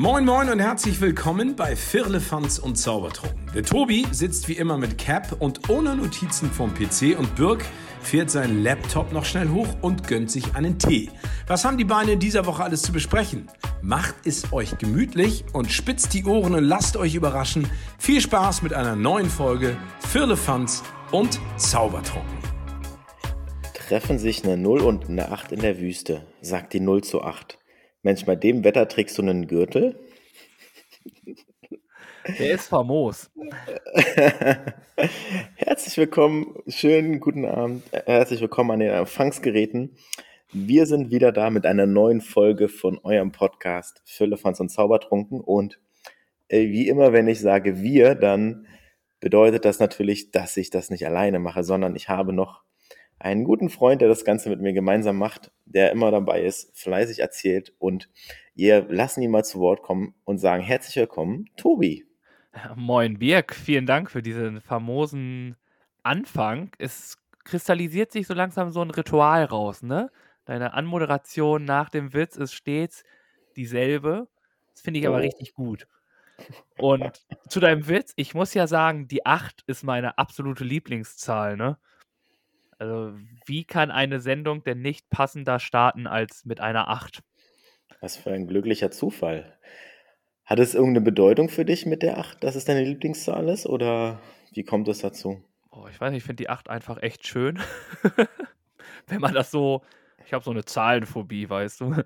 Moin 0.00 0.24
Moin 0.24 0.48
und 0.48 0.60
herzlich 0.60 0.98
willkommen 1.02 1.56
bei 1.56 1.76
Firlefanz 1.76 2.58
und 2.58 2.76
Zaubertrunken. 2.76 3.50
Der 3.54 3.62
Tobi 3.62 4.06
sitzt 4.12 4.48
wie 4.48 4.54
immer 4.54 4.78
mit 4.78 4.96
Cap 4.96 5.36
und 5.40 5.68
ohne 5.68 5.94
Notizen 5.94 6.50
vom 6.50 6.72
PC 6.72 7.18
und 7.18 7.36
Birk 7.36 7.62
fährt 8.00 8.30
seinen 8.30 8.62
Laptop 8.62 9.12
noch 9.12 9.26
schnell 9.26 9.50
hoch 9.50 9.68
und 9.82 10.08
gönnt 10.08 10.30
sich 10.30 10.54
einen 10.54 10.78
Tee. 10.78 11.10
Was 11.46 11.66
haben 11.66 11.76
die 11.76 11.84
Beine 11.84 12.12
in 12.12 12.18
dieser 12.18 12.46
Woche 12.46 12.64
alles 12.64 12.80
zu 12.80 12.92
besprechen? 12.92 13.48
Macht 13.82 14.14
es 14.24 14.50
euch 14.54 14.78
gemütlich 14.78 15.44
und 15.52 15.70
spitzt 15.70 16.14
die 16.14 16.24
Ohren 16.24 16.54
und 16.54 16.64
lasst 16.64 16.96
euch 16.96 17.14
überraschen. 17.14 17.68
Viel 17.98 18.22
Spaß 18.22 18.62
mit 18.62 18.72
einer 18.72 18.96
neuen 18.96 19.28
Folge 19.28 19.76
Firlefanz 20.08 20.82
und 21.10 21.38
Zaubertrunken. 21.58 22.38
Treffen 23.74 24.18
sich 24.18 24.44
eine 24.44 24.56
0 24.56 24.80
und 24.80 25.10
eine 25.10 25.30
8 25.30 25.52
in 25.52 25.60
der 25.60 25.78
Wüste, 25.78 26.22
sagt 26.40 26.72
die 26.72 26.80
0 26.80 27.04
zu 27.04 27.22
8. 27.22 27.59
Mensch, 28.02 28.24
bei 28.24 28.34
dem 28.34 28.64
Wetter 28.64 28.88
trägst 28.88 29.18
du 29.18 29.22
einen 29.22 29.46
Gürtel? 29.46 29.94
Der 32.38 32.54
ist 32.54 32.68
famos. 32.68 33.30
Herzlich 35.56 35.98
willkommen, 35.98 36.54
schönen 36.66 37.20
guten 37.20 37.44
Abend, 37.44 37.82
herzlich 37.92 38.40
willkommen 38.40 38.70
an 38.70 38.80
den 38.80 38.90
Empfangsgeräten. 38.90 39.96
Wir 40.50 40.86
sind 40.86 41.10
wieder 41.10 41.30
da 41.30 41.50
mit 41.50 41.66
einer 41.66 41.84
neuen 41.84 42.22
Folge 42.22 42.70
von 42.70 42.98
eurem 43.02 43.32
Podcast 43.32 44.00
Füllefans 44.06 44.60
und 44.60 44.70
Zaubertrunken 44.70 45.42
und 45.42 45.78
äh, 46.48 46.68
wie 46.70 46.88
immer, 46.88 47.12
wenn 47.12 47.28
ich 47.28 47.40
sage 47.40 47.82
wir, 47.82 48.14
dann 48.14 48.66
bedeutet 49.20 49.66
das 49.66 49.78
natürlich, 49.78 50.30
dass 50.30 50.56
ich 50.56 50.70
das 50.70 50.88
nicht 50.88 51.04
alleine 51.04 51.38
mache, 51.38 51.64
sondern 51.64 51.94
ich 51.96 52.08
habe 52.08 52.32
noch 52.32 52.62
einen 53.20 53.44
guten 53.44 53.68
Freund, 53.68 54.00
der 54.00 54.08
das 54.08 54.24
Ganze 54.24 54.48
mit 54.48 54.60
mir 54.60 54.72
gemeinsam 54.72 55.16
macht, 55.16 55.52
der 55.66 55.92
immer 55.92 56.10
dabei 56.10 56.42
ist, 56.42 56.76
fleißig 56.76 57.20
erzählt 57.20 57.72
und 57.78 58.08
wir 58.54 58.86
lassen 58.88 59.22
ihn 59.22 59.30
mal 59.30 59.44
zu 59.44 59.60
Wort 59.60 59.82
kommen 59.82 60.14
und 60.24 60.38
sagen 60.38 60.62
herzlich 60.62 60.96
willkommen, 60.96 61.48
Tobi. 61.56 62.06
Moin 62.74 63.18
Birk, 63.18 63.54
vielen 63.54 63.86
Dank 63.86 64.10
für 64.10 64.22
diesen 64.22 64.60
famosen 64.60 65.56
Anfang. 66.02 66.72
Es 66.78 67.18
kristallisiert 67.44 68.10
sich 68.10 68.26
so 68.26 68.34
langsam 68.34 68.70
so 68.70 68.82
ein 68.82 68.90
Ritual 68.90 69.44
raus, 69.44 69.82
ne? 69.82 70.10
Deine 70.46 70.72
Anmoderation 70.72 71.64
nach 71.64 71.90
dem 71.90 72.12
Witz 72.12 72.36
ist 72.36 72.54
stets 72.54 73.04
dieselbe. 73.54 74.28
Das 74.72 74.80
finde 74.80 74.98
ich 74.98 75.06
aber 75.06 75.16
oh. 75.16 75.20
richtig 75.20 75.54
gut. 75.54 75.86
Und 76.78 77.24
zu 77.48 77.60
deinem 77.60 77.86
Witz, 77.86 78.14
ich 78.16 78.34
muss 78.34 78.54
ja 78.54 78.66
sagen, 78.66 79.06
die 79.06 79.26
8 79.26 79.62
ist 79.66 79.84
meine 79.84 80.18
absolute 80.18 80.64
Lieblingszahl, 80.64 81.56
ne? 81.56 81.78
Also, 82.80 83.12
wie 83.44 83.64
kann 83.64 83.90
eine 83.90 84.20
Sendung 84.20 84.64
denn 84.64 84.80
nicht 84.80 85.10
passender 85.10 85.58
starten 85.58 86.06
als 86.06 86.46
mit 86.46 86.62
einer 86.62 86.88
8? 86.88 87.22
Was 88.00 88.16
für 88.16 88.30
ein 88.30 88.46
glücklicher 88.46 88.90
Zufall. 88.90 89.58
Hat 90.46 90.58
es 90.58 90.74
irgendeine 90.74 91.04
Bedeutung 91.04 91.50
für 91.50 91.66
dich 91.66 91.84
mit 91.84 92.02
der 92.02 92.16
8, 92.16 92.42
dass 92.42 92.54
es 92.54 92.64
deine 92.64 92.82
Lieblingszahl 92.82 93.50
ist? 93.50 93.66
Oder 93.66 94.18
wie 94.52 94.64
kommt 94.64 94.88
es 94.88 95.00
dazu? 95.00 95.44
Oh, 95.70 95.88
ich 95.90 96.00
weiß 96.00 96.10
nicht, 96.10 96.22
ich 96.22 96.24
finde 96.24 96.42
die 96.42 96.48
8 96.48 96.70
einfach 96.70 97.02
echt 97.02 97.26
schön. 97.26 97.60
Wenn 99.06 99.20
man 99.20 99.34
das 99.34 99.50
so. 99.50 99.82
Ich 100.24 100.32
habe 100.32 100.42
so 100.42 100.50
eine 100.50 100.64
Zahlenphobie, 100.64 101.50
weißt 101.50 101.82
du. 101.82 102.02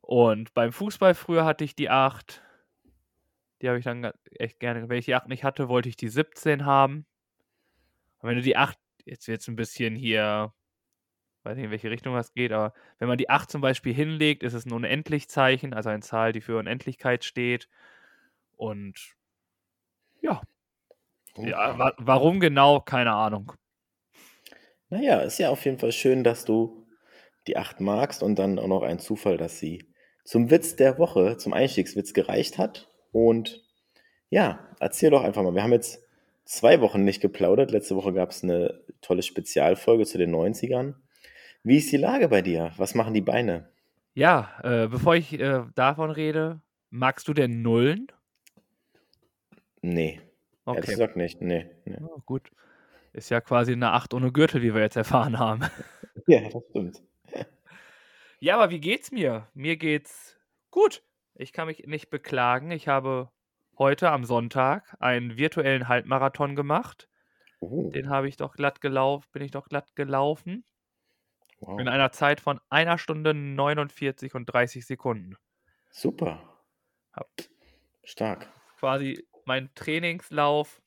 Und 0.00 0.54
beim 0.54 0.72
Fußball 0.72 1.12
früher 1.12 1.44
hatte 1.44 1.64
ich 1.64 1.74
die 1.74 1.90
8. 1.90 2.42
Die 3.60 3.68
habe 3.68 3.78
ich 3.78 3.84
dann 3.84 4.10
echt 4.30 4.58
gerne. 4.58 4.88
Wenn 4.88 4.98
ich 4.98 5.04
die 5.04 5.14
8 5.14 5.28
nicht 5.28 5.44
hatte, 5.44 5.68
wollte 5.68 5.90
ich 5.90 5.96
die 5.96 6.08
17 6.08 6.64
haben. 6.64 7.04
Und 8.20 8.30
wenn 8.30 8.36
du 8.36 8.42
die 8.42 8.56
8 8.56 8.78
jetzt 9.08 9.28
wird 9.28 9.40
es 9.40 9.48
ein 9.48 9.56
bisschen 9.56 9.96
hier, 9.96 10.52
weiß 11.42 11.56
nicht, 11.56 11.64
in 11.66 11.70
welche 11.70 11.90
Richtung 11.90 12.14
das 12.14 12.32
geht, 12.32 12.52
aber 12.52 12.72
wenn 12.98 13.08
man 13.08 13.18
die 13.18 13.30
8 13.30 13.50
zum 13.50 13.60
Beispiel 13.60 13.94
hinlegt, 13.94 14.42
ist 14.42 14.54
es 14.54 14.66
ein 14.66 14.72
Unendlichzeichen, 14.72 15.74
also 15.74 15.88
eine 15.88 16.02
Zahl, 16.02 16.32
die 16.32 16.40
für 16.40 16.58
Unendlichkeit 16.58 17.24
steht. 17.24 17.68
Und 18.56 19.14
ja. 20.20 20.42
Ja, 21.36 21.78
wa 21.78 21.92
warum 21.98 22.40
genau, 22.40 22.80
keine 22.80 23.12
Ahnung. 23.12 23.52
Naja, 24.88 25.20
ist 25.20 25.38
ja 25.38 25.50
auf 25.50 25.64
jeden 25.64 25.78
Fall 25.78 25.92
schön, 25.92 26.24
dass 26.24 26.44
du 26.44 26.86
die 27.46 27.56
8 27.56 27.80
magst 27.80 28.22
und 28.22 28.38
dann 28.38 28.58
auch 28.58 28.66
noch 28.66 28.82
ein 28.82 28.98
Zufall, 28.98 29.36
dass 29.36 29.58
sie 29.58 29.92
zum 30.24 30.50
Witz 30.50 30.76
der 30.76 30.98
Woche, 30.98 31.36
zum 31.36 31.52
Einstiegswitz 31.52 32.12
gereicht 32.12 32.58
hat. 32.58 32.88
Und 33.12 33.62
ja, 34.28 34.68
erzähl 34.80 35.10
doch 35.10 35.22
einfach 35.22 35.42
mal. 35.42 35.54
Wir 35.54 35.62
haben 35.62 35.72
jetzt 35.72 36.02
zwei 36.48 36.80
Wochen 36.80 37.04
nicht 37.04 37.20
geplaudert. 37.20 37.70
Letzte 37.70 37.94
Woche 37.94 38.12
gab 38.12 38.30
es 38.30 38.42
eine 38.42 38.82
tolle 39.00 39.22
Spezialfolge 39.22 40.06
zu 40.06 40.18
den 40.18 40.34
90ern. 40.34 40.94
Wie 41.62 41.76
ist 41.76 41.92
die 41.92 41.96
Lage 41.96 42.28
bei 42.28 42.42
dir? 42.42 42.72
Was 42.76 42.94
machen 42.94 43.14
die 43.14 43.20
Beine? 43.20 43.68
Ja, 44.14 44.58
äh, 44.62 44.88
bevor 44.88 45.14
ich 45.14 45.38
äh, 45.38 45.64
davon 45.74 46.10
rede, 46.10 46.60
magst 46.90 47.28
du 47.28 47.34
denn 47.34 47.62
Nullen? 47.62 48.08
Nee. 49.82 50.20
Okay. 50.64 50.76
Ehrlich 50.76 50.90
gesagt 50.90 51.16
nicht. 51.16 51.40
Nee. 51.40 51.70
nee. 51.84 51.96
Oh, 52.00 52.20
gut. 52.24 52.50
Ist 53.12 53.30
ja 53.30 53.40
quasi 53.40 53.72
eine 53.72 53.92
Acht 53.92 54.12
ohne 54.14 54.32
Gürtel, 54.32 54.62
wie 54.62 54.74
wir 54.74 54.82
jetzt 54.82 54.96
erfahren 54.96 55.38
haben. 55.38 55.60
Ja, 56.26 56.46
das 56.50 56.62
stimmt. 56.68 57.02
Ja, 58.40 58.56
aber 58.56 58.70
wie 58.70 58.80
geht's 58.80 59.12
mir? 59.12 59.46
Mir 59.54 59.76
geht's 59.76 60.36
gut. 60.70 61.02
Ich 61.34 61.52
kann 61.52 61.68
mich 61.68 61.86
nicht 61.86 62.10
beklagen. 62.10 62.70
Ich 62.70 62.86
habe 62.86 63.30
heute 63.78 64.10
am 64.10 64.24
Sonntag 64.24 64.96
einen 64.98 65.36
virtuellen 65.36 65.88
Halbmarathon 65.88 66.56
gemacht. 66.56 67.08
Oh. 67.60 67.90
Den 67.90 68.10
habe 68.10 68.28
ich 68.28 68.36
doch 68.36 68.54
glatt 68.54 68.80
gelaufen, 68.80 69.28
bin 69.32 69.42
ich 69.42 69.50
doch 69.50 69.68
glatt 69.68 69.94
gelaufen. 69.94 70.64
Wow. 71.60 71.80
In 71.80 71.88
einer 71.88 72.12
Zeit 72.12 72.40
von 72.40 72.60
einer 72.68 72.98
Stunde 72.98 73.34
49 73.34 74.34
und 74.34 74.46
30 74.46 74.86
Sekunden. 74.86 75.36
Super. 75.90 76.40
Hab 77.12 77.28
Stark. 78.04 78.48
Quasi 78.78 79.26
mein 79.44 79.70
Trainingslauf 79.74 80.80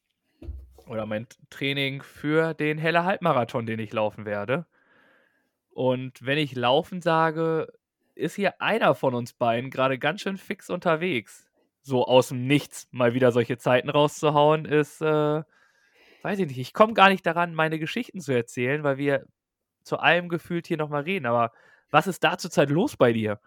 oder 0.88 1.06
mein 1.06 1.28
Training 1.50 2.01
für 2.01 2.53
den 2.53 2.78
Helle 2.78 3.03
Halbmarathon, 3.03 3.66
den 3.66 3.80
ich 3.80 3.91
laufen 3.91 4.25
werde. 4.25 4.66
Und 5.72 6.25
wenn 6.25 6.38
ich 6.38 6.56
laufen 6.56 7.01
sage, 7.01 7.68
ist 8.16 8.35
hier 8.35 8.62
einer 8.62 8.96
von 8.96 9.13
uns 9.13 9.34
beiden 9.34 9.72
gerade 9.72 10.00
ganz 10.00 10.22
schön 10.22 10.38
fix 10.38 10.69
unterwegs 10.69 11.50
so 11.81 12.06
aus 12.06 12.30
dem 12.30 12.46
Nichts 12.47 12.88
mal 12.92 13.14
wieder 13.14 13.31
solche 13.31 13.58
Zeiten 13.58 13.90
rauszuhauen, 13.90 14.66
ist, 14.66 15.02
äh, 15.02 15.44
weiß 16.22 16.40
ich 16.40 16.47
nicht, 16.47 16.59
ich 16.59 16.74
komme 16.74 16.94
gar 16.94 17.09
nicht 17.09 17.25
daran, 17.25 17.56
meine 17.56 17.80
Geschichten 17.80 18.22
zu 18.22 18.31
erzählen, 18.31 18.84
weil 18.84 18.97
wir 18.97 19.25
zu 19.84 19.97
allem 19.97 20.30
gefühlt 20.30 20.68
hier 20.68 20.78
nochmal 20.78 21.03
reden. 21.03 21.25
Aber 21.25 21.52
was 21.90 22.08
ist 22.08 22.24
da 22.24 22.38
zurzeit 22.38 22.69
los 22.69 22.96
bei 22.97 23.14
dir? 23.14 23.40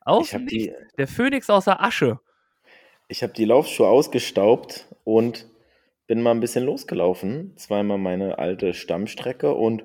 Aus 0.00 0.30
dem 0.30 0.46
die, 0.46 0.72
Der 0.98 1.08
Phönix 1.08 1.48
aus 1.48 1.64
der 1.64 1.82
Asche. 1.82 2.20
Ich 3.08 3.22
habe 3.22 3.32
die 3.32 3.44
Laufschuhe 3.44 3.88
ausgestaubt 3.88 4.86
und 5.04 5.46
bin 6.06 6.22
mal 6.22 6.32
ein 6.32 6.40
bisschen 6.40 6.64
losgelaufen. 6.64 7.56
Zweimal 7.56 7.98
meine 7.98 8.38
alte 8.38 8.74
Stammstrecke 8.74 9.54
und 9.54 9.84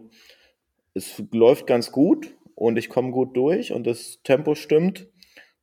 es 0.93 1.23
läuft 1.31 1.67
ganz 1.67 1.91
gut 1.91 2.35
und 2.55 2.77
ich 2.77 2.89
komme 2.89 3.11
gut 3.11 3.35
durch 3.37 3.71
und 3.71 3.87
das 3.87 4.19
Tempo 4.23 4.55
stimmt. 4.55 5.07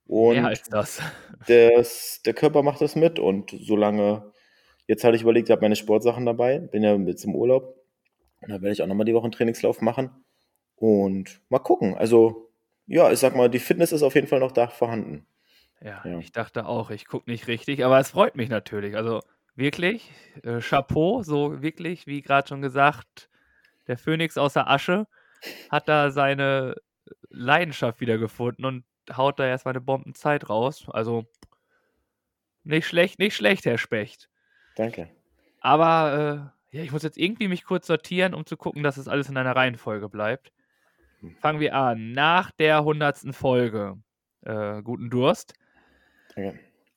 Und 0.07 0.35
Mehr 0.35 0.47
als 0.47 0.63
das. 0.63 1.01
Das, 1.47 2.21
der 2.25 2.35
Körper 2.35 2.63
macht 2.63 2.81
das 2.81 2.95
mit 2.95 3.19
und 3.19 3.55
solange, 3.61 4.33
jetzt 4.87 5.05
hatte 5.05 5.17
ich 5.17 5.23
überlegt, 5.23 5.49
ich 5.49 5.53
habe 5.53 5.63
meine 5.63 5.77
Sportsachen 5.77 6.27
dabei, 6.27 6.59
bin 6.59 6.83
ja 6.83 6.95
jetzt 6.95 7.25
im 7.25 7.35
Urlaub 7.35 7.77
und 8.41 8.51
da 8.51 8.55
werde 8.55 8.73
ich 8.73 8.83
auch 8.83 8.87
nochmal 8.87 9.05
die 9.05 9.15
Woche 9.15 9.25
einen 9.25 9.33
Trainingslauf 9.33 9.81
machen 9.81 10.11
und 10.77 11.41
mal 11.49 11.59
gucken. 11.59 11.97
Also, 11.97 12.51
ja, 12.87 13.11
ich 13.11 13.19
sag 13.19 13.35
mal, 13.35 13.51
die 13.51 13.59
Fitness 13.59 13.93
ist 13.93 14.03
auf 14.03 14.15
jeden 14.15 14.29
Fall 14.29 14.41
noch 14.41 14.53
da 14.53 14.69
vorhanden. 14.69 15.27
Ja, 15.81 16.03
ja. 16.05 16.19
ich 16.19 16.33
dachte 16.33 16.67
auch, 16.67 16.91
ich 16.91 17.07
gucke 17.07 17.29
nicht 17.31 17.49
richtig, 17.49 17.85
aber 17.85 17.99
es 17.99 18.11
freut 18.11 18.37
mich 18.37 18.49
natürlich. 18.49 18.97
Also 18.97 19.23
wirklich, 19.57 20.11
äh, 20.43 20.61
Chapeau, 20.61 21.23
so 21.23 21.63
wirklich, 21.63 22.07
wie 22.07 22.23
gerade 22.23 22.49
schon 22.49 22.63
gesagt, 22.63 23.29
der 23.89 23.99
Phönix 23.99 24.39
aus 24.39 24.55
der 24.55 24.71
Asche 24.71 25.07
hat 25.71 25.89
da 25.89 26.11
seine 26.11 26.77
Leidenschaft 27.29 28.01
wiedergefunden 28.01 28.65
und 28.65 28.85
haut 29.15 29.39
da 29.39 29.47
erstmal 29.47 29.73
eine 29.73 29.81
Bombenzeit 29.81 30.49
raus. 30.49 30.87
Also 30.89 31.27
nicht 32.65 32.87
schlecht, 32.87 33.19
nicht 33.19 33.37
schlecht, 33.37 33.65
Herr 33.65 33.79
Specht. 33.79 34.29
Danke. 34.77 35.09
Aber 35.61 36.53
äh, 36.73 36.77
ja, 36.77 36.83
ich 36.83 36.93
muss 36.93 37.03
jetzt 37.03 37.19
irgendwie 37.19 37.49
mich 37.49 37.65
kurz 37.65 37.87
sortieren, 37.87 38.35
um 38.35 38.45
zu 38.47 38.57
gucken, 38.57 38.83
dass 38.83 38.97
es 38.97 39.09
alles 39.09 39.29
in 39.29 39.37
einer 39.37 39.57
Reihenfolge 39.57 40.09
bleibt. 40.09 40.53
Hm. 41.21 41.37
Fangen 41.37 41.61
wir 41.61 41.75
an. 41.75 42.13
Nach 42.13 42.51
der 42.51 42.85
hundertsten 42.85 43.33
Folge, 43.33 43.97
äh, 44.43 44.83
guten 44.83 45.11
Durst, 45.11 45.55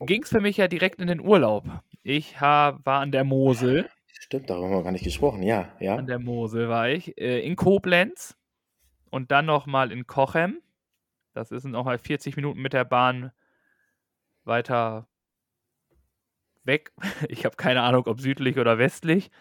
ging 0.02 0.24
es 0.24 0.30
für 0.30 0.42
mich 0.42 0.58
ja 0.58 0.68
direkt 0.68 1.00
in 1.00 1.08
den 1.08 1.22
Urlaub. 1.22 1.66
Ich 2.04 2.40
hab, 2.42 2.86
war 2.86 3.02
an 3.02 3.12
der 3.12 3.24
Mosel. 3.24 3.90
Stimmt, 4.20 4.50
darüber 4.50 4.66
haben 4.66 4.74
wir 4.74 4.84
gar 4.84 4.92
nicht 4.92 5.04
gesprochen, 5.04 5.44
ja. 5.44 5.70
ja. 5.80 5.96
An 5.96 6.08
der 6.08 6.20
Mosel 6.20 6.68
war 6.70 6.90
ich. 6.90 7.18
Äh, 7.18 7.40
in 7.40 7.56
Koblenz 7.56 8.36
und 9.10 9.32
dann 9.32 9.46
nochmal 9.46 9.92
in 9.92 10.08
Kochem. 10.08 10.62
Das 11.34 11.52
ist 11.52 11.66
nochmal 11.66 11.98
40 11.98 12.36
Minuten 12.36 12.62
mit 12.62 12.74
der 12.74 12.86
Bahn 12.86 13.32
weiter 14.44 15.08
weg. 16.64 16.92
Ich 17.30 17.46
habe 17.46 17.56
keine 17.56 17.82
Ahnung, 17.82 18.06
ob 18.08 18.20
südlich 18.20 18.58
oder 18.58 18.78
westlich. 18.78 19.32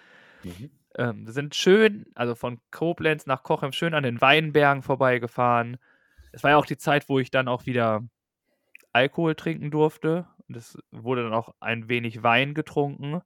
Mhm. 0.45 0.71
Ähm, 0.97 1.27
wir 1.27 1.33
sind 1.33 1.55
schön, 1.55 2.07
also 2.15 2.35
von 2.35 2.61
Koblenz 2.71 3.27
nach 3.27 3.43
Kochem, 3.43 3.73
schön 3.73 3.95
an 3.95 4.03
den 4.03 4.21
Weinbergen 4.21 4.83
vorbeigefahren. 4.83 5.79
Es 6.33 6.43
war 6.43 6.53
ja 6.53 6.57
auch 6.57 6.67
die 6.67 6.77
Zeit, 6.77 7.09
wo 7.09 7.19
ich 7.19 7.31
dann 7.31 7.49
auch 7.49 7.67
wieder 7.67 8.03
Alkohol 8.93 9.35
trinken 9.35 9.71
durfte. 9.71 10.27
Und 10.49 10.57
es 10.57 10.79
wurde 10.91 11.23
dann 11.23 11.35
auch 11.35 11.55
ein 11.61 11.89
wenig 11.89 12.23
Wein 12.23 12.55
getrunken. 12.55 13.23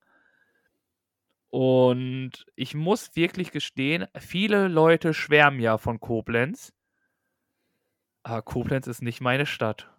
Und 1.50 2.46
ich 2.56 2.74
muss 2.74 3.14
wirklich 3.14 3.52
gestehen, 3.52 4.06
viele 4.18 4.68
Leute 4.68 5.12
schwärmen 5.12 5.60
ja 5.60 5.78
von 5.78 6.00
Koblenz. 6.00 6.72
Aber 8.22 8.42
Koblenz 8.42 8.86
ist 8.86 9.02
nicht 9.02 9.20
meine 9.20 9.46
Stadt. 9.46 9.90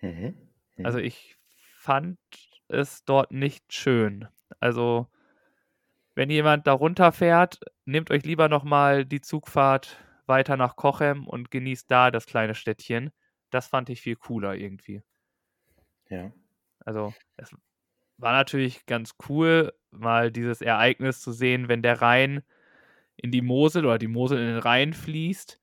Mhm. 0.00 0.36
Mhm. 0.76 0.86
Also 0.86 0.98
ich 0.98 1.36
fand 1.78 2.18
es 2.68 3.04
dort 3.04 3.32
nicht 3.32 3.72
schön. 3.72 4.28
Also 4.60 5.08
wenn 6.14 6.30
jemand 6.30 6.66
da 6.66 6.72
runterfährt, 6.72 7.60
nehmt 7.84 8.10
euch 8.10 8.24
lieber 8.24 8.48
nochmal 8.48 9.04
die 9.04 9.20
Zugfahrt 9.20 9.98
weiter 10.26 10.56
nach 10.56 10.76
Cochem 10.76 11.26
und 11.26 11.50
genießt 11.50 11.90
da 11.90 12.10
das 12.10 12.26
kleine 12.26 12.54
Städtchen. 12.54 13.10
Das 13.50 13.68
fand 13.68 13.90
ich 13.90 14.00
viel 14.00 14.16
cooler 14.16 14.54
irgendwie. 14.54 15.02
Ja. 16.08 16.32
Also 16.80 17.12
es 17.36 17.50
war 18.16 18.32
natürlich 18.32 18.86
ganz 18.86 19.14
cool, 19.28 19.72
mal 19.90 20.32
dieses 20.32 20.60
Ereignis 20.60 21.20
zu 21.20 21.32
sehen, 21.32 21.68
wenn 21.68 21.82
der 21.82 22.00
Rhein 22.00 22.42
in 23.16 23.30
die 23.30 23.42
Mosel 23.42 23.84
oder 23.84 23.98
die 23.98 24.08
Mosel 24.08 24.38
in 24.38 24.46
den 24.46 24.58
Rhein 24.58 24.94
fließt. 24.94 25.60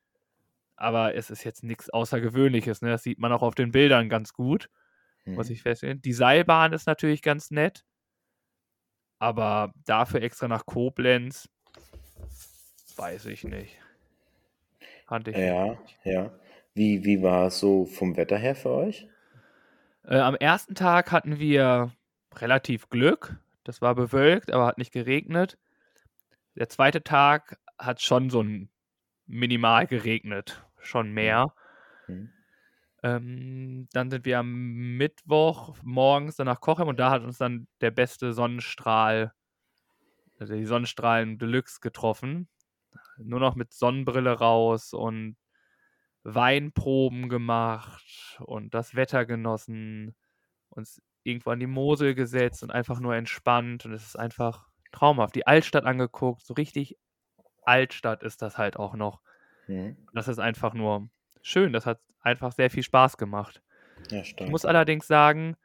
Aber 0.75 1.15
es 1.15 1.29
ist 1.29 1.43
jetzt 1.43 1.63
nichts 1.63 1.89
Außergewöhnliches. 1.89 2.81
Ne? 2.81 2.89
Das 2.89 3.03
sieht 3.03 3.19
man 3.19 3.31
auch 3.31 3.43
auf 3.43 3.55
den 3.55 3.71
Bildern 3.71 4.09
ganz 4.09 4.33
gut, 4.33 4.69
muss 5.25 5.47
Mhm. 5.49 5.53
ich 5.53 5.61
feststellen. 5.63 6.01
Die 6.01 6.13
Seilbahn 6.13 6.73
ist 6.73 6.87
natürlich 6.87 7.21
ganz 7.21 7.51
nett. 7.51 7.85
Aber 9.19 9.73
dafür 9.85 10.21
extra 10.21 10.47
nach 10.47 10.65
Koblenz, 10.65 11.49
weiß 12.97 13.25
ich 13.27 13.43
nicht. 13.43 13.77
Fand 15.07 15.27
ich 15.27 15.37
Ja, 15.37 15.65
nicht. 15.75 15.99
ja. 16.03 16.31
Wie, 16.73 17.03
wie 17.05 17.21
war 17.21 17.47
es 17.47 17.59
so 17.59 17.85
vom 17.85 18.17
Wetter 18.17 18.37
her 18.37 18.55
für 18.55 18.69
euch? 18.71 19.07
Äh, 20.05 20.17
am 20.19 20.35
ersten 20.35 20.75
Tag 20.75 21.11
hatten 21.11 21.39
wir 21.39 21.91
relativ 22.35 22.89
Glück. 22.89 23.37
Das 23.63 23.81
war 23.81 23.95
bewölkt, 23.95 24.51
aber 24.51 24.65
hat 24.65 24.77
nicht 24.77 24.91
geregnet. 24.91 25.57
Der 26.55 26.69
zweite 26.69 27.03
Tag 27.03 27.59
hat 27.77 28.01
schon 28.01 28.29
so 28.29 28.41
ein 28.41 28.69
minimal 29.33 29.87
geregnet, 29.87 30.63
schon 30.79 31.11
mehr. 31.11 31.53
Mhm. 32.07 32.31
Ähm, 33.03 33.87
dann 33.91 34.09
sind 34.09 34.25
wir 34.25 34.39
am 34.39 34.97
Mittwoch 34.97 35.75
morgens 35.83 36.37
dann 36.37 36.45
nach 36.45 36.61
Cochem 36.61 36.87
und 36.87 36.99
da 36.99 37.09
hat 37.09 37.23
uns 37.23 37.37
dann 37.37 37.67
der 37.81 37.91
beste 37.91 38.31
Sonnenstrahl, 38.31 39.33
also 40.39 40.53
die 40.55 40.65
Sonnenstrahlen 40.65 41.37
Deluxe 41.37 41.79
getroffen. 41.81 42.47
Nur 43.17 43.39
noch 43.39 43.55
mit 43.55 43.73
Sonnenbrille 43.73 44.31
raus 44.31 44.93
und 44.93 45.35
Weinproben 46.23 47.27
gemacht 47.27 48.39
und 48.39 48.73
das 48.73 48.95
Wetter 48.95 49.25
genossen, 49.25 50.15
uns 50.69 51.01
irgendwo 51.23 51.51
an 51.51 51.59
die 51.59 51.67
Mosel 51.67 52.15
gesetzt 52.15 52.63
und 52.63 52.71
einfach 52.71 52.99
nur 52.99 53.15
entspannt 53.15 53.85
und 53.85 53.93
es 53.93 54.05
ist 54.05 54.15
einfach 54.15 54.67
traumhaft. 54.91 55.35
Die 55.35 55.47
Altstadt 55.47 55.85
angeguckt, 55.85 56.45
so 56.45 56.53
richtig 56.53 56.97
Altstadt 57.65 58.23
ist 58.23 58.41
das 58.41 58.57
halt 58.57 58.77
auch 58.77 58.95
noch. 58.95 59.21
Mhm. 59.67 59.97
Das 60.13 60.27
ist 60.27 60.39
einfach 60.39 60.73
nur 60.73 61.09
schön. 61.41 61.73
Das 61.73 61.85
hat 61.85 61.99
einfach 62.21 62.51
sehr 62.51 62.69
viel 62.69 62.83
Spaß 62.83 63.17
gemacht. 63.17 63.61
Ja, 64.09 64.21
Ich 64.21 64.49
muss 64.49 64.65
allerdings 64.65 65.07
sagen, 65.07 65.55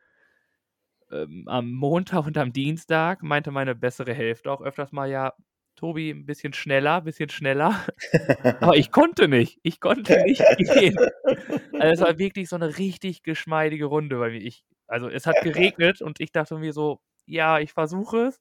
ähm, 1.10 1.44
am 1.46 1.72
Montag 1.72 2.26
und 2.26 2.36
am 2.36 2.52
Dienstag 2.52 3.22
meinte 3.22 3.50
meine 3.50 3.74
bessere 3.74 4.12
Hälfte 4.12 4.50
auch 4.50 4.60
öfters 4.60 4.92
mal, 4.92 5.08
ja, 5.08 5.32
Tobi, 5.76 6.10
ein 6.10 6.26
bisschen 6.26 6.52
schneller, 6.52 6.96
ein 6.96 7.04
bisschen 7.04 7.28
schneller. 7.28 7.84
Aber 8.60 8.76
ich 8.76 8.90
konnte 8.90 9.28
nicht. 9.28 9.60
Ich 9.62 9.80
konnte 9.80 10.22
nicht 10.24 10.42
gehen. 10.56 10.96
Also 11.78 11.92
es 11.92 12.00
war 12.00 12.18
wirklich 12.18 12.48
so 12.48 12.56
eine 12.56 12.78
richtig 12.78 13.22
geschmeidige 13.22 13.86
Runde 13.86 14.18
bei 14.18 14.30
mir. 14.30 14.40
Ich, 14.40 14.64
also 14.88 15.08
es 15.08 15.26
hat 15.26 15.36
geregnet 15.42 16.02
und 16.02 16.20
ich 16.20 16.32
dachte 16.32 16.58
mir 16.58 16.72
so, 16.72 17.00
ja, 17.26 17.60
ich 17.60 17.72
versuche 17.72 18.26
es. 18.26 18.40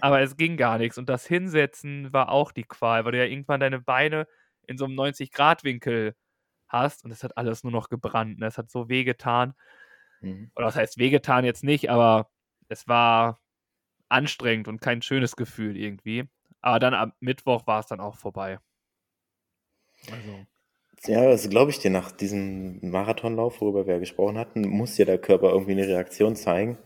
Aber 0.00 0.20
es 0.20 0.36
ging 0.36 0.56
gar 0.56 0.78
nichts. 0.78 0.98
Und 0.98 1.08
das 1.08 1.26
Hinsetzen 1.26 2.12
war 2.12 2.30
auch 2.30 2.52
die 2.52 2.64
Qual, 2.64 3.04
weil 3.04 3.12
du 3.12 3.18
ja 3.18 3.24
irgendwann 3.24 3.60
deine 3.60 3.80
Beine 3.80 4.26
in 4.66 4.78
so 4.78 4.84
einem 4.84 4.94
90-Grad-Winkel 4.94 6.14
hast 6.68 7.04
und 7.04 7.10
es 7.10 7.24
hat 7.24 7.36
alles 7.36 7.64
nur 7.64 7.72
noch 7.72 7.88
gebrannt. 7.88 8.38
Ne? 8.38 8.46
Es 8.46 8.58
hat 8.58 8.70
so 8.70 8.88
wehgetan. 8.88 9.54
Mhm. 10.20 10.50
Oder 10.54 10.66
was 10.66 10.76
heißt 10.76 10.98
wehgetan 10.98 11.44
jetzt 11.44 11.64
nicht, 11.64 11.90
aber 11.90 12.30
es 12.68 12.86
war 12.88 13.40
anstrengend 14.08 14.68
und 14.68 14.80
kein 14.80 15.02
schönes 15.02 15.36
Gefühl 15.36 15.76
irgendwie. 15.76 16.28
Aber 16.60 16.78
dann 16.78 16.94
am 16.94 17.12
Mittwoch 17.20 17.66
war 17.66 17.80
es 17.80 17.86
dann 17.86 18.00
auch 18.00 18.16
vorbei. 18.16 18.58
Also, 20.10 20.46
Ja, 21.06 21.24
das 21.24 21.48
glaube 21.48 21.70
ich 21.70 21.78
dir, 21.78 21.90
nach 21.90 22.12
diesem 22.12 22.78
Marathonlauf, 22.82 23.60
worüber 23.60 23.86
wir 23.86 23.94
ja 23.94 24.00
gesprochen 24.00 24.38
hatten, 24.38 24.68
muss 24.68 24.98
ja 24.98 25.04
der 25.04 25.18
Körper 25.18 25.50
irgendwie 25.50 25.72
eine 25.72 25.86
Reaktion 25.88 26.36
zeigen. 26.36 26.78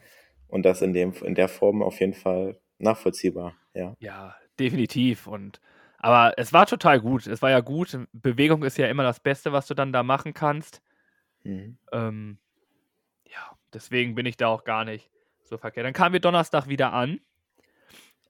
Und 0.55 0.63
das 0.63 0.83
in 0.83 0.93
dem, 0.93 1.13
in 1.25 1.35
der 1.35 1.49
Form 1.49 1.83
auf 1.83 1.99
jeden 1.99 2.15
Fall 2.15 2.61
nachvollziehbar, 2.79 3.57
ja. 3.75 3.97
ja, 3.99 4.37
definitiv. 4.61 5.27
Und 5.27 5.61
aber 5.99 6.35
es 6.37 6.53
war 6.53 6.65
total 6.67 7.01
gut. 7.01 7.27
Es 7.27 7.43
war 7.43 7.51
ja 7.51 7.59
gut. 7.59 7.99
Bewegung 8.13 8.63
ist 8.63 8.79
ja 8.79 8.87
immer 8.87 9.03
das 9.03 9.19
Beste, 9.19 9.51
was 9.51 9.67
du 9.67 9.75
dann 9.75 9.93
da 9.93 10.05
machen 10.05 10.33
kannst. 10.33 10.81
Mhm. 11.43 11.77
Ähm, 11.91 12.39
ja, 13.27 13.59
deswegen 13.73 14.15
bin 14.15 14.27
ich 14.27 14.37
da 14.37 14.47
auch 14.47 14.63
gar 14.63 14.85
nicht 14.85 15.11
so 15.43 15.59
verkehrt. 15.59 15.87
Dann 15.87 15.93
kamen 15.93 16.13
wir 16.13 16.21
Donnerstag 16.21 16.69
wieder 16.69 16.93
an. 16.93 17.19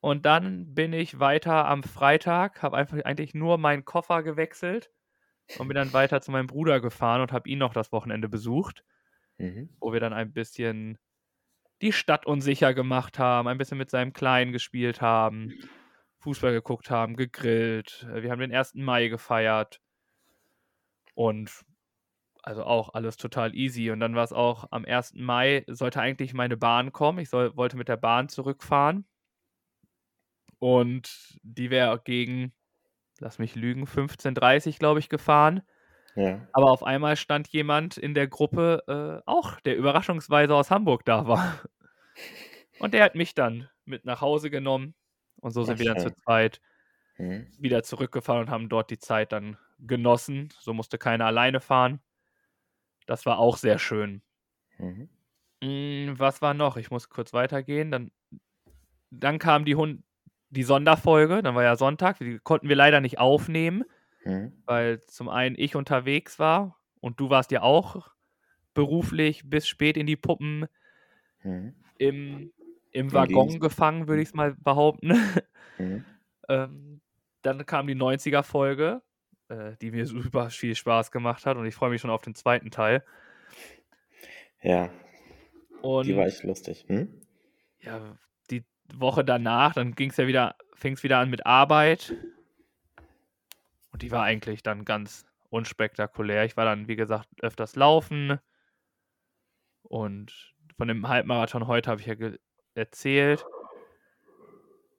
Und 0.00 0.25
dann 0.25 0.75
bin 0.75 0.94
ich 0.94 1.21
weiter 1.21 1.67
am 1.67 1.82
Freitag, 1.82 2.62
habe 2.62 2.79
einfach 2.79 3.05
eigentlich 3.05 3.35
nur 3.35 3.59
meinen 3.59 3.85
Koffer 3.85 4.23
gewechselt 4.23 4.91
und 5.59 5.69
bin 5.69 5.75
dann 5.75 5.93
weiter 5.93 6.23
zu 6.23 6.31
meinem 6.31 6.47
Bruder 6.47 6.81
gefahren 6.81 7.21
und 7.21 7.32
habe 7.32 7.50
ihn 7.50 7.59
noch 7.59 7.75
das 7.75 7.93
Wochenende 7.93 8.31
besucht, 8.31 8.82
Mhm. 9.37 9.69
wo 9.79 9.93
wir 9.93 10.00
dann 10.00 10.15
ein 10.15 10.32
bisschen 10.32 10.97
die 11.85 11.93
Stadt 11.93 12.27
unsicher 12.27 12.73
gemacht 12.73 13.19
haben, 13.19 13.47
ein 13.47 13.59
bisschen 13.59 13.79
mit 13.79 13.91
seinem 13.91 14.13
Kleinen 14.15 14.53
gespielt 14.53 15.01
haben, 15.03 15.53
Fußball 16.21 16.53
geguckt 16.53 16.91
haben, 16.91 17.15
gegrillt. 17.15 18.07
äh, 18.11 18.23
Wir 18.23 18.31
haben 18.31 18.41
den 18.41 18.55
1. 18.55 18.75
Mai 18.77 19.09
gefeiert 19.09 19.81
und 21.15 21.51
also 22.43 22.65
auch 22.65 22.95
alles 22.95 23.17
total 23.17 23.55
easy. 23.55 23.91
Und 23.91 24.01
dann 24.01 24.15
war 24.15 24.25
es 24.25 24.33
auch 24.33 24.67
am 24.71 24.85
1. 24.85 25.15
Mai, 25.15 25.65
sollte 25.67 26.01
eigentlich 26.01 26.35
meine 26.35 26.57
Bahn 26.57 26.93
kommen. 26.93 27.19
Ich 27.19 27.31
soll, 27.31 27.57
wollte 27.57 27.77
mit 27.77 27.89
der 27.89 27.97
Bahn 27.97 28.29
zurückfahren. 28.29 29.07
Und 30.59 31.39
die 31.43 31.71
wäre 31.71 32.01
gegen, 32.03 32.55
lass 33.19 33.39
mich 33.39 33.55
lügen, 33.55 33.85
15.30 33.85 34.79
glaube 34.79 35.01
ich, 35.01 35.11
gefahren. 35.11 35.63
Ja. 36.17 36.47
Aber 36.53 36.71
auf 36.71 36.83
einmal 36.83 37.17
stand 37.17 37.49
jemand 37.49 37.97
in 37.97 38.15
der 38.15 38.29
Gruppe 38.29 38.83
äh, 38.87 39.23
auch, 39.29 39.61
der 39.61 39.76
überraschungsweise 39.76 40.55
aus 40.55 40.71
Hamburg 40.71 41.05
da 41.05 41.26
war. 41.26 41.61
Und 42.78 42.94
der 42.94 43.04
hat 43.04 43.14
mich 43.14 43.35
dann 43.35 43.68
mit 43.85 44.04
nach 44.04 44.21
Hause 44.21 44.50
genommen. 44.50 44.94
Und 45.40 45.52
so 45.52 45.64
sind 45.64 45.78
Ach, 45.78 45.78
wir 45.78 45.87
dann 45.87 45.99
zu 45.99 46.11
zweit 46.12 46.61
Mhm. 47.18 47.47
wieder 47.59 47.83
zurückgefahren 47.83 48.42
und 48.42 48.50
haben 48.50 48.68
dort 48.68 48.90
die 48.90 48.99
Zeit 48.99 49.33
dann 49.33 49.59
genossen. 49.78 50.50
So 50.61 50.73
musste 50.75 50.99
keiner 50.99 51.26
alleine 51.26 51.61
fahren. 51.61 52.00
Das 53.06 53.25
war 53.25 53.38
auch 53.38 53.56
sehr 53.56 53.78
schön. 53.78 54.23
Mhm. 54.78 55.09
Mm, 55.62 56.14
was 56.18 56.42
war 56.42 56.54
noch? 56.54 56.76
Ich 56.76 56.90
muss 56.90 57.09
kurz 57.09 57.33
weitergehen. 57.33 57.90
Dann, 57.90 58.11
dann 59.11 59.38
kam 59.38 59.64
die, 59.64 59.76
Hund 59.76 60.04
die 60.50 60.62
Sonderfolge. 60.62 61.42
Dann 61.42 61.54
war 61.54 61.62
ja 61.62 61.76
Sonntag. 61.76 62.18
Die 62.18 62.38
konnten 62.38 62.68
wir 62.68 62.76
leider 62.76 63.00
nicht 63.00 63.18
aufnehmen, 63.18 63.85
Mhm. 64.26 64.64
weil 64.66 65.00
zum 65.02 65.28
einen 65.28 65.56
ich 65.59 65.76
unterwegs 65.76 66.38
war 66.38 66.80
und 67.00 67.21
du 67.21 67.30
warst 67.30 67.50
ja 67.52 67.62
auch 67.62 68.12
beruflich 68.75 69.42
bis 69.49 69.68
spät 69.68 69.97
in 69.97 70.06
die 70.06 70.16
Puppen 70.16 70.66
Mhm. 71.44 71.84
Im, 71.99 72.53
im 72.91 73.13
Waggon 73.13 73.61
gefangen, 73.61 74.09
würde 74.09 74.23
ich 74.23 74.29
es 74.29 74.35
mal 74.35 74.55
behaupten. 74.55 75.13
Mhm. 75.77 76.05
ähm, 76.49 77.01
dann 77.43 77.67
kam 77.67 77.89
die 77.89 77.97
90er-Folge, 77.97 79.03
äh, 79.49 79.73
die 79.83 79.91
mir 79.91 80.07
super 80.07 80.51
viel 80.51 80.77
Spaß 80.77 81.11
gemacht 81.11 81.47
hat 81.47 81.57
und 81.57 81.67
ich 81.67 81.75
freue 81.75 81.91
mich 81.91 82.01
schon 82.01 82.11
auf 82.11 82.23
den 82.23 82.37
zweiten 82.37 82.71
Teil. 82.71 83.03
Ja, 84.63 84.89
Und 85.83 86.07
die 86.07 86.17
war 86.17 86.27
echt 86.27 86.45
lustig. 86.45 86.85
Hm? 86.87 87.09
ja, 87.81 88.17
die 88.51 88.65
Woche 88.95 89.25
danach, 89.25 89.75
dann 89.75 89.95
ging 89.95 90.11
es 90.11 90.17
ja 90.17 90.27
wieder, 90.27 90.55
fing 90.75 90.95
es 90.95 91.03
wieder 91.03 91.19
an 91.19 91.29
mit 91.29 91.45
Arbeit. 91.45 92.15
Und 93.91 94.03
die 94.03 94.11
war 94.11 94.23
eigentlich 94.25 94.63
dann 94.63 94.85
ganz 94.85 95.27
unspektakulär. 95.51 96.45
Ich 96.45 96.57
war 96.57 96.65
dann, 96.65 96.89
wie 96.89 96.97
gesagt, 96.97 97.29
öfters 97.43 97.77
laufen. 97.77 98.39
Und 99.83 100.53
von 100.76 100.88
dem 100.88 101.09
Halbmarathon 101.09 101.66
heute 101.66 101.90
habe 101.90 102.00
ich 102.00 102.07
ja 102.07 102.14
erzählt. 102.75 103.45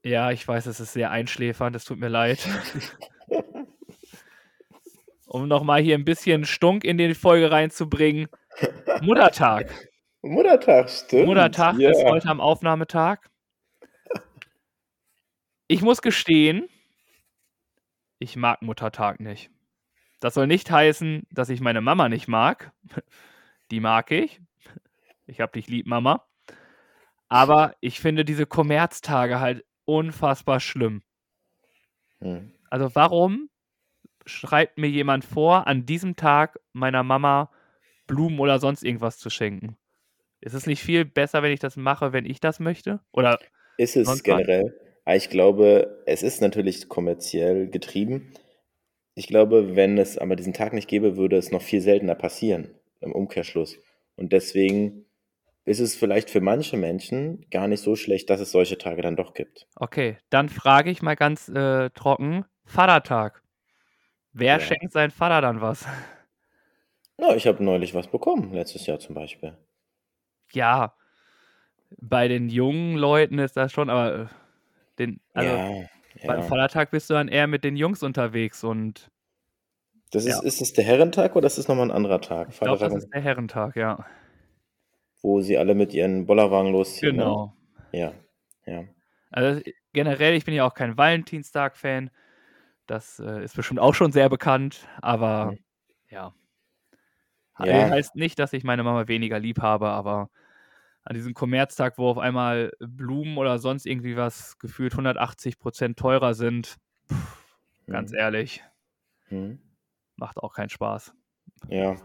Ja, 0.04 0.32
ich 0.32 0.48
weiß, 0.48 0.68
es 0.68 0.80
ist 0.80 0.94
sehr 0.94 1.12
einschläfernd, 1.12 1.76
es 1.76 1.86
tut 1.86 2.00
mir 2.00 2.10
leid. 2.10 2.48
um 5.26 5.48
nochmal 5.48 5.82
hier 5.82 5.96
ein 5.96 6.06
bisschen 6.06 6.46
Stunk 6.46 6.84
in 6.84 6.98
die 6.98 7.14
Folge 7.14 7.52
reinzubringen. 7.52 8.28
Muttertag. 9.02 9.70
Muttertag, 10.22 10.90
stimmt. 10.90 11.28
Muttertag 11.28 11.78
ja. 11.78 11.92
ist 11.92 12.04
heute 12.04 12.30
am 12.30 12.40
Aufnahmetag. 12.40 13.30
Ich 15.68 15.82
muss 15.82 16.02
gestehen, 16.02 16.70
ich 18.20 18.36
mag 18.36 18.62
Muttertag 18.62 19.20
nicht. 19.20 19.50
Das 20.20 20.36
soll 20.36 20.48
nicht 20.48 20.72
heißen, 20.72 21.28
dass 21.32 21.50
ich 21.50 21.60
meine 21.60 21.82
Mama 21.82 22.08
nicht 22.10 22.28
mag. 22.28 22.72
die 23.72 23.80
mag 23.80 24.12
ich. 24.12 24.42
Ich 25.28 25.42
hab 25.42 25.54
dich 25.54 25.68
lieb, 25.68 25.88
Mama. 25.88 26.26
Aber 27.28 27.76
ich 27.82 28.00
finde 28.00 28.26
diese 28.26 28.46
Kommerztage 28.46 29.40
halt 29.40 29.66
unfassbar 29.86 30.60
schlimm. 30.60 31.02
Hm. 32.20 32.52
Also 32.70 32.94
warum 32.94 33.50
schreibt 34.26 34.78
mir 34.78 34.90
jemand 34.90 35.26
vor, 35.26 35.68
an 35.68 35.86
diesem 35.86 36.16
Tag 36.16 36.60
meiner 36.74 37.04
Mama 37.04 37.52
Blumen 38.08 38.40
oder 38.40 38.60
sonst 38.60 38.84
irgendwas 38.84 39.18
zu 39.18 39.30
schenken? 39.30 39.78
Ist 40.42 40.54
es 40.54 40.68
nicht 40.68 40.84
viel 40.84 41.06
besser, 41.06 41.42
wenn 41.42 41.52
ich 41.52 41.60
das 41.60 41.76
mache, 41.76 42.14
wenn 42.14 42.26
ich 42.26 42.40
das 42.40 42.60
möchte? 42.60 43.00
Oder 43.12 43.40
Ist 43.78 43.96
es 43.96 44.06
sonst 44.06 44.28
was? 44.28 44.38
generell. 44.38 44.80
Aber 45.06 45.16
ich 45.16 45.30
glaube, 45.30 46.04
es 46.06 46.24
ist 46.24 46.42
natürlich 46.42 46.90
kommerziell 46.90 47.68
getrieben. 47.70 48.34
Ich 49.14 49.28
glaube, 49.28 49.76
wenn 49.76 49.98
es 49.98 50.18
aber 50.18 50.36
diesen 50.36 50.54
Tag 50.54 50.74
nicht 50.74 50.88
gäbe, 50.88 51.16
würde 51.16 51.38
es 51.38 51.52
noch 51.52 51.62
viel 51.62 51.82
seltener 51.82 52.16
passieren 52.16 52.76
im 53.02 53.12
Umkehrschluss. 53.12 53.78
Und 54.16 54.34
deswegen 54.34 55.05
ist 55.66 55.80
es 55.80 55.96
vielleicht 55.96 56.30
für 56.30 56.42
manche 56.42 56.78
Menschen 56.78 57.46
gar 57.50 57.68
nicht 57.68 57.82
so 57.82 57.96
schlecht, 57.96 58.30
dass 58.30 58.40
es 58.40 58.52
solche 58.52 58.78
Tage 58.78 59.02
dann 59.02 59.16
doch 59.16 59.34
gibt. 59.34 59.68
Okay, 59.76 60.18
dann 60.30 60.50
frage 60.50 60.90
ich 60.92 61.02
mal 61.02 61.16
ganz 61.16 61.50
äh, 61.50 61.90
trocken: 61.92 62.46
Vatertag. 62.66 63.42
Wer 64.34 64.56
Ja. 64.56 64.60
schenkt 64.60 64.94
seinem 64.94 65.12
Vater 65.12 65.42
dann 65.42 65.62
was? 65.62 65.86
Ja, 67.20 67.36
ich 67.36 67.46
habe 67.46 67.62
neulich 67.62 67.94
was 67.94 68.08
bekommen, 68.08 68.54
letztes 68.54 68.86
Jahr 68.86 69.00
zum 69.00 69.16
Beispiel. 69.16 69.58
Ja, 70.54 70.96
bei 71.98 72.28
den 72.28 72.50
jungen 72.50 72.96
Leuten 72.98 73.40
ist 73.40 73.58
das 73.58 73.72
schon, 73.72 73.90
aber 73.90 74.16
äh, 74.24 74.26
den, 75.00 75.20
also 75.34 75.52
ja, 75.52 75.90
beim 76.26 76.42
ja. 76.42 76.42
Vatertag 76.42 76.92
bist 76.92 77.10
du 77.10 77.14
dann 77.16 77.28
eher 77.28 77.48
mit 77.48 77.64
den 77.64 77.76
Jungs 77.78 78.04
unterwegs 78.04 78.64
und 78.64 79.12
Das 80.12 80.26
ist, 80.26 80.42
Ja. 80.42 80.42
ist 80.42 80.62
es 80.62 80.74
der 80.74 80.84
Herrentag 80.84 81.36
oder 81.36 81.46
ist 81.48 81.58
es 81.60 81.68
nochmal 81.68 81.88
ein 81.88 81.92
anderer 81.96 82.20
Tag? 82.22 82.50
ich 82.50 82.60
glaube, 82.62 82.80
das 82.80 82.94
ist 82.96 83.10
der 83.14 83.22
Herrentag, 83.22 83.76
ja. 83.76 84.06
Wo 85.26 85.42
sie 85.42 85.58
alle 85.58 85.76
mit 85.76 85.94
ihren 85.94 86.26
Bollerwagen 86.26 86.72
losziehen. 86.72 87.18
Genau. 87.18 87.54
Ne? 87.92 88.00
Ja, 88.00 88.14
ja. 88.66 88.84
Also 89.32 89.62
generell, 89.94 90.36
ich 90.36 90.46
bin 90.46 90.54
ja 90.54 90.66
auch 90.66 90.74
kein 90.74 90.98
Valentinstag-Fan. 90.98 92.12
Das 92.88 93.20
äh, 93.20 93.44
ist 93.44 93.56
bestimmt 93.56 93.80
auch 93.80 93.96
schon 93.96 94.12
sehr 94.12 94.30
bekannt, 94.30 94.88
aber 95.02 95.52
Mhm. 95.52 95.60
ja. 96.10 96.34
Ja. 97.60 97.90
Heißt 97.90 98.16
nicht, 98.16 98.38
dass 98.38 98.54
ich 98.54 98.64
meine 98.64 98.84
Mama 98.84 99.08
weniger 99.08 99.40
lieb 99.40 99.62
habe, 99.62 99.88
aber 99.88 100.30
an 101.04 101.16
diesem 101.16 101.34
Kommerztag, 101.34 101.98
wo 101.98 102.10
auf 102.10 102.18
einmal 102.18 102.72
Blumen 102.80 103.38
oder 103.38 103.60
sonst 103.60 103.86
irgendwie 103.86 104.18
was 104.18 104.58
gefühlt 104.60 104.94
180 104.96 105.58
Prozent 105.58 105.98
teurer 105.98 106.34
sind, 106.34 106.78
pff, 107.10 107.56
ganz 107.88 108.12
Mhm. 108.12 108.18
ehrlich, 108.18 108.64
Mhm. 109.30 109.60
macht 110.18 110.38
auch 110.38 110.54
keinen 110.54 110.70
Spaß. 110.70 111.14
Ja. 111.70 111.96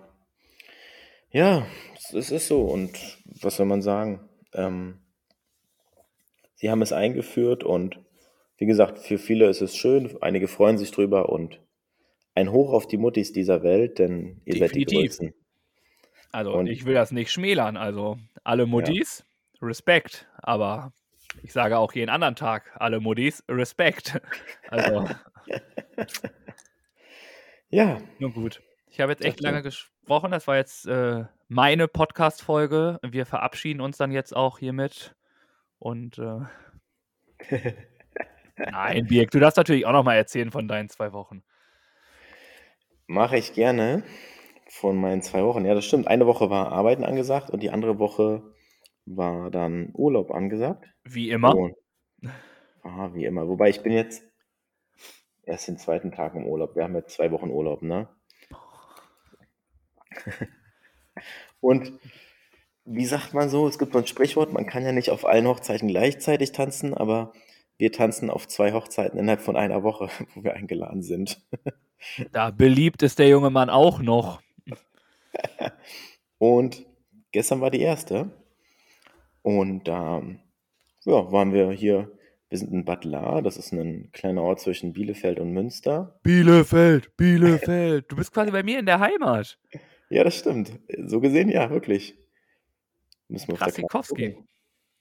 Ja, 1.32 1.66
es 2.12 2.30
ist 2.30 2.48
so. 2.48 2.62
Und 2.62 2.92
was 3.42 3.56
soll 3.56 3.66
man 3.66 3.82
sagen? 3.82 4.28
Ähm, 4.52 5.00
sie 6.54 6.70
haben 6.70 6.82
es 6.82 6.92
eingeführt 6.92 7.62
und 7.64 8.00
wie 8.56 8.66
gesagt, 8.66 8.98
für 8.98 9.16
viele 9.18 9.48
ist 9.48 9.60
es 9.62 9.76
schön, 9.76 10.18
einige 10.20 10.48
freuen 10.48 10.76
sich 10.76 10.90
drüber 10.90 11.30
und 11.30 11.60
ein 12.34 12.52
Hoch 12.52 12.72
auf 12.72 12.86
die 12.86 12.98
Muttis 12.98 13.32
dieser 13.32 13.62
Welt, 13.62 13.98
denn 13.98 14.40
ihr 14.44 14.58
seid 14.58 14.74
die 14.74 14.84
Definitiv. 14.84 14.98
Größten. 15.18 15.34
Also 16.32 16.52
Und- 16.52 16.66
ich 16.68 16.84
will 16.84 16.94
das 16.94 17.10
nicht 17.10 17.32
schmälern. 17.32 17.76
Also 17.76 18.18
alle 18.44 18.66
Muttis, 18.66 19.24
Respekt. 19.62 20.28
Aber 20.42 20.92
ich 21.42 21.52
sage 21.52 21.78
auch 21.78 21.92
jeden 21.94 22.10
anderen 22.10 22.36
Tag, 22.36 22.72
alle 22.78 23.00
Muttis, 23.00 23.42
Respekt. 23.48 24.20
Also 24.68 25.08
Ja, 27.70 28.00
Nun 28.18 28.32
gut. 28.32 28.60
Ich 28.90 29.00
habe 29.00 29.12
jetzt 29.12 29.24
echt 29.24 29.40
ja. 29.42 29.50
lange 29.50 29.62
gesprochen. 29.62 29.90
Das 30.10 30.48
war 30.48 30.56
jetzt 30.56 30.88
äh, 30.88 31.24
meine 31.46 31.86
Podcast-Folge. 31.86 32.98
Wir 33.00 33.26
verabschieden 33.26 33.80
uns 33.80 33.96
dann 33.96 34.10
jetzt 34.10 34.34
auch 34.34 34.58
hiermit. 34.58 35.14
Und 35.78 36.18
äh, 36.18 36.40
nein, 38.56 39.06
Birk, 39.06 39.30
du 39.30 39.38
darfst 39.38 39.56
natürlich 39.56 39.86
auch 39.86 39.92
noch 39.92 40.02
mal 40.02 40.16
erzählen 40.16 40.50
von 40.50 40.66
deinen 40.66 40.88
zwei 40.88 41.12
Wochen. 41.12 41.44
mache 43.06 43.36
ich 43.36 43.52
gerne 43.52 44.02
von 44.68 44.96
meinen 44.96 45.22
zwei 45.22 45.44
Wochen. 45.44 45.64
Ja, 45.64 45.74
das 45.74 45.84
stimmt. 45.84 46.08
Eine 46.08 46.26
Woche 46.26 46.50
war 46.50 46.72
Arbeiten 46.72 47.04
angesagt 47.04 47.50
und 47.50 47.62
die 47.62 47.70
andere 47.70 48.00
Woche 48.00 48.42
war 49.06 49.48
dann 49.52 49.90
Urlaub 49.94 50.32
angesagt. 50.32 50.92
Wie 51.04 51.30
immer. 51.30 51.54
Und, 51.54 51.76
ah, 52.82 53.10
wie 53.14 53.26
immer. 53.26 53.46
Wobei 53.46 53.68
ich 53.68 53.84
bin 53.84 53.92
jetzt 53.92 54.24
erst 55.44 55.68
den 55.68 55.78
zweiten 55.78 56.10
Tag 56.10 56.34
im 56.34 56.46
Urlaub. 56.46 56.74
Wir 56.74 56.82
haben 56.82 56.96
jetzt 56.96 57.14
zwei 57.14 57.30
Wochen 57.30 57.50
Urlaub, 57.50 57.82
ne? 57.82 58.08
Und 61.60 61.92
wie 62.84 63.06
sagt 63.06 63.34
man 63.34 63.48
so? 63.48 63.68
Es 63.68 63.78
gibt 63.78 63.92
so 63.92 63.98
ein 63.98 64.06
Sprichwort, 64.06 64.52
man 64.52 64.66
kann 64.66 64.84
ja 64.84 64.92
nicht 64.92 65.10
auf 65.10 65.24
allen 65.26 65.46
Hochzeiten 65.46 65.88
gleichzeitig 65.88 66.52
tanzen, 66.52 66.94
aber 66.94 67.32
wir 67.78 67.92
tanzen 67.92 68.30
auf 68.30 68.48
zwei 68.48 68.72
Hochzeiten 68.72 69.18
innerhalb 69.18 69.40
von 69.40 69.56
einer 69.56 69.82
Woche, 69.82 70.08
wo 70.34 70.44
wir 70.44 70.54
eingeladen 70.54 71.02
sind. 71.02 71.40
Da 72.32 72.50
beliebt 72.50 73.02
ist 73.02 73.18
der 73.18 73.28
junge 73.28 73.50
Mann 73.50 73.68
auch 73.68 74.00
noch. 74.00 74.40
Und 76.38 76.86
gestern 77.30 77.60
war 77.60 77.70
die 77.70 77.82
erste. 77.82 78.30
Und 79.42 79.86
da 79.86 80.22
ja, 81.04 81.32
waren 81.32 81.52
wir 81.52 81.70
hier, 81.72 82.10
wir 82.48 82.58
sind 82.58 82.72
in 82.72 82.86
Bad 82.86 83.04
Lahr, 83.04 83.42
das 83.42 83.58
ist 83.58 83.72
ein 83.72 84.10
kleiner 84.12 84.42
Ort 84.42 84.60
zwischen 84.60 84.94
Bielefeld 84.94 85.38
und 85.40 85.52
Münster. 85.52 86.18
Bielefeld, 86.22 87.16
Bielefeld. 87.18 88.10
Du 88.10 88.16
bist 88.16 88.32
quasi 88.32 88.50
bei 88.50 88.62
mir 88.62 88.78
in 88.78 88.86
der 88.86 89.00
Heimat. 89.00 89.58
Ja, 90.10 90.24
das 90.24 90.36
stimmt. 90.36 90.72
So 91.06 91.20
gesehen, 91.20 91.48
ja, 91.48 91.70
wirklich. 91.70 92.16
Müssen 93.28 93.48
wir 93.48 93.56
gucken. 93.88 94.48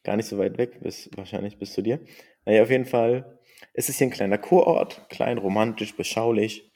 Gar 0.03 0.15
nicht 0.15 0.27
so 0.27 0.37
weit 0.37 0.57
weg, 0.57 0.79
bis, 0.81 1.09
wahrscheinlich 1.15 1.57
bis 1.57 1.73
zu 1.73 1.81
dir. 1.81 1.99
Naja, 2.45 2.63
auf 2.63 2.69
jeden 2.69 2.85
Fall. 2.85 3.39
Es 3.73 3.89
ist 3.89 3.97
hier 3.97 4.07
ein 4.07 4.11
kleiner 4.11 4.37
Kurort, 4.37 5.09
klein, 5.09 5.39
romantisch, 5.39 5.95
beschaulich. 5.95 6.71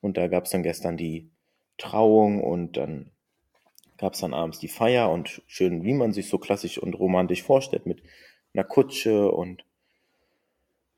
Und 0.00 0.16
da 0.16 0.28
gab 0.28 0.44
es 0.44 0.50
dann 0.50 0.62
gestern 0.62 0.96
die 0.96 1.30
Trauung 1.78 2.42
und 2.42 2.76
dann 2.76 3.10
gab 3.96 4.14
es 4.14 4.20
dann 4.20 4.34
abends 4.34 4.58
die 4.58 4.68
Feier 4.68 5.10
und 5.10 5.42
schön, 5.46 5.82
wie 5.82 5.94
man 5.94 6.12
sich 6.12 6.28
so 6.28 6.38
klassisch 6.38 6.78
und 6.78 6.94
romantisch 6.94 7.42
vorstellt, 7.42 7.86
mit 7.86 8.02
einer 8.54 8.64
Kutsche 8.64 9.32
und 9.32 9.64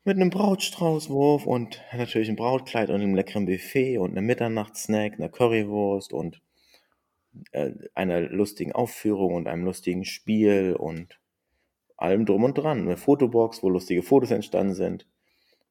mit 0.03 0.17
einem 0.17 0.29
Brautstraußwurf 0.29 1.45
und 1.47 1.81
natürlich 1.93 2.27
einem 2.27 2.37
Brautkleid 2.37 2.89
und 2.89 2.95
einem 2.95 3.15
leckeren 3.15 3.45
Buffet 3.45 3.97
und 3.97 4.11
einem 4.11 4.25
Mitternachtssnack, 4.25 5.13
einer 5.13 5.29
Currywurst 5.29 6.13
und 6.13 6.41
äh, 7.51 7.71
einer 7.93 8.21
lustigen 8.21 8.71
Aufführung 8.71 9.35
und 9.35 9.47
einem 9.47 9.65
lustigen 9.65 10.05
Spiel 10.05 10.75
und 10.77 11.19
allem 11.97 12.25
drum 12.25 12.43
und 12.43 12.57
dran. 12.57 12.81
Eine 12.81 12.97
Fotobox, 12.97 13.63
wo 13.63 13.69
lustige 13.69 14.03
Fotos 14.03 14.31
entstanden 14.31 14.73
sind, 14.73 15.07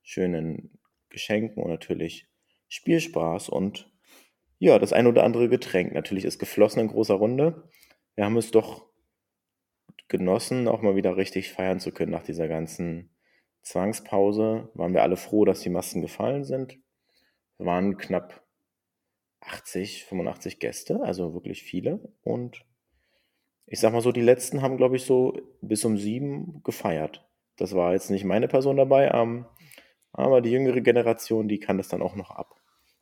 schönen 0.02 0.78
Geschenken 1.08 1.62
und 1.62 1.70
natürlich 1.70 2.28
Spielspaß 2.68 3.48
und 3.48 3.90
ja, 4.58 4.78
das 4.78 4.92
ein 4.92 5.06
oder 5.06 5.24
andere 5.24 5.48
Getränk. 5.48 5.92
Natürlich 5.92 6.24
ist 6.24 6.38
geflossen 6.38 6.80
in 6.80 6.88
großer 6.88 7.14
Runde. 7.14 7.68
Wir 8.14 8.24
haben 8.26 8.36
es 8.36 8.50
doch 8.50 8.86
genossen, 10.08 10.68
auch 10.68 10.82
mal 10.82 10.96
wieder 10.96 11.16
richtig 11.16 11.50
feiern 11.50 11.80
zu 11.80 11.92
können 11.92 12.12
nach 12.12 12.22
dieser 12.22 12.46
ganzen 12.46 13.10
Zwangspause. 13.62 14.70
Waren 14.74 14.92
wir 14.92 15.02
alle 15.02 15.16
froh, 15.16 15.44
dass 15.44 15.60
die 15.60 15.70
Masken 15.70 16.02
gefallen 16.02 16.44
sind. 16.44 16.78
Wir 17.56 17.66
waren 17.66 17.96
knapp 17.96 18.44
80, 19.40 20.04
85 20.04 20.59
Gäste, 20.59 21.00
also 21.02 21.35
wirklich 21.35 21.62
viele. 21.62 22.00
Und 22.23 22.64
ich 23.66 23.80
sag 23.80 23.92
mal 23.92 24.02
so, 24.02 24.12
die 24.12 24.20
letzten 24.20 24.62
haben, 24.62 24.76
glaube 24.76 24.97
ich, 24.97 25.04
so 25.04 25.40
bis 25.61 25.85
um 25.85 25.97
sieben 25.97 26.62
gefeiert. 26.64 27.26
Das 27.56 27.75
war 27.75 27.92
jetzt 27.92 28.11
nicht 28.11 28.25
meine 28.25 28.49
Person 28.49 28.76
dabei, 28.76 29.11
ähm, 29.12 29.47
aber 30.12 30.40
die 30.40 30.50
jüngere 30.50 30.80
Generation, 30.80 31.49
die 31.49 31.61
kann 31.61 31.78
das 31.78 31.88
dann 31.88 32.02
auch 32.02 32.16
noch 32.16 32.30
ab. 32.30 32.56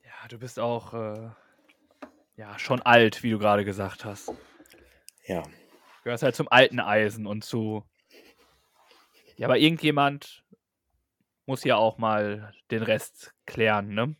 Ja, 0.05 0.29
du 0.29 0.39
bist 0.39 0.59
auch 0.59 0.95
äh, 0.95 1.31
ja, 2.37 2.59
schon 2.59 2.83
alt, 2.83 3.23
wie 3.23 3.31
du 3.31 3.39
gerade 3.39 3.65
gesagt 3.65 4.05
hast. 4.05 4.33
Ja, 5.27 5.43
Du 5.99 6.05
gehörst 6.05 6.23
halt 6.23 6.37
zum 6.37 6.49
alten 6.49 6.81
Eisen 6.81 7.27
und 7.27 7.45
zu. 7.45 7.85
Ja, 9.37 9.47
aber 9.47 9.59
irgendjemand 9.59 10.45
muss 11.45 11.65
ja 11.65 11.77
auch 11.77 11.99
mal 11.99 12.53
den 12.71 12.83
Rest 12.83 13.35
klären, 13.47 13.89
ne? 13.89 14.15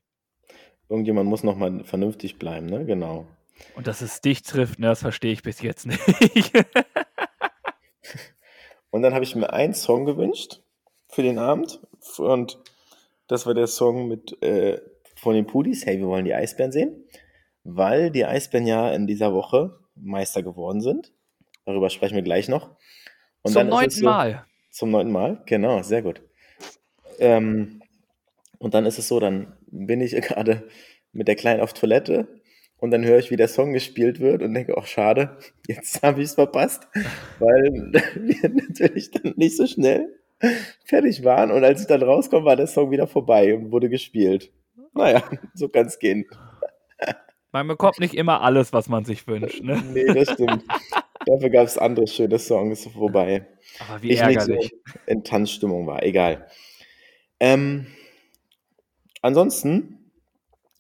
Irgendjemand 0.89 1.29
muss 1.29 1.43
noch 1.45 1.57
mal 1.57 1.85
vernünftig 1.85 2.39
bleiben, 2.39 2.67
ne? 2.67 2.85
Genau. 2.85 3.27
Und 3.75 3.87
dass 3.87 4.01
es 4.03 4.21
dich 4.21 4.43
trifft, 4.43 4.79
ne, 4.79 4.87
das 4.89 5.01
verstehe 5.01 5.33
ich 5.33 5.43
bis 5.43 5.61
jetzt 5.63 5.87
nicht. 5.87 6.53
Und 8.91 9.03
dann 9.03 9.13
habe 9.15 9.25
ich 9.25 9.35
mir 9.37 9.53
einen 9.53 9.75
Song 9.75 10.05
gewünscht 10.07 10.61
für 11.09 11.23
den 11.23 11.39
Abend. 11.39 11.81
Und 12.19 12.59
das 13.27 13.47
war 13.47 13.55
der 13.55 13.67
Song 13.67 14.09
mit 14.09 14.41
äh, 14.43 14.81
von 15.17 15.35
den 15.35 15.47
Pudis, 15.47 15.85
Hey, 15.85 15.99
wir 15.99 16.07
wollen 16.07 16.25
die 16.25 16.35
Eisbären 16.35 16.73
sehen. 16.73 17.05
Weil 17.65 18.11
die 18.11 18.25
Eisbären 18.25 18.67
ja 18.67 18.91
in 18.93 19.07
dieser 19.07 19.35
Woche 19.35 19.79
Meister 19.95 20.43
geworden 20.43 20.81
sind. 20.81 21.13
Darüber 21.67 21.91
sprechen 21.91 22.15
wir 22.15 22.23
gleich 22.23 22.49
noch. 22.49 22.71
Und 23.43 23.53
Zum 23.53 23.69
neunten 23.69 23.91
so- 23.91 24.05
Mal. 24.07 24.45
Zum 24.71 24.91
neunten 24.91 25.13
Mal, 25.13 25.43
genau, 25.45 25.83
sehr 25.83 26.03
gut. 26.03 26.23
Ähm, 27.19 27.83
und 28.59 28.75
dann 28.75 28.87
ist 28.87 28.99
es 28.99 29.09
so, 29.09 29.19
dann 29.19 29.57
bin 29.71 30.01
ich 30.01 30.13
gerade 30.23 30.69
mit 31.13 31.29
der 31.29 31.37
Kleinen 31.37 31.61
auf 31.61 31.73
Toilette 31.73 32.29
und 32.79 32.91
dann 32.91 33.05
höre 33.05 33.19
ich, 33.19 33.31
wie 33.31 33.37
der 33.37 33.49
Song 33.49 33.73
gespielt 33.73 34.21
wird 34.21 34.43
und 34.43 34.55
denke, 34.55 34.77
ach 34.79 34.87
schade, 34.87 35.37
jetzt 35.69 36.03
habe 36.03 36.21
ich 36.21 36.29
es 36.29 36.35
verpasst, 36.35 36.89
weil 37.39 37.93
wir 38.17 38.49
natürlich 38.49 39.11
dann 39.11 39.35
nicht 39.37 39.57
so 39.57 39.67
schnell 39.67 40.15
fertig 40.85 41.25
waren 41.25 41.51
und 41.51 41.65
als 41.65 41.81
ich 41.81 41.87
dann 41.89 42.03
rauskomme, 42.03 42.45
war 42.45 42.57
der 42.57 42.69
Song 42.69 42.91
wieder 42.91 43.09
vorbei 43.09 43.55
und 43.55 43.73
wurde 43.73 43.89
gespielt. 43.89 44.53
Naja, 44.95 45.23
so 45.55 45.69
kann 45.69 45.87
es 45.87 45.99
gehen. 45.99 46.27
Man 47.51 47.67
bekommt 47.67 47.99
nicht 47.99 48.15
immer 48.15 48.43
alles, 48.43 48.73
was 48.73 48.89
man 48.89 49.05
sich 49.05 49.27
wünscht. 49.27 49.63
Ne? 49.63 49.83
Nee, 49.93 50.05
das 50.07 50.31
stimmt. 50.33 50.65
Dafür 51.27 51.51
gab 51.51 51.67
es 51.67 51.77
andere 51.77 52.07
schöne 52.07 52.39
Songs, 52.39 52.89
wobei 52.95 53.47
Aber 53.89 54.03
wie 54.03 54.13
ich 54.13 54.25
nicht 54.25 54.39
ärgerlich. 54.39 54.71
so 54.71 54.99
in 55.07 55.25
Tanzstimmung 55.25 55.87
war. 55.87 56.03
Egal. 56.03 56.47
Ähm, 57.41 57.87
ansonsten, 59.23 60.11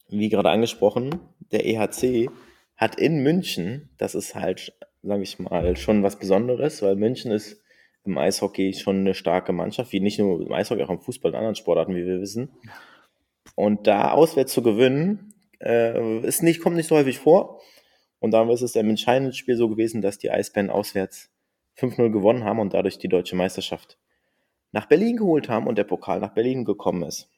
wie 0.09 0.28
gerade 0.28 0.50
angesprochen, 0.50 1.21
der 1.52 1.66
EHC 1.66 2.30
hat 2.76 2.97
in 2.97 3.23
München, 3.23 3.90
das 3.99 4.14
ist 4.14 4.35
halt, 4.35 4.73
sage 5.02 5.23
ich 5.23 5.38
mal, 5.38 5.76
schon 5.76 6.02
was 6.02 6.18
Besonderes, 6.18 6.83
weil 6.83 6.97
München 6.97 7.30
ist 7.30 7.61
im 8.04 8.16
Eishockey 8.16 8.73
schon 8.73 9.00
eine 9.00 9.14
starke 9.14 9.52
Mannschaft, 9.52 9.92
wie 9.92 10.00
nicht 10.00 10.18
nur 10.18 10.40
im 10.40 10.52
Eishockey, 10.52 10.83
auch 10.83 10.90
im 10.90 11.00
Fußball 11.00 11.33
und 11.33 11.37
anderen 11.37 11.54
Sportarten, 11.57 11.95
wie 11.95 12.07
wir 12.07 12.21
wissen. 12.21 12.50
Und 13.54 13.87
da 13.87 14.12
auswärts 14.12 14.52
zu 14.52 14.62
gewinnen, 14.62 15.35
äh, 15.61 16.21
ist 16.21 16.42
nicht, 16.42 16.61
kommt 16.61 16.76
nicht 16.76 16.88
so 16.88 16.97
häufig 16.97 17.18
vor. 17.18 17.61
Und 18.21 18.33
dann 18.33 18.49
ist 18.50 18.62
es 18.62 18.76
im 18.76 18.88
entscheidenden 18.88 19.33
Spiel 19.33 19.57
so 19.57 19.68
gewesen, 19.68 20.00
dass 20.00 20.18
die 20.18 20.30
Eisbären 20.30 20.71
auswärts 20.71 21.30
5-0 21.76 22.11
gewonnen 22.11 22.45
haben 22.45 22.59
und 22.59 22.75
dadurch 22.75 22.99
die 22.99 23.09
deutsche 23.09 23.37
Meisterschaft 23.37 23.99
nach 24.73 24.87
Berlin 24.87 25.16
geholt 25.16 25.49
haben 25.49 25.66
und 25.66 25.78
der 25.78 25.85
Pokal 25.85 26.21
nach 26.21 26.35
Berlin 26.35 26.64
gekommen 26.64 27.02
ist. 27.02 27.30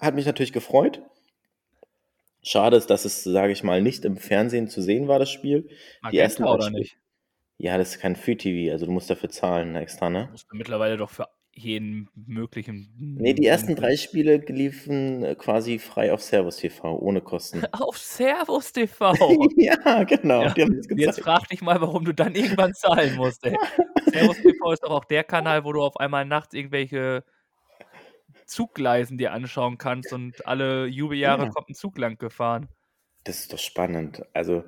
Hat 0.00 0.14
mich 0.14 0.26
natürlich 0.26 0.52
gefreut. 0.52 1.02
Schade 2.42 2.76
ist, 2.76 2.88
dass 2.88 3.04
es, 3.04 3.22
sage 3.22 3.52
ich 3.52 3.62
mal, 3.62 3.82
nicht 3.82 4.04
im 4.04 4.16
Fernsehen 4.16 4.68
zu 4.68 4.80
sehen 4.80 5.08
war, 5.08 5.18
das 5.18 5.30
Spiel. 5.30 5.68
Die 6.10 6.18
ersten 6.18 6.42
Magenta 6.42 6.64
oder 6.64 6.70
drei 6.70 6.78
nicht? 6.78 6.96
Ja, 7.58 7.76
das 7.76 7.90
ist 7.90 8.00
kein 8.00 8.16
Free-TV, 8.16 8.72
also 8.72 8.86
du 8.86 8.92
musst 8.92 9.10
dafür 9.10 9.28
zahlen 9.28 9.76
extra, 9.76 10.08
ne? 10.08 10.28
Musst 10.30 10.46
du 10.50 10.56
mittlerweile 10.56 10.96
doch 10.96 11.10
für 11.10 11.26
jeden 11.52 12.08
möglichen. 12.14 12.94
Nee, 12.98 13.34
die 13.34 13.46
ersten 13.46 13.74
drei 13.76 13.96
Spiele 13.96 14.36
liefen 14.46 15.22
äh, 15.22 15.34
quasi 15.34 15.78
frei 15.78 16.12
auf 16.12 16.22
Servus 16.22 16.56
TV, 16.56 16.96
ohne 16.98 17.20
Kosten. 17.20 17.62
Auf 17.72 17.98
Servus 17.98 18.72
TV. 18.72 19.12
ja, 19.56 20.04
genau. 20.04 20.42
Ja, 20.42 20.54
Die 20.54 20.62
haben 20.62 20.76
das 20.76 20.86
Jetzt 20.96 21.20
frag 21.20 21.48
dich 21.48 21.60
mal, 21.60 21.80
warum 21.80 22.04
du 22.04 22.14
dann 22.14 22.34
irgendwann 22.34 22.72
zahlen 22.72 23.16
musst, 23.16 23.44
ey. 23.44 23.56
Servus 24.12 24.36
TV 24.38 24.72
ist 24.72 24.82
doch 24.82 24.90
auch 24.90 25.04
der 25.04 25.24
Kanal, 25.24 25.64
wo 25.64 25.72
du 25.72 25.82
auf 25.82 25.98
einmal 25.98 26.24
nachts 26.24 26.54
irgendwelche 26.54 27.24
Zuggleisen 28.50 29.16
dir 29.18 29.32
anschauen 29.32 29.78
kannst 29.78 30.12
und 30.12 30.46
alle 30.46 30.86
Jubeljahre 30.86 31.44
Ja. 31.44 31.48
kommt 31.50 31.70
ein 31.70 31.74
Zug 31.74 31.96
lang 31.98 32.18
gefahren. 32.18 32.68
Das 33.24 33.40
ist 33.40 33.52
doch 33.52 33.58
spannend. 33.58 34.22
Also, 34.32 34.64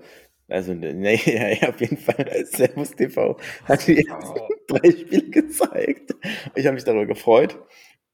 also, 0.48 0.72
nee, 0.74 1.16
ja, 1.26 1.48
ja, 1.48 1.68
auf 1.70 1.80
jeden 1.80 1.96
Fall. 1.96 2.44
Servus 2.46 2.92
TV 2.92 3.38
hat 3.64 3.86
die 3.86 4.06
ersten 4.06 4.40
drei 4.68 4.90
Spiele 4.90 5.30
gezeigt. 5.30 6.14
Ich 6.54 6.66
habe 6.66 6.74
mich 6.74 6.84
darüber 6.84 7.06
gefreut. 7.06 7.58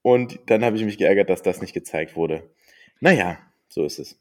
Und 0.03 0.39
dann 0.47 0.65
habe 0.65 0.77
ich 0.77 0.85
mich 0.85 0.97
geärgert, 0.97 1.29
dass 1.29 1.43
das 1.43 1.61
nicht 1.61 1.75
gezeigt 1.75 2.17
wurde. 2.17 2.49
Naja, 3.01 3.37
so 3.69 3.85
ist 3.85 3.99
es. 3.99 4.19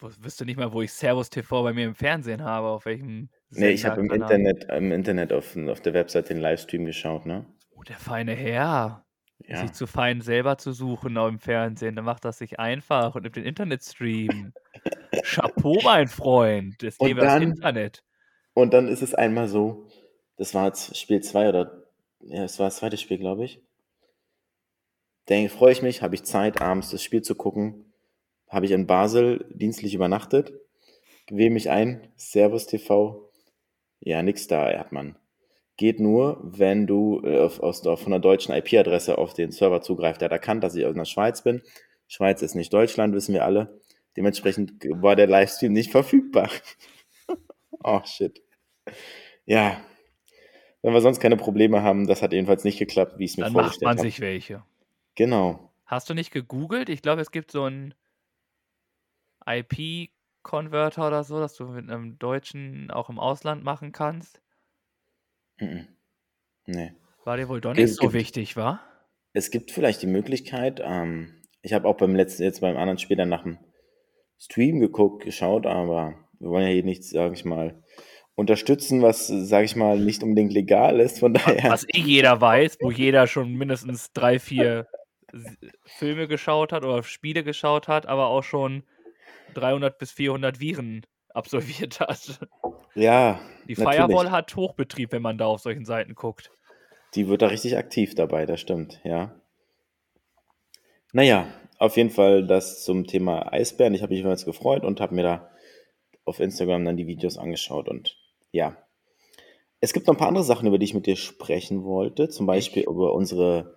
Wo- 0.00 0.10
Wüsste 0.20 0.44
nicht 0.44 0.56
mal, 0.56 0.72
wo 0.72 0.82
ich 0.82 0.92
Servus 0.92 1.30
TV 1.30 1.62
bei 1.62 1.72
mir 1.72 1.84
im 1.84 1.94
Fernsehen 1.94 2.42
habe, 2.42 2.68
auf 2.68 2.86
welchem. 2.86 3.28
Nee, 3.50 3.68
ich 3.70 3.84
habe 3.84 4.00
im. 4.00 4.10
Internet, 4.10 4.64
im 4.64 4.90
Internet 4.90 5.32
auf, 5.32 5.56
auf 5.56 5.80
der 5.82 5.92
Website 5.94 6.30
den 6.30 6.38
Livestream 6.38 6.84
geschaut, 6.86 7.26
ne? 7.26 7.44
Oh, 7.76 7.82
der 7.82 7.96
feine 7.96 8.32
Herr. 8.34 9.03
Ja. 9.46 9.58
Sich 9.58 9.72
zu 9.72 9.86
fein 9.86 10.22
selber 10.22 10.56
zu 10.56 10.72
suchen 10.72 11.16
im 11.16 11.38
Fernsehen, 11.38 11.96
dann 11.96 12.04
macht 12.04 12.24
das 12.24 12.38
sich 12.38 12.58
einfach 12.58 13.14
und 13.14 13.22
nimmt 13.22 13.36
den 13.36 13.44
Internetstream. 13.44 14.52
Chapeau, 15.22 15.78
mein 15.84 16.08
Freund. 16.08 16.82
Das 16.82 16.96
Und 16.98 17.08
Leben 17.08 17.20
das 17.20 17.42
Internet. 17.42 18.02
Und 18.54 18.72
dann 18.72 18.88
ist 18.88 19.02
es 19.02 19.14
einmal 19.14 19.48
so, 19.48 19.86
das 20.36 20.54
war 20.54 20.66
jetzt 20.66 20.96
Spiel 20.96 21.20
2 21.20 21.48
oder, 21.48 21.84
ja, 22.20 22.44
es 22.44 22.58
war 22.58 22.68
das 22.68 22.76
zweite 22.76 22.96
Spiel, 22.96 23.18
glaube 23.18 23.44
ich. 23.44 23.60
Denke, 25.28 25.50
freue 25.50 25.72
ich 25.72 25.82
mich, 25.82 26.02
habe 26.02 26.14
ich 26.14 26.24
Zeit, 26.24 26.60
abends 26.60 26.90
das 26.90 27.02
Spiel 27.02 27.22
zu 27.22 27.34
gucken. 27.34 27.92
Habe 28.48 28.66
ich 28.66 28.72
in 28.72 28.86
Basel 28.86 29.46
dienstlich 29.50 29.94
übernachtet. 29.94 30.52
Wähle 31.28 31.50
mich 31.50 31.70
ein, 31.70 32.12
Servus 32.16 32.66
TV. 32.66 33.30
Ja, 34.00 34.22
nix 34.22 34.46
da, 34.46 34.70
Erdmann. 34.70 35.16
Geht 35.76 35.98
nur, 35.98 36.40
wenn 36.42 36.86
du 36.86 37.20
äh, 37.24 37.40
auf, 37.40 37.60
aus, 37.60 37.86
auf 37.86 38.00
von 38.00 38.12
einer 38.12 38.20
deutschen 38.20 38.54
IP-Adresse 38.54 39.18
auf 39.18 39.34
den 39.34 39.50
Server 39.50 39.82
zugreifst. 39.82 40.20
Der 40.20 40.26
hat 40.26 40.32
erkannt, 40.32 40.62
dass 40.62 40.74
ich 40.74 40.86
aus 40.86 40.94
der 40.94 41.04
Schweiz 41.04 41.42
bin. 41.42 41.62
Schweiz 42.06 42.42
ist 42.42 42.54
nicht 42.54 42.72
Deutschland, 42.72 43.14
wissen 43.14 43.32
wir 43.32 43.44
alle. 43.44 43.80
Dementsprechend 44.16 44.84
war 44.84 45.16
der 45.16 45.26
Livestream 45.26 45.72
nicht 45.72 45.90
verfügbar. 45.90 46.48
oh, 47.82 48.00
shit. 48.04 48.40
Ja. 49.46 49.80
Wenn 50.82 50.92
wir 50.92 51.00
sonst 51.00 51.20
keine 51.20 51.36
Probleme 51.36 51.82
haben, 51.82 52.06
das 52.06 52.22
hat 52.22 52.32
jedenfalls 52.32 52.62
nicht 52.62 52.78
geklappt, 52.78 53.18
wie 53.18 53.24
ich 53.24 53.32
es 53.32 53.36
mir 53.36 53.44
Dann 53.44 53.54
macht 53.54 53.62
vorgestellt 53.62 53.88
man 53.88 53.98
habe. 53.98 54.06
sich 54.06 54.20
welche. 54.20 54.62
Genau. 55.14 55.72
Hast 55.86 56.08
du 56.08 56.14
nicht 56.14 56.30
gegoogelt? 56.30 56.88
Ich 56.88 57.02
glaube, 57.02 57.22
es 57.22 57.30
gibt 57.30 57.50
so 57.50 57.64
einen 57.64 57.94
IP-Converter 59.46 61.06
oder 61.06 61.24
so, 61.24 61.40
dass 61.40 61.54
du 61.54 61.66
mit 61.66 61.90
einem 61.90 62.18
Deutschen 62.18 62.90
auch 62.90 63.10
im 63.10 63.18
Ausland 63.18 63.64
machen 63.64 63.92
kannst. 63.92 64.40
Mhm. 65.58 65.88
Nee. 66.66 66.92
War 67.24 67.36
dir 67.36 67.48
wohl 67.48 67.60
doch 67.60 67.72
Es 67.72 67.78
nicht 67.78 67.94
so 67.94 68.02
gibt- 68.02 68.14
wichtig, 68.14 68.56
wa? 68.56 68.80
Es 69.32 69.50
gibt 69.50 69.70
vielleicht 69.72 70.02
die 70.02 70.06
Möglichkeit, 70.06 70.80
ähm, 70.84 71.42
ich 71.62 71.72
habe 71.72 71.88
auch 71.88 71.96
beim 71.96 72.14
letzten, 72.14 72.42
jetzt 72.44 72.60
beim 72.60 72.76
anderen 72.76 72.98
dann 73.16 73.28
nach 73.28 73.42
dem 73.42 73.58
Stream 74.38 74.80
geguckt, 74.80 75.24
geschaut, 75.24 75.66
aber 75.66 76.14
wir 76.38 76.50
wollen 76.50 76.66
ja 76.66 76.72
hier 76.72 76.84
nichts, 76.84 77.10
sage 77.10 77.34
ich 77.34 77.44
mal, 77.44 77.82
unterstützen, 78.34 79.00
was, 79.02 79.26
sage 79.26 79.64
ich 79.64 79.76
mal, 79.76 79.98
nicht 79.98 80.22
unbedingt 80.22 80.52
legal 80.52 81.00
ist. 81.00 81.20
Von 81.20 81.34
daher, 81.34 81.70
Was 81.70 81.84
eh 81.88 82.00
jeder 82.00 82.40
weiß, 82.40 82.78
wo 82.80 82.90
jeder 82.90 83.26
schon 83.26 83.54
mindestens 83.54 84.12
drei, 84.12 84.38
vier 84.38 84.86
Filme 85.84 86.28
geschaut 86.28 86.72
hat 86.72 86.84
oder 86.84 87.02
Spiele 87.02 87.42
geschaut 87.44 87.88
hat, 87.88 88.06
aber 88.06 88.26
auch 88.28 88.42
schon 88.44 88.84
300 89.54 89.98
bis 89.98 90.12
400 90.12 90.60
Viren 90.60 91.06
absolviert 91.30 92.00
hat. 92.00 92.40
Ja, 92.94 93.40
Die 93.68 93.74
natürlich. 93.74 93.96
Firewall 93.96 94.30
hat 94.30 94.54
Hochbetrieb, 94.56 95.12
wenn 95.12 95.22
man 95.22 95.38
da 95.38 95.46
auf 95.46 95.60
solchen 95.60 95.84
Seiten 95.84 96.14
guckt. 96.14 96.50
Die 97.14 97.28
wird 97.28 97.42
da 97.42 97.46
richtig 97.46 97.76
aktiv 97.76 98.14
dabei, 98.14 98.46
das 98.46 98.60
stimmt, 98.60 99.00
ja. 99.04 99.34
Naja, 101.12 101.46
auf 101.78 101.96
jeden 101.96 102.10
Fall 102.10 102.46
das 102.46 102.82
zum 102.84 103.06
Thema 103.06 103.52
Eisbären. 103.52 103.94
Ich 103.94 104.02
habe 104.02 104.12
mich 104.12 104.22
jeweils 104.22 104.44
gefreut 104.44 104.84
und 104.84 105.00
habe 105.00 105.14
mir 105.14 105.22
da 105.22 105.50
auf 106.24 106.40
Instagram 106.40 106.84
dann 106.84 106.96
die 106.96 107.06
Videos 107.06 107.38
angeschaut 107.38 107.88
und 107.88 108.16
ja. 108.50 108.76
Es 109.80 109.92
gibt 109.92 110.06
noch 110.06 110.14
ein 110.14 110.18
paar 110.18 110.28
andere 110.28 110.44
Sachen, 110.44 110.66
über 110.66 110.78
die 110.78 110.86
ich 110.86 110.94
mit 110.94 111.06
dir 111.06 111.16
sprechen 111.16 111.84
wollte. 111.84 112.28
Zum 112.30 112.46
Beispiel 112.46 112.84
über 112.84 113.12
unsere 113.12 113.76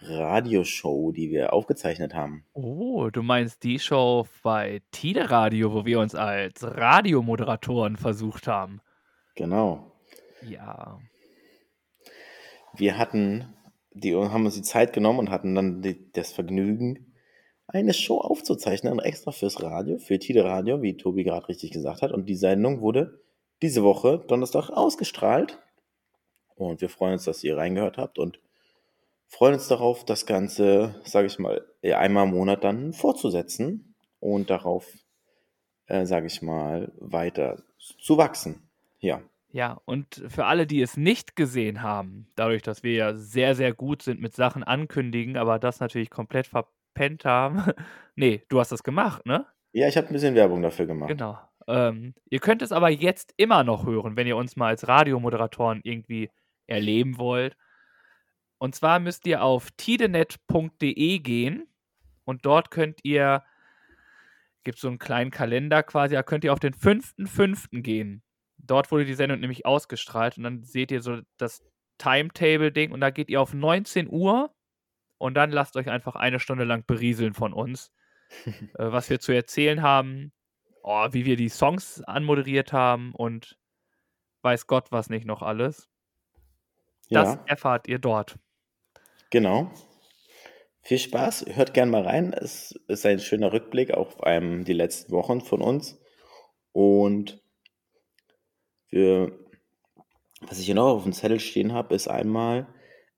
Radioshow, 0.00 1.12
die 1.12 1.30
wir 1.30 1.52
aufgezeichnet 1.52 2.14
haben. 2.14 2.44
Oh, 2.52 3.08
du 3.10 3.22
meinst 3.22 3.62
die 3.64 3.78
Show 3.78 4.26
bei 4.42 4.82
Tide 4.90 5.30
Radio, 5.30 5.72
wo 5.72 5.84
wir 5.84 6.00
uns 6.00 6.14
als 6.14 6.62
Radiomoderatoren 6.62 7.96
versucht 7.96 8.46
haben. 8.46 8.80
Genau. 9.34 9.92
Ja. 10.42 10.98
Wir 12.76 12.98
hatten, 12.98 13.54
die 13.92 14.14
haben 14.14 14.44
uns 14.44 14.54
die 14.54 14.62
Zeit 14.62 14.92
genommen 14.92 15.18
und 15.18 15.30
hatten 15.30 15.54
dann 15.54 15.82
die, 15.82 16.10
das 16.12 16.32
Vergnügen, 16.32 17.14
eine 17.66 17.92
Show 17.92 18.18
aufzuzeichnen, 18.18 18.98
extra 18.98 19.30
fürs 19.30 19.62
Radio, 19.62 19.98
für 19.98 20.18
Tide 20.18 20.44
Radio, 20.44 20.80
wie 20.80 20.96
Tobi 20.96 21.24
gerade 21.24 21.48
richtig 21.48 21.70
gesagt 21.70 22.02
hat. 22.02 22.12
Und 22.12 22.26
die 22.26 22.34
Sendung 22.34 22.80
wurde 22.80 23.20
diese 23.60 23.82
Woche 23.82 24.24
Donnerstag 24.26 24.70
ausgestrahlt. 24.70 25.58
Und 26.54 26.80
wir 26.80 26.88
freuen 26.88 27.14
uns, 27.14 27.24
dass 27.24 27.44
ihr 27.44 27.56
reingehört 27.56 27.98
habt 27.98 28.18
und 28.18 28.40
freuen 29.28 29.54
uns 29.54 29.68
darauf, 29.68 30.04
das 30.04 30.26
Ganze, 30.26 31.00
sage 31.04 31.26
ich 31.26 31.38
mal, 31.38 31.64
einmal 31.82 32.26
im 32.26 32.34
Monat 32.34 32.64
dann 32.64 32.92
fortzusetzen 32.92 33.94
und 34.20 34.50
darauf, 34.50 34.86
äh, 35.86 36.04
sage 36.06 36.26
ich 36.26 36.42
mal, 36.42 36.90
weiter 36.98 37.62
zu 37.78 38.16
wachsen. 38.16 38.68
Ja. 38.98 39.20
Ja, 39.50 39.80
und 39.86 40.22
für 40.28 40.44
alle, 40.44 40.66
die 40.66 40.82
es 40.82 40.96
nicht 40.96 41.34
gesehen 41.34 41.82
haben, 41.82 42.28
dadurch, 42.36 42.62
dass 42.62 42.82
wir 42.82 42.92
ja 42.92 43.14
sehr, 43.14 43.54
sehr 43.54 43.72
gut 43.72 44.02
sind 44.02 44.20
mit 44.20 44.34
Sachen 44.34 44.62
ankündigen, 44.62 45.38
aber 45.38 45.58
das 45.58 45.80
natürlich 45.80 46.10
komplett 46.10 46.46
verpennt 46.46 47.24
haben. 47.24 47.62
nee, 48.14 48.42
du 48.48 48.60
hast 48.60 48.72
das 48.72 48.82
gemacht, 48.82 49.24
ne? 49.24 49.46
Ja, 49.72 49.88
ich 49.88 49.96
habe 49.96 50.08
ein 50.08 50.12
bisschen 50.12 50.34
Werbung 50.34 50.60
dafür 50.60 50.86
gemacht. 50.86 51.08
Genau. 51.08 51.38
Ähm, 51.66 52.14
ihr 52.28 52.40
könnt 52.40 52.62
es 52.62 52.72
aber 52.72 52.90
jetzt 52.90 53.32
immer 53.36 53.64
noch 53.64 53.86
hören, 53.86 54.16
wenn 54.16 54.26
ihr 54.26 54.36
uns 54.36 54.56
mal 54.56 54.68
als 54.68 54.88
Radiomoderatoren 54.88 55.80
irgendwie 55.82 56.30
erleben 56.66 57.18
wollt. 57.18 57.56
Und 58.58 58.74
zwar 58.74 58.98
müsst 58.98 59.26
ihr 59.26 59.42
auf 59.42 59.70
tidenet.de 59.76 61.18
gehen 61.20 61.68
und 62.24 62.44
dort 62.44 62.70
könnt 62.70 63.00
ihr, 63.04 63.44
gibt 64.64 64.78
so 64.78 64.88
einen 64.88 64.98
kleinen 64.98 65.30
Kalender 65.30 65.82
quasi, 65.82 66.14
da 66.14 66.22
könnt 66.22 66.44
ihr 66.44 66.52
auf 66.52 66.60
den 66.60 66.74
5.5. 66.74 67.82
gehen. 67.82 68.22
Dort 68.58 68.90
wurde 68.90 69.04
die 69.04 69.14
Sendung 69.14 69.40
nämlich 69.40 69.64
ausgestrahlt 69.64 70.36
und 70.36 70.42
dann 70.44 70.64
seht 70.64 70.90
ihr 70.90 71.00
so 71.00 71.20
das 71.36 71.62
Timetable-Ding 71.98 72.92
und 72.92 73.00
da 73.00 73.10
geht 73.10 73.30
ihr 73.30 73.40
auf 73.40 73.54
19 73.54 74.08
Uhr 74.10 74.52
und 75.18 75.34
dann 75.34 75.50
lasst 75.50 75.76
euch 75.76 75.88
einfach 75.88 76.16
eine 76.16 76.40
Stunde 76.40 76.64
lang 76.64 76.84
berieseln 76.84 77.34
von 77.34 77.52
uns, 77.52 77.92
äh, 78.44 78.52
was 78.76 79.08
wir 79.08 79.20
zu 79.20 79.32
erzählen 79.32 79.82
haben, 79.82 80.32
oh, 80.82 81.08
wie 81.12 81.24
wir 81.24 81.36
die 81.36 81.48
Songs 81.48 82.02
anmoderiert 82.02 82.72
haben 82.72 83.14
und 83.14 83.56
weiß 84.42 84.66
Gott 84.66 84.90
was 84.90 85.10
nicht 85.10 85.26
noch 85.26 85.42
alles. 85.42 85.88
Das 87.10 87.36
Ja, 87.36 87.42
erfahrt 87.46 87.88
ihr 87.88 87.98
dort. 87.98 88.38
Genau. 89.30 89.70
Viel 90.82 90.98
Spaß, 90.98 91.46
hört 91.48 91.74
gern 91.74 91.90
mal 91.90 92.02
rein. 92.02 92.32
Es 92.32 92.72
ist 92.88 93.04
ein 93.04 93.18
schöner 93.18 93.52
Rückblick 93.52 93.92
auf 93.92 94.16
ähm, 94.24 94.64
die 94.64 94.72
letzten 94.72 95.12
Wochen 95.12 95.40
von 95.40 95.60
uns. 95.60 96.00
Und 96.72 97.42
wir, 98.88 99.32
was 100.40 100.58
ich 100.58 100.66
hier 100.66 100.74
noch 100.74 100.94
auf 100.94 101.02
dem 101.02 101.12
Zettel 101.12 101.40
stehen 101.40 101.72
habe, 101.72 101.94
ist 101.94 102.08
einmal, 102.08 102.66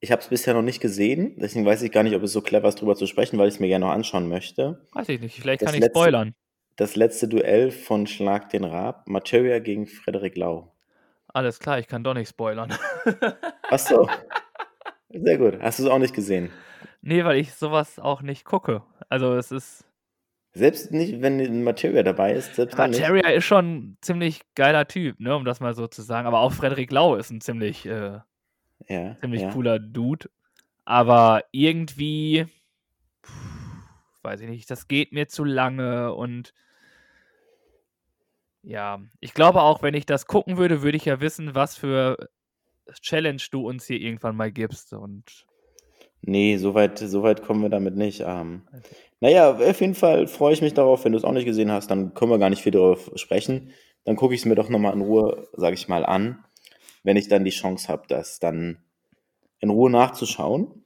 ich 0.00 0.10
habe 0.10 0.20
es 0.22 0.28
bisher 0.28 0.54
noch 0.54 0.62
nicht 0.62 0.80
gesehen, 0.80 1.36
deswegen 1.38 1.66
weiß 1.66 1.82
ich 1.82 1.92
gar 1.92 2.02
nicht, 2.02 2.16
ob 2.16 2.22
es 2.22 2.32
so 2.32 2.40
clever 2.40 2.68
ist, 2.68 2.80
drüber 2.80 2.96
zu 2.96 3.06
sprechen, 3.06 3.38
weil 3.38 3.48
ich 3.48 3.54
es 3.54 3.60
mir 3.60 3.68
gerne 3.68 3.84
noch 3.84 3.92
anschauen 3.92 4.28
möchte. 4.28 4.84
Weiß 4.92 5.08
ich 5.10 5.20
nicht, 5.20 5.38
vielleicht 5.40 5.62
Das 5.62 5.66
kann 5.66 5.74
ich 5.74 5.80
letzte, 5.82 5.98
spoilern. 5.98 6.34
das 6.76 6.96
letzte 6.96 7.28
Duell 7.28 7.70
von 7.70 8.06
Schlag 8.06 8.48
den 8.50 8.64
Raab, 8.64 9.06
Materia 9.08 9.58
gegen 9.58 9.86
Frederik 9.86 10.36
Lau. 10.36 10.74
Alles 11.28 11.60
klar, 11.60 11.78
ich 11.78 11.86
kann 11.86 12.02
doch 12.02 12.14
nicht 12.14 12.30
spoilern. 12.30 12.74
Ach 13.70 13.78
so, 13.78 14.08
sehr 15.12 15.38
gut. 15.38 15.60
Hast 15.60 15.78
du 15.78 15.84
es 15.84 15.90
auch 15.90 15.98
nicht 15.98 16.14
gesehen? 16.14 16.50
nee, 17.02 17.24
weil 17.24 17.38
ich 17.38 17.54
sowas 17.54 17.98
auch 17.98 18.22
nicht 18.22 18.44
gucke. 18.44 18.82
Also 19.08 19.34
es 19.34 19.50
ist. 19.52 19.84
Selbst 20.52 20.90
nicht, 20.90 21.22
wenn 21.22 21.62
Materia 21.62 22.02
dabei 22.02 22.32
ist, 22.32 22.56
selbst. 22.56 22.76
Materia 22.76 23.28
ist 23.30 23.44
schon 23.44 23.76
ein 23.76 23.98
ziemlich 24.00 24.40
geiler 24.56 24.88
Typ, 24.88 25.20
ne, 25.20 25.36
um 25.36 25.44
das 25.44 25.60
mal 25.60 25.74
so 25.74 25.86
zu 25.86 26.02
sagen. 26.02 26.26
Aber 26.26 26.40
auch 26.40 26.52
Frederik 26.52 26.90
Lau 26.90 27.14
ist 27.14 27.30
ein 27.30 27.40
ziemlich, 27.40 27.86
äh, 27.86 28.18
Ja, 28.88 29.16
ziemlich 29.20 29.42
ja. 29.42 29.52
cooler 29.52 29.78
Dude. 29.78 30.28
Aber 30.84 31.44
irgendwie, 31.52 32.46
pff, 33.24 33.32
weiß 34.22 34.40
ich 34.40 34.48
nicht, 34.48 34.68
das 34.70 34.88
geht 34.88 35.12
mir 35.12 35.28
zu 35.28 35.44
lange 35.44 36.12
und 36.14 36.52
ja, 38.62 39.00
ich 39.20 39.32
glaube 39.34 39.62
auch, 39.62 39.82
wenn 39.82 39.94
ich 39.94 40.04
das 40.04 40.26
gucken 40.26 40.56
würde, 40.58 40.82
würde 40.82 40.96
ich 40.96 41.04
ja 41.04 41.20
wissen, 41.20 41.54
was 41.54 41.76
für 41.76 42.28
Challenge 43.00 43.42
du 43.50 43.68
uns 43.68 43.86
hier 43.86 44.00
irgendwann 44.00 44.36
mal 44.36 44.50
gibst. 44.50 44.92
Und 44.92 45.46
Nee, 46.22 46.58
so 46.58 46.74
weit, 46.74 46.98
so 46.98 47.22
weit 47.22 47.42
kommen 47.42 47.62
wir 47.62 47.70
damit 47.70 47.96
nicht. 47.96 48.20
Ähm, 48.26 48.62
also, 48.72 48.88
naja, 49.20 49.52
auf 49.52 49.80
jeden 49.80 49.94
Fall 49.94 50.26
freue 50.26 50.52
ich 50.52 50.62
mich 50.62 50.74
darauf. 50.74 51.04
Wenn 51.04 51.12
du 51.12 51.18
es 51.18 51.24
auch 51.24 51.32
nicht 51.32 51.46
gesehen 51.46 51.72
hast, 51.72 51.90
dann 51.90 52.14
können 52.14 52.30
wir 52.30 52.38
gar 52.38 52.50
nicht 52.50 52.62
viel 52.62 52.72
darüber 52.72 52.98
sprechen. 53.16 53.72
Dann 54.04 54.16
gucke 54.16 54.34
ich 54.34 54.40
es 54.40 54.46
mir 54.46 54.54
doch 54.54 54.68
nochmal 54.68 54.94
in 54.94 55.02
Ruhe, 55.02 55.48
sage 55.54 55.74
ich 55.74 55.88
mal, 55.88 56.04
an, 56.04 56.44
wenn 57.02 57.16
ich 57.16 57.28
dann 57.28 57.44
die 57.44 57.50
Chance 57.50 57.88
habe, 57.88 58.02
das 58.08 58.38
dann 58.38 58.78
in 59.60 59.70
Ruhe 59.70 59.90
nachzuschauen. 59.90 60.84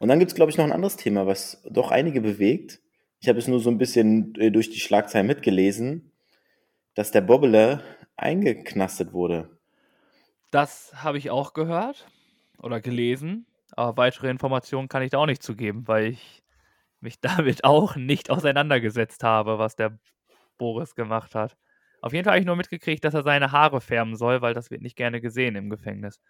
Und 0.00 0.08
dann 0.08 0.18
gibt 0.18 0.32
es, 0.32 0.34
glaube 0.34 0.50
ich, 0.50 0.58
noch 0.58 0.64
ein 0.64 0.72
anderes 0.72 0.96
Thema, 0.96 1.26
was 1.26 1.62
doch 1.70 1.90
einige 1.90 2.20
bewegt. 2.20 2.80
Ich 3.20 3.28
habe 3.28 3.38
es 3.38 3.46
nur 3.46 3.60
so 3.60 3.70
ein 3.70 3.78
bisschen 3.78 4.34
äh, 4.36 4.50
durch 4.50 4.70
die 4.70 4.80
Schlagzeilen 4.80 5.28
mitgelesen, 5.28 6.10
dass 6.94 7.12
der 7.12 7.20
Bobbele 7.20 7.82
eingeknastet 8.16 9.12
wurde. 9.12 9.50
Das 10.52 10.92
habe 10.94 11.18
ich 11.18 11.30
auch 11.30 11.54
gehört 11.54 12.06
oder 12.58 12.80
gelesen. 12.80 13.46
Aber 13.74 13.96
weitere 13.96 14.28
Informationen 14.28 14.88
kann 14.88 15.02
ich 15.02 15.10
da 15.10 15.18
auch 15.18 15.26
nicht 15.26 15.42
zugeben, 15.42 15.88
weil 15.88 16.08
ich 16.08 16.42
mich 17.00 17.20
damit 17.20 17.64
auch 17.64 17.96
nicht 17.96 18.30
auseinandergesetzt 18.30 19.24
habe, 19.24 19.58
was 19.58 19.74
der 19.74 19.98
Boris 20.58 20.94
gemacht 20.94 21.34
hat. 21.34 21.56
Auf 22.00 22.12
jeden 22.12 22.24
Fall 22.24 22.32
habe 22.32 22.40
ich 22.40 22.46
nur 22.46 22.56
mitgekriegt, 22.56 23.04
dass 23.04 23.14
er 23.14 23.22
seine 23.22 23.52
Haare 23.52 23.80
färben 23.80 24.16
soll, 24.16 24.42
weil 24.42 24.54
das 24.54 24.70
wird 24.70 24.82
nicht 24.82 24.96
gerne 24.96 25.20
gesehen 25.20 25.56
im 25.56 25.70
Gefängnis. 25.70 26.20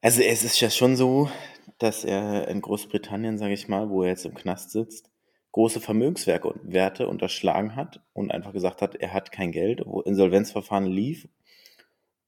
Also 0.00 0.20
es 0.20 0.42
ist 0.42 0.60
ja 0.60 0.68
schon 0.68 0.96
so, 0.96 1.30
dass 1.78 2.04
er 2.04 2.48
in 2.48 2.60
Großbritannien, 2.60 3.38
sage 3.38 3.54
ich 3.54 3.68
mal, 3.68 3.88
wo 3.88 4.02
er 4.02 4.10
jetzt 4.10 4.26
im 4.26 4.34
Knast 4.34 4.72
sitzt, 4.72 5.10
große 5.52 5.80
Vermögenswerte 5.80 7.06
unterschlagen 7.06 7.76
hat 7.76 8.00
und 8.12 8.32
einfach 8.32 8.52
gesagt 8.52 8.82
hat, 8.82 8.96
er 8.96 9.12
hat 9.12 9.30
kein 9.30 9.52
Geld, 9.52 9.82
wo 9.86 10.00
Insolvenzverfahren 10.00 10.86
lief. 10.86 11.28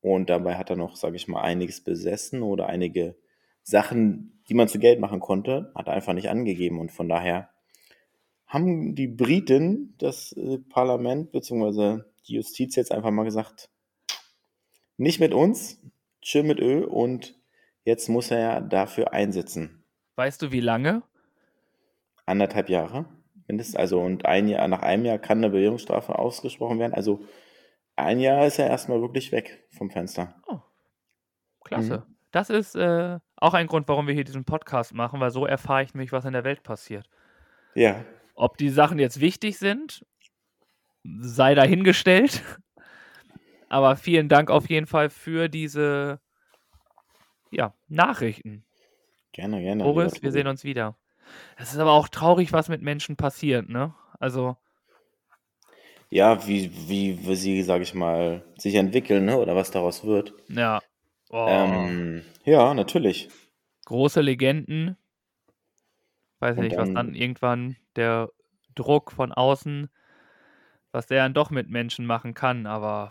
Und 0.05 0.29
dabei 0.29 0.57
hat 0.57 0.69
er 0.69 0.77
noch, 0.77 0.97
sage 0.97 1.17
ich 1.17 1.29
mal, 1.29 1.41
einiges 1.41 1.81
besessen 1.81 2.43
oder 2.43 2.67
einige 2.67 3.17
Sachen, 3.63 4.39
die 4.51 4.53
man 4.53 4.69
zu 4.69 4.79
Geld 4.79 5.01
machen 5.01 5.19
konnte, 5.19 5.73
hat 5.75 5.87
er 5.87 5.95
einfach 5.95 6.13
nicht 6.13 6.29
angegeben. 6.29 6.79
Und 6.79 6.93
von 6.93 7.09
daher 7.09 7.49
haben 8.47 8.95
die 8.95 9.07
Briten, 9.07 9.95
das 9.97 10.33
äh, 10.33 10.59
Parlament 10.59 11.33
bzw. 11.33 12.03
die 12.29 12.35
Justiz 12.35 12.77
jetzt 12.77 12.93
einfach 12.93 13.11
mal 13.13 13.25
gesagt, 13.25 13.71
nicht 14.99 15.21
mit 15.21 15.33
uns, 15.33 15.81
chill 16.21 16.43
mit 16.43 16.61
Ö 16.61 16.85
und 16.85 17.35
jetzt 17.87 18.11
muss 18.11 18.31
er 18.31 18.41
ja 18.41 18.61
dafür 18.61 19.15
einsitzen. 19.15 19.85
Weißt 20.17 20.43
du, 20.43 20.53
wie 20.53 20.61
lange? 20.61 21.03
Anderthalb 22.27 22.69
Jahre 22.69 23.07
mindestens, 23.47 23.77
also 23.77 24.01
und 24.01 24.27
ein 24.27 24.49
Jahr, 24.49 24.69
nach 24.69 24.83
einem 24.83 25.05
Jahr 25.05 25.19
kann 25.19 25.39
eine 25.39 25.51
Bewährungsstrafe 25.51 26.19
ausgesprochen 26.19 26.79
werden. 26.79 26.95
Also 26.95 27.21
ein 27.97 28.21
Jahr 28.21 28.47
ist 28.47 28.59
er 28.59 28.69
erstmal 28.69 29.01
wirklich 29.01 29.33
weg 29.33 29.67
vom 29.71 29.91
Fenster. 29.91 30.35
Oh, 30.47 30.61
klasse. 31.65 31.99
Mhm. 31.99 32.15
Das 32.31 32.51
ist 32.51 32.75
äh, 32.75 33.19
auch 33.37 33.55
ein 33.55 33.69
Grund, 33.69 33.87
warum 33.89 34.07
wir 34.09 34.15
hier 34.15 34.25
diesen 34.25 34.45
Podcast 34.45 34.93
machen, 34.93 35.21
weil 35.21 35.31
so 35.31 35.47
erfahre 35.47 35.85
ich 35.85 35.95
nämlich, 35.95 36.11
was 36.11 36.25
in 36.25 36.33
der 36.33 36.45
Welt 36.45 36.63
passiert. 36.65 37.09
Ja, 37.75 38.05
Ob 38.35 38.57
die 38.57 38.71
Sachen 38.71 38.99
jetzt 38.99 39.21
wichtig 39.21 39.59
sind, 39.59 40.05
sei 41.05 41.55
dahingestellt. 41.55 42.43
Aber 43.69 43.97
vielen 43.97 44.29
Dank 44.29 44.51
auf 44.51 44.69
jeden 44.69 44.87
Fall 44.87 45.11
für 45.11 45.49
diese 45.49 46.21
ja, 47.51 47.75
Nachrichten. 47.89 48.65
gerne, 49.33 49.61
gerne. 49.61 49.85
Boris, 49.85 50.23
wir 50.23 50.33
sehen 50.33 50.47
uns 50.47 50.65
wieder. 50.65 50.97
Es 51.57 51.73
ist 51.73 51.79
aber 51.79 51.93
auch 51.93 52.09
traurig, 52.09 52.53
was 52.53 52.69
mit 52.69 52.83
Menschen 52.83 53.17
passiert, 53.17 53.69
ne? 53.69 53.95
Also, 54.19 54.57
Ja, 56.15 56.47
wie, 56.47 56.71
wie, 56.89 57.27
wie 57.27 57.35
sie, 57.35 57.61
sage 57.65 57.83
ich 57.83 57.93
mal, 57.93 58.45
sich 58.57 58.77
entwickeln, 58.77 59.25
ne? 59.25 59.37
oder 59.37 59.57
was 59.57 59.73
daraus 59.73 60.05
wird. 60.05 60.33
ja. 60.47 60.81
Oh, 61.29 61.45
Ähm, 61.49 62.23
ja, 62.45 62.73
natürlich. 62.73 63.29
große 63.87 64.21
Legenden. 64.21 64.97
Weiß 66.39 66.57
Und 66.57 66.63
nicht, 66.63 66.77
was 66.77 66.93
dann, 66.93 67.17
irgendwann 67.17 67.75
der 67.97 68.31
Druck 68.77 69.11
von 69.11 69.33
außen, 69.33 69.91
was 70.93 71.09
der 71.09 71.25
dann 71.25 71.35
doch 71.35 71.51
mit 71.51 71.69
Menschen 71.69 72.07
machen 72.07 72.33
kann. 72.33 72.67
Aber 72.67 73.11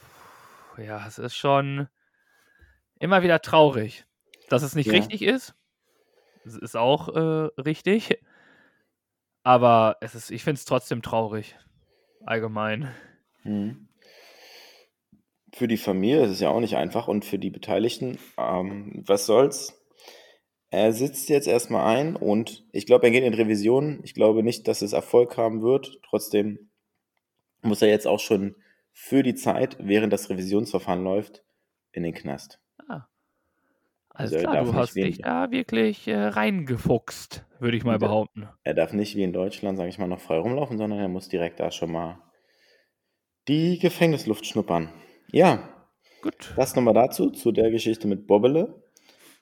ja, 0.77 1.05
es 1.05 1.19
ist 1.19 1.35
schon 1.35 1.89
immer 2.99 3.21
wieder 3.21 3.41
traurig. 3.41 4.05
Dass 4.47 4.63
es 4.63 4.75
nicht 4.75 4.87
ja, 4.87 4.93
richtig 4.93 5.23
ist, 5.23 5.55
es 6.45 6.55
ist 6.55 6.77
auch 6.77 7.09
äh, 7.09 7.49
richtig. 7.61 8.23
Aber 9.43 9.97
es 9.99 10.15
ist, 10.15 10.31
ich 10.31 10.45
finde 10.45 10.59
es 10.59 10.63
trotzdem 10.63 11.01
traurig. 11.01 11.57
Allgemein. 12.25 12.91
hm. 13.43 13.87
für 15.53 15.67
die 15.67 15.77
Familie 15.77 16.23
ist 16.23 16.31
es 16.31 16.39
ja 16.39 16.49
auch 16.49 16.59
nicht 16.59 16.75
einfach 16.75 17.07
und 17.07 17.25
für 17.25 17.37
die 17.37 17.49
Beteiligten, 17.49 18.17
ähm, 18.37 19.03
was 19.05 19.25
soll's? 19.25 19.79
Er 20.73 20.91
sitzt 20.91 21.29
jetzt 21.29 21.47
erstmal 21.47 21.95
ein 21.95 22.15
und 22.15 22.65
ich 22.71 22.87
glaube, 22.87 23.05
er 23.05 23.11
geht 23.11 23.23
in 23.23 23.35
Revision. 23.35 23.99
Ich 24.03 24.15
glaube 24.15 24.41
nicht, 24.41 24.67
dass 24.67 24.81
es 24.81 24.91
Erfolg 24.91 25.37
haben 25.37 25.61
wird. 25.61 25.99
Trotzdem 26.01 26.71
muss 27.61 27.83
er 27.83 27.89
jetzt 27.89 28.07
auch 28.07 28.19
schon 28.19 28.55
für 28.91 29.21
die 29.21 29.35
Zeit, 29.35 29.77
während 29.79 30.11
das 30.11 30.31
Revisionsverfahren 30.31 31.03
läuft, 31.03 31.43
in 31.91 32.01
den 32.01 32.15
Knast. 32.15 32.62
Also 34.13 34.35
er 34.35 34.41
klar, 34.43 34.63
du 34.63 34.73
hast 34.75 34.95
dich 34.95 35.17
da 35.19 35.49
wirklich 35.49 36.07
äh, 36.07 36.15
reingefuchst, 36.15 37.45
würde 37.59 37.77
ich 37.77 37.83
mal 37.83 37.97
behaupten. 37.97 38.47
er 38.63 38.75
darf 38.75 38.93
nicht 38.93 39.15
wie 39.15 39.23
in 39.23 39.33
Deutschland, 39.33 39.77
sage 39.77 39.89
ich 39.89 39.97
mal, 39.97 40.07
noch 40.07 40.19
frei 40.21 40.37
rumlaufen, 40.37 40.77
sondern 40.77 40.99
er 40.99 41.07
muss 41.07 41.29
direkt 41.29 41.59
da 41.59 41.71
schon 41.71 41.91
mal 41.91 42.21
die 43.47 43.79
Gefängnisluft 43.79 44.45
schnuppern. 44.45 44.89
Ja, 45.31 45.67
Gut. 46.21 46.53
das 46.55 46.75
nochmal 46.75 46.93
dazu, 46.93 47.31
zu 47.31 47.51
der 47.51 47.71
Geschichte 47.71 48.07
mit 48.07 48.27
Bobbele. 48.27 48.83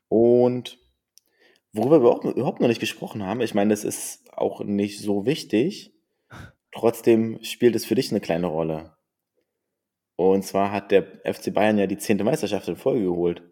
Und 0.08 0.80
worüber 1.74 2.02
wir 2.02 2.10
auch 2.10 2.24
überhaupt 2.24 2.62
noch 2.62 2.70
nicht 2.70 2.80
gesprochen 2.80 3.24
haben, 3.26 3.42
ich 3.42 3.54
meine, 3.54 3.72
das 3.72 3.84
ist 3.84 4.32
auch 4.34 4.64
nicht 4.64 5.00
so 5.00 5.26
wichtig, 5.26 5.94
trotzdem 6.72 7.44
spielt 7.44 7.76
es 7.76 7.86
für 7.86 7.96
dich 7.96 8.12
eine 8.12 8.22
kleine 8.22 8.48
Rolle. 8.48 8.96
Und 10.16 10.44
zwar 10.44 10.72
hat 10.72 10.92
der 10.92 11.04
FC 11.26 11.54
Bayern 11.54 11.78
ja 11.78 11.88
die 11.88 11.98
zehnte 11.98 12.24
Meisterschaft 12.24 12.68
in 12.68 12.76
Folge 12.76 13.04
geholt. 13.04 13.44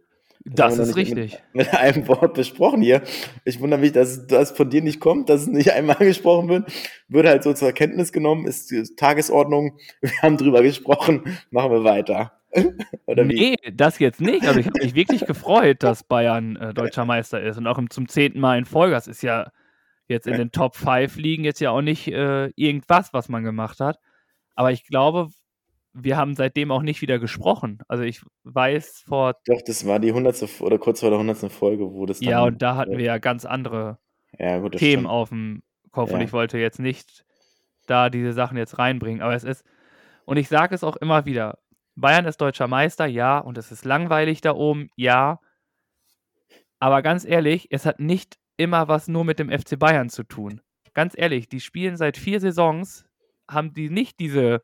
Das 0.46 0.78
Das 0.78 0.90
ist 0.90 0.96
nicht 0.96 1.10
mit, 1.10 1.18
richtig. 1.18 1.44
mit 1.54 1.74
einem 1.74 2.08
Wort 2.08 2.34
besprochen 2.34 2.82
hier. 2.82 3.02
Ich 3.46 3.60
wundere 3.60 3.80
mich, 3.80 3.92
dass 3.92 4.28
das 4.28 4.52
von 4.52 4.70
dir 4.70 4.82
nicht 4.82 5.00
kommt, 5.00 5.30
dass 5.30 5.42
es 5.42 5.48
nicht 5.48 5.72
einmal 5.74 5.98
angesprochen 5.98 6.50
wird. 6.50 6.72
Wird 7.08 7.28
halt 7.28 7.44
so 7.44 7.54
zur 7.54 7.72
Kenntnis 7.72 8.12
genommen, 8.12 8.48
ist 8.48 8.72
die 8.72 8.84
Tagesordnung. 8.96 9.78
Wir 10.02 10.22
haben 10.22 10.38
drüber 10.38 10.62
gesprochen, 10.62 11.38
machen 11.52 11.72
wir 11.72 11.84
weiter. 11.84 12.34
Oder 13.06 13.28
wie? 13.28 13.52
Nee, 13.52 13.56
das 13.74 14.00
jetzt 14.00 14.22
nicht. 14.22 14.48
Also 14.48 14.60
ich 14.60 14.66
habe 14.66 14.80
mich 14.82 14.96
wirklich 14.96 15.26
gefreut, 15.26 15.84
dass 15.84 16.04
Bayern 16.04 16.56
äh, 16.56 16.74
deutscher 16.74 17.06
Meister 17.06 17.42
ist 17.42 17.58
und 17.58 17.68
auch 17.68 17.78
im, 17.78 17.90
zum 17.92 18.08
zehnten 18.08 18.40
Mal 18.40 18.58
in 18.58 18.66
Folge. 18.66 18.96
Das 18.96 19.08
ist 19.08 19.22
ja 19.22 19.52
jetzt 20.08 20.26
in 20.26 20.38
den 20.38 20.52
Top 20.52 20.76
5 20.76 21.16
liegen 21.18 21.44
jetzt 21.44 21.60
ja 21.62 21.70
auch 21.70 21.82
nicht 21.82 22.08
äh, 22.08 22.48
irgendwas, 22.56 23.14
was 23.14 23.30
man 23.30 23.44
gemacht 23.44 23.80
hat. 23.80 24.00
Aber 24.56 24.72
ich 24.72 24.84
glaube, 24.84 25.30
wir 25.94 26.18
haben 26.18 26.36
seitdem 26.36 26.72
auch 26.72 26.82
nicht 26.82 27.02
wieder 27.02 27.20
gesprochen. 27.20 27.80
Also 27.88 28.04
ich 28.04 28.22
weiß 28.44 29.04
vor, 29.08 29.36
Doch, 29.46 29.62
das 29.62 29.86
war 29.86 30.00
die 30.00 30.12
hundertste 30.12 30.48
oder 30.64 30.78
kurz 30.78 31.00
vor 31.00 31.10
der 31.10 31.20
hundertsten 31.20 31.50
Folge, 31.50 31.92
wo 31.92 32.06
das 32.06 32.20
ja, 32.22 32.40
dann. 32.44 32.54
und 32.54 32.62
da 32.62 32.76
hatten 32.76 32.98
wir 32.98 33.06
ja 33.06 33.18
ganz 33.18 33.46
andere 33.46 33.98
Ja, 34.38 34.60
gut, 34.60 34.74
Themen 34.78 35.02
stimmt. 35.02 35.08
auf 35.08 35.30
dem 35.30 35.64
Kopf 35.92 36.12
und 36.12 36.20
Ja. 36.20 36.26
ich 36.26 36.34
wollte 36.34 36.58
jetzt 36.58 36.80
nicht 36.80 37.26
da 37.88 38.10
diese 38.10 38.34
Sachen 38.34 38.58
jetzt 38.58 38.78
reinbringen. 38.78 39.22
Aber 39.22 39.34
es 39.34 39.44
ist, 39.44 39.64
und 40.26 40.38
ich 40.38 40.48
sage 40.48 40.76
es 40.76 40.84
auch 40.84 40.96
immer 40.98 41.26
wieder, 41.26 41.58
Bayern 41.96 42.26
ist 42.26 42.40
deutscher 42.40 42.68
Meister, 42.68 43.08
ja, 43.08 43.40
und 43.40 43.58
es 43.58 43.72
ist 43.72 43.84
langweilig 43.84 44.42
da 44.42 44.54
oben, 44.54 44.90
ja. 44.96 45.40
Aber 46.80 47.02
ganz 47.02 47.26
ehrlich, 47.26 47.68
es 47.72 47.86
hat 47.86 48.00
nicht 48.00 48.38
immer 48.58 48.88
was 48.88 49.08
nur 49.08 49.26
mit 49.26 49.40
dem 49.40 49.50
FC 49.50 49.78
Bayern 49.78 50.10
zu 50.10 50.24
tun. 50.24 50.62
Ganz 50.94 51.14
ehrlich, 51.18 51.50
die 51.50 51.60
spielen 51.60 51.98
seit 51.98 52.16
vier 52.18 52.40
Saisons, 52.40 53.06
haben 53.50 53.74
die 53.74 53.90
nicht 53.90 54.20
diese 54.20 54.62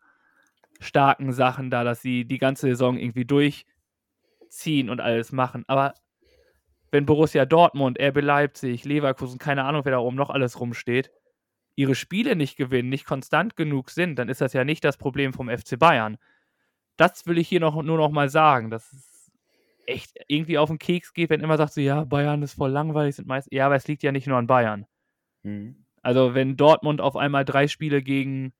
starken 0.79 1.31
Sachen 1.31 1.69
da, 1.69 1.83
dass 1.83 2.01
sie 2.01 2.25
die 2.25 2.37
ganze 2.37 2.67
Saison 2.67 2.97
irgendwie 2.97 3.25
durchziehen 3.25 4.89
und 4.89 5.01
alles 5.01 5.31
machen. 5.31 5.63
Aber 5.67 5.93
wenn 6.91 7.05
Borussia 7.05 7.45
Dortmund, 7.45 7.99
RB 7.99 8.21
Leipzig, 8.21 8.85
Leverkusen, 8.85 9.39
keine 9.39 9.63
Ahnung, 9.65 9.83
wer 9.85 9.93
da 9.93 9.99
oben 9.99 10.15
noch 10.15 10.29
alles 10.29 10.59
rumsteht, 10.59 11.11
ihre 11.75 11.95
Spiele 11.95 12.35
nicht 12.35 12.55
gewinnen, 12.55 12.89
nicht 12.89 13.05
konstant 13.05 13.55
genug 13.55 13.89
sind, 13.89 14.17
dann 14.17 14.29
ist 14.29 14.41
das 14.41 14.53
ja 14.53 14.63
nicht 14.63 14.83
das 14.83 14.97
Problem 14.97 15.33
vom 15.33 15.49
FC 15.49 15.77
Bayern. 15.77 16.17
Das 16.97 17.27
will 17.27 17.37
ich 17.37 17.49
hier 17.49 17.59
noch, 17.59 17.81
nur 17.81 17.97
noch 17.97 18.11
mal 18.11 18.29
sagen, 18.29 18.69
dass 18.69 18.93
es 18.93 19.31
echt 19.85 20.17
irgendwie 20.27 20.57
auf 20.57 20.69
den 20.69 20.79
Keks 20.79 21.13
geht, 21.13 21.29
wenn 21.29 21.41
immer 21.41 21.57
sagt 21.57 21.73
so, 21.73 21.81
ja, 21.81 22.05
Bayern 22.05 22.41
ist 22.41 22.53
voll 22.53 22.71
langweilig, 22.71 23.15
sind 23.15 23.27
meist, 23.27 23.51
ja, 23.51 23.65
aber 23.65 23.75
es 23.75 23.87
liegt 23.87 24.03
ja 24.03 24.11
nicht 24.11 24.27
nur 24.27 24.37
an 24.37 24.47
Bayern. 24.47 24.85
Mhm. 25.43 25.85
Also 26.01 26.33
wenn 26.33 26.55
Dortmund 26.55 27.01
auf 27.01 27.15
einmal 27.15 27.45
drei 27.45 27.67
Spiele 27.67 28.01
gegen 28.01 28.53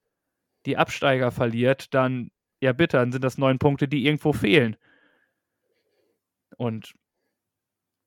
die 0.65 0.78
Absteiger 0.78 1.32
verliert, 1.32 1.93
dann, 1.93 2.32
ja 2.60 2.73
bitte, 2.73 2.97
dann 2.97 3.12
sind 3.12 3.23
das 3.23 3.38
neun 3.38 3.60
Punkte, 3.60 3.88
die 3.88 4.06
irgendwo 4.06 4.34
fehlen. 4.34 4.75
Und 6.58 6.93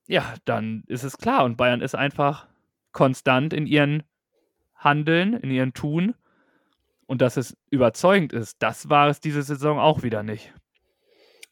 ja, 0.07 0.33
dann 0.45 0.83
ist 0.87 1.03
es 1.03 1.17
klar. 1.17 1.45
Und 1.45 1.57
Bayern 1.57 1.81
ist 1.81 1.95
einfach 1.95 2.47
konstant 2.91 3.53
in 3.53 3.67
ihren 3.67 4.03
Handeln, 4.75 5.33
in 5.33 5.51
ihren 5.51 5.73
Tun. 5.73 6.15
Und 7.05 7.21
dass 7.21 7.37
es 7.37 7.57
überzeugend 7.69 8.33
ist, 8.33 8.61
das 8.61 8.89
war 8.89 9.07
es 9.09 9.19
diese 9.19 9.41
Saison 9.41 9.79
auch 9.79 10.03
wieder 10.03 10.23
nicht. 10.23 10.53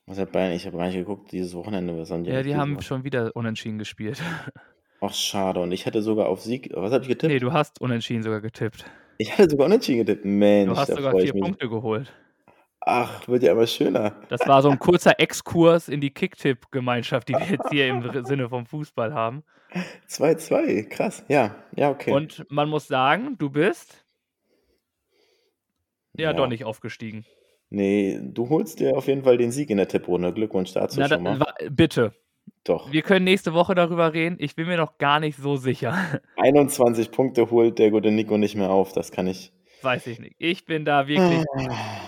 Was 0.06 0.20
hat 0.20 0.32
Bayern? 0.32 0.54
Ich 0.54 0.65
habe 0.65 0.78
gar 0.78 0.88
nicht 0.88 0.96
geguckt, 0.96 1.32
dieses 1.32 1.54
Wochenende. 1.54 1.98
Was 1.98 2.12
haben 2.12 2.24
die 2.24 2.32
ja, 2.32 2.41
die 2.41 2.56
haben 2.56 2.82
schon 2.82 3.04
wieder 3.04 3.36
unentschieden 3.36 3.78
gespielt. 3.78 4.22
Ach, 5.02 5.13
schade. 5.13 5.60
Und 5.60 5.72
ich 5.72 5.86
hatte 5.86 6.02
sogar 6.02 6.28
auf 6.28 6.41
Sieg. 6.41 6.72
Was 6.74 6.91
habe 6.91 7.04
ich 7.04 7.10
getippt? 7.10 7.32
Nee, 7.32 7.39
du 7.39 7.54
hast 7.54 7.82
unentschieden 7.82 8.24
sogar 8.24 8.41
getippt. 8.41 8.86
Ich 9.17 9.32
hatte 9.38 9.49
sogar 9.49 9.65
unentschieden 9.65 10.06
getippt. 10.06 10.25
Mensch, 10.25 10.73
du 10.73 10.77
hast 10.77 10.93
sogar 10.93 11.17
vier 11.19 11.34
Punkte 11.34 11.69
geholt. 11.69 12.13
Ach, 12.82 13.27
wird 13.27 13.43
ja 13.43 13.51
immer 13.51 13.67
schöner. 13.67 14.15
Das 14.30 14.47
war 14.47 14.62
so 14.62 14.69
ein 14.69 14.80
kurzer 14.80 15.19
Exkurs 15.19 15.89
in 15.89 15.99
die 15.99 16.12
Kicktipp-Gemeinschaft, 16.12 17.27
die 17.27 17.34
wir 17.34 17.45
jetzt 17.45 17.69
hier 17.69 17.88
im 17.88 18.25
Sinne 18.25 18.47
vom 18.47 18.65
Fußball 18.65 19.13
haben. 19.13 19.43
2-2, 20.08 20.88
krass. 20.88 21.25
Ja, 21.27 21.56
ja, 21.75 21.89
okay. 21.89 22.12
Und 22.12 22.45
man 22.49 22.69
muss 22.69 22.88
sagen, 22.88 23.38
du 23.38 23.49
bist 23.49 24.06
ja, 26.13 26.32
ja. 26.32 26.34
doch 26.34 26.47
nicht 26.47 26.63
aufgestiegen. 26.63 27.25
Nee, 27.69 28.21
du 28.23 28.49
holst 28.49 28.80
dir 28.80 28.95
auf 28.95 29.08
jeden 29.08 29.23
Fall 29.23 29.38
den 29.38 29.51
Sieg 29.51 29.69
in 29.69 29.77
der 29.77 29.89
Tipprunde. 29.89 30.32
Glückwunsch 30.32 30.71
dazu 30.71 30.99
Na, 31.01 31.10
schon 31.10 31.23
mal. 31.23 31.45
bitte. 31.69 32.13
Doch. 32.67 32.91
Wir 32.91 33.01
können 33.01 33.23
nächste 33.23 33.53
Woche 33.53 33.75
darüber 33.75 34.13
reden. 34.13 34.36
Ich 34.39 34.56
bin 34.56 34.67
mir 34.67 34.77
noch 34.77 34.97
gar 34.97 35.19
nicht 35.19 35.38
so 35.38 35.56
sicher. 35.56 35.95
21 36.36 37.12
Punkte 37.12 37.49
holt 37.49 37.80
der 37.80 37.91
gute 37.91 38.12
Nico 38.12 38.38
nicht 38.38 38.56
mehr 38.56 38.69
auf. 38.69 38.91
Das 38.91 39.12
kann 39.12 39.27
ich. 39.27 39.53
Weiß 39.82 40.08
ich 40.08 40.19
nicht. 40.19 40.36
Ich 40.38 40.65
bin 40.65 40.84
da 40.84 41.08
wirklich. 41.08 41.45
Ah. 41.56 42.01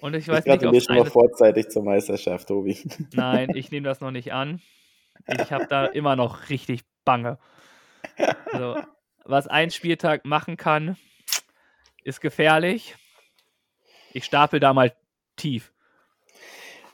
Und 0.00 0.14
ich 0.14 0.28
weiß 0.28 0.46
ich 0.46 0.52
nicht, 0.52 0.64
ob 0.64 0.82
schon 0.82 0.96
mal 0.96 1.04
vorzeitig 1.04 1.68
zur 1.68 1.82
Meisterschaft, 1.82 2.48
Tobi. 2.48 2.78
Nein, 3.12 3.50
ich 3.54 3.70
nehme 3.70 3.86
das 3.86 4.00
noch 4.00 4.12
nicht 4.12 4.32
an. 4.32 4.62
Ich 5.26 5.52
habe 5.52 5.66
da 5.68 5.86
immer 5.86 6.16
noch 6.16 6.48
richtig 6.48 6.82
Bange. 7.04 7.38
Also, 8.52 8.76
was 9.24 9.46
ein 9.46 9.70
Spieltag 9.70 10.24
machen 10.24 10.56
kann, 10.56 10.96
ist 12.04 12.20
gefährlich. 12.20 12.94
Ich 14.14 14.24
stapel 14.24 14.60
da 14.60 14.72
mal 14.72 14.94
tief. 15.36 15.72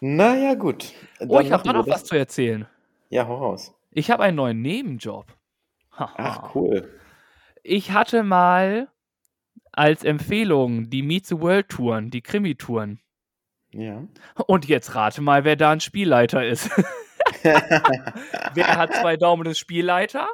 Naja, 0.01 0.55
gut. 0.55 0.93
Dann 1.19 1.31
oh, 1.31 1.41
ich 1.41 1.53
habe 1.53 1.73
noch 1.73 1.87
was 1.87 2.05
zu 2.05 2.17
erzählen. 2.17 2.67
Ja, 3.15 3.29
hau 3.29 3.37
raus. 3.37 3.73
Ich 3.93 4.11
habe 4.11 4.25
einen 4.25 4.37
neuen 4.37 4.61
Nebenjob. 4.61 5.27
Ach, 5.93 6.53
cool. 6.57 6.99
Ich 7.63 7.93
hatte 7.93 8.25
mal 8.25 8.89
als 9.71 10.03
Empfehlung 10.03 10.91
die 10.91 11.05
Meet 11.05 11.27
the 11.27 11.39
World 11.39 11.69
Touren, 11.69 12.11
die 12.11 12.23
Krimi-Touren. 12.23 12.99
Ja. 13.71 14.03
Und 14.49 14.67
jetzt 14.67 14.97
rate 14.97 15.21
mal, 15.21 15.45
wer 15.45 15.55
da 15.55 15.71
ein 15.71 15.79
Spielleiter 15.79 16.45
ist. 16.45 16.69
wer 17.45 18.77
hat 18.77 18.93
zwei 18.93 19.17
Daumen 19.17 19.45
des 19.45 19.61
Spielleiter? 19.61 20.27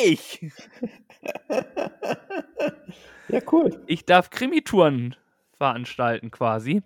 Ich! 0.00 0.40
ja, 3.28 3.40
cool. 3.52 3.84
Ich 3.86 4.06
darf 4.06 4.30
Krimitouren 4.30 5.16
veranstalten 5.58 6.30
quasi. 6.30 6.82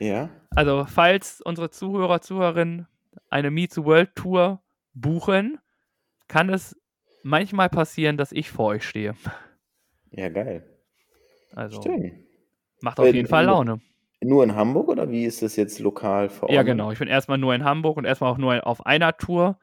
Ja. 0.00 0.30
Also, 0.50 0.84
falls 0.84 1.40
unsere 1.40 1.70
Zuhörer, 1.70 2.20
Zuhörerinnen 2.20 2.88
eine 3.36 3.50
Meet 3.50 3.74
the 3.74 3.84
World 3.84 4.14
Tour 4.14 4.62
buchen, 4.94 5.58
kann 6.26 6.48
es 6.48 6.74
manchmal 7.22 7.68
passieren, 7.68 8.16
dass 8.16 8.32
ich 8.32 8.50
vor 8.50 8.68
euch 8.68 8.84
stehe. 8.84 9.14
Ja, 10.10 10.30
geil. 10.30 10.64
Also 11.54 11.82
Stimmt. 11.82 12.14
macht 12.80 12.98
auf 12.98 13.12
jeden 13.12 13.28
Fall 13.28 13.44
Laune. 13.44 13.80
Nur 14.22 14.42
in 14.42 14.54
Hamburg 14.54 14.88
oder 14.88 15.10
wie 15.10 15.26
ist 15.26 15.42
das 15.42 15.56
jetzt 15.56 15.78
lokal 15.80 16.30
vor 16.30 16.48
Ort? 16.48 16.54
Ja, 16.54 16.62
genau. 16.62 16.90
Ich 16.92 16.98
bin 16.98 17.08
erstmal 17.08 17.36
nur 17.36 17.54
in 17.54 17.62
Hamburg 17.62 17.98
und 17.98 18.06
erstmal 18.06 18.32
auch 18.32 18.38
nur 18.38 18.66
auf 18.66 18.86
einer 18.86 19.16
Tour. 19.18 19.58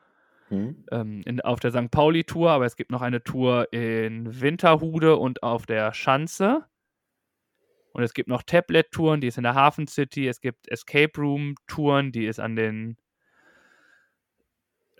Hm. 0.49 0.85
Ähm, 0.91 1.23
in, 1.25 1.41
auf 1.41 1.59
der 1.59 1.71
St. 1.71 1.89
Pauli-Tour, 1.89 2.51
aber 2.51 2.65
es 2.65 2.75
gibt 2.75 2.91
noch 2.91 3.01
eine 3.01 3.23
Tour 3.23 3.73
in 3.73 4.39
Winterhude 4.39 5.17
und 5.17 5.41
auf 5.41 5.65
der 5.65 5.93
Schanze. 5.95 6.65
Und 7.93 8.03
es 8.03 8.13
gibt 8.13 8.29
noch 8.29 8.43
Tablet-Touren, 8.43 9.21
die 9.21 9.27
ist 9.27 9.37
in 9.37 9.43
der 9.43 9.55
Hafen 9.55 9.87
City. 9.87 10.27
Es 10.27 10.41
gibt 10.41 10.67
Escape 10.67 11.11
Room-Touren, 11.17 12.11
die 12.11 12.27
ist 12.27 12.39
an 12.39 12.55
den 12.55 12.97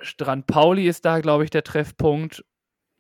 Strand 0.04 0.48
Pauli, 0.48 0.88
ist 0.88 1.06
da, 1.06 1.20
glaube 1.20 1.44
ich, 1.44 1.50
der 1.50 1.64
Treffpunkt. 1.64 2.46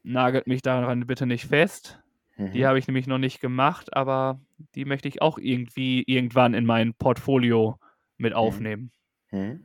Nagelt 0.04 0.48
mich 0.48 0.62
daran 0.62 1.06
bitte 1.06 1.26
nicht 1.26 1.46
fest. 1.46 2.00
Die 2.38 2.60
mhm. 2.60 2.66
habe 2.66 2.80
ich 2.80 2.88
nämlich 2.88 3.06
noch 3.06 3.20
nicht 3.20 3.39
gemacht, 3.42 3.96
aber 3.96 4.39
die 4.74 4.86
möchte 4.86 5.08
ich 5.08 5.22
auch 5.22 5.38
irgendwie 5.38 6.04
irgendwann 6.08 6.56
in 6.56 6.66
mein 6.66 6.96
Portfolio 6.96 7.80
mit 8.18 8.34
mhm. 8.34 8.38
aufnehmen. 8.38 8.92
Mhm. 9.32 9.63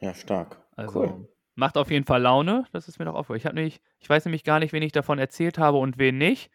Ja, 0.00 0.12
stark. 0.14 0.60
Also 0.74 1.00
cool. 1.00 1.28
macht 1.54 1.76
auf 1.76 1.90
jeden 1.90 2.04
Fall 2.04 2.22
Laune. 2.22 2.64
Das 2.72 2.88
ist 2.88 2.98
mir 2.98 3.04
noch 3.04 3.14
aufgefallen. 3.14 3.38
Ich 3.38 3.46
habe 3.46 3.54
nämlich, 3.54 3.80
ich 4.00 4.10
weiß 4.10 4.24
nämlich 4.24 4.42
gar 4.42 4.58
nicht, 4.58 4.72
wen 4.72 4.82
ich 4.82 4.92
davon 4.92 5.20
erzählt 5.20 5.58
habe 5.58 5.78
und 5.78 5.98
wen 5.98 6.18
nicht. 6.18 6.50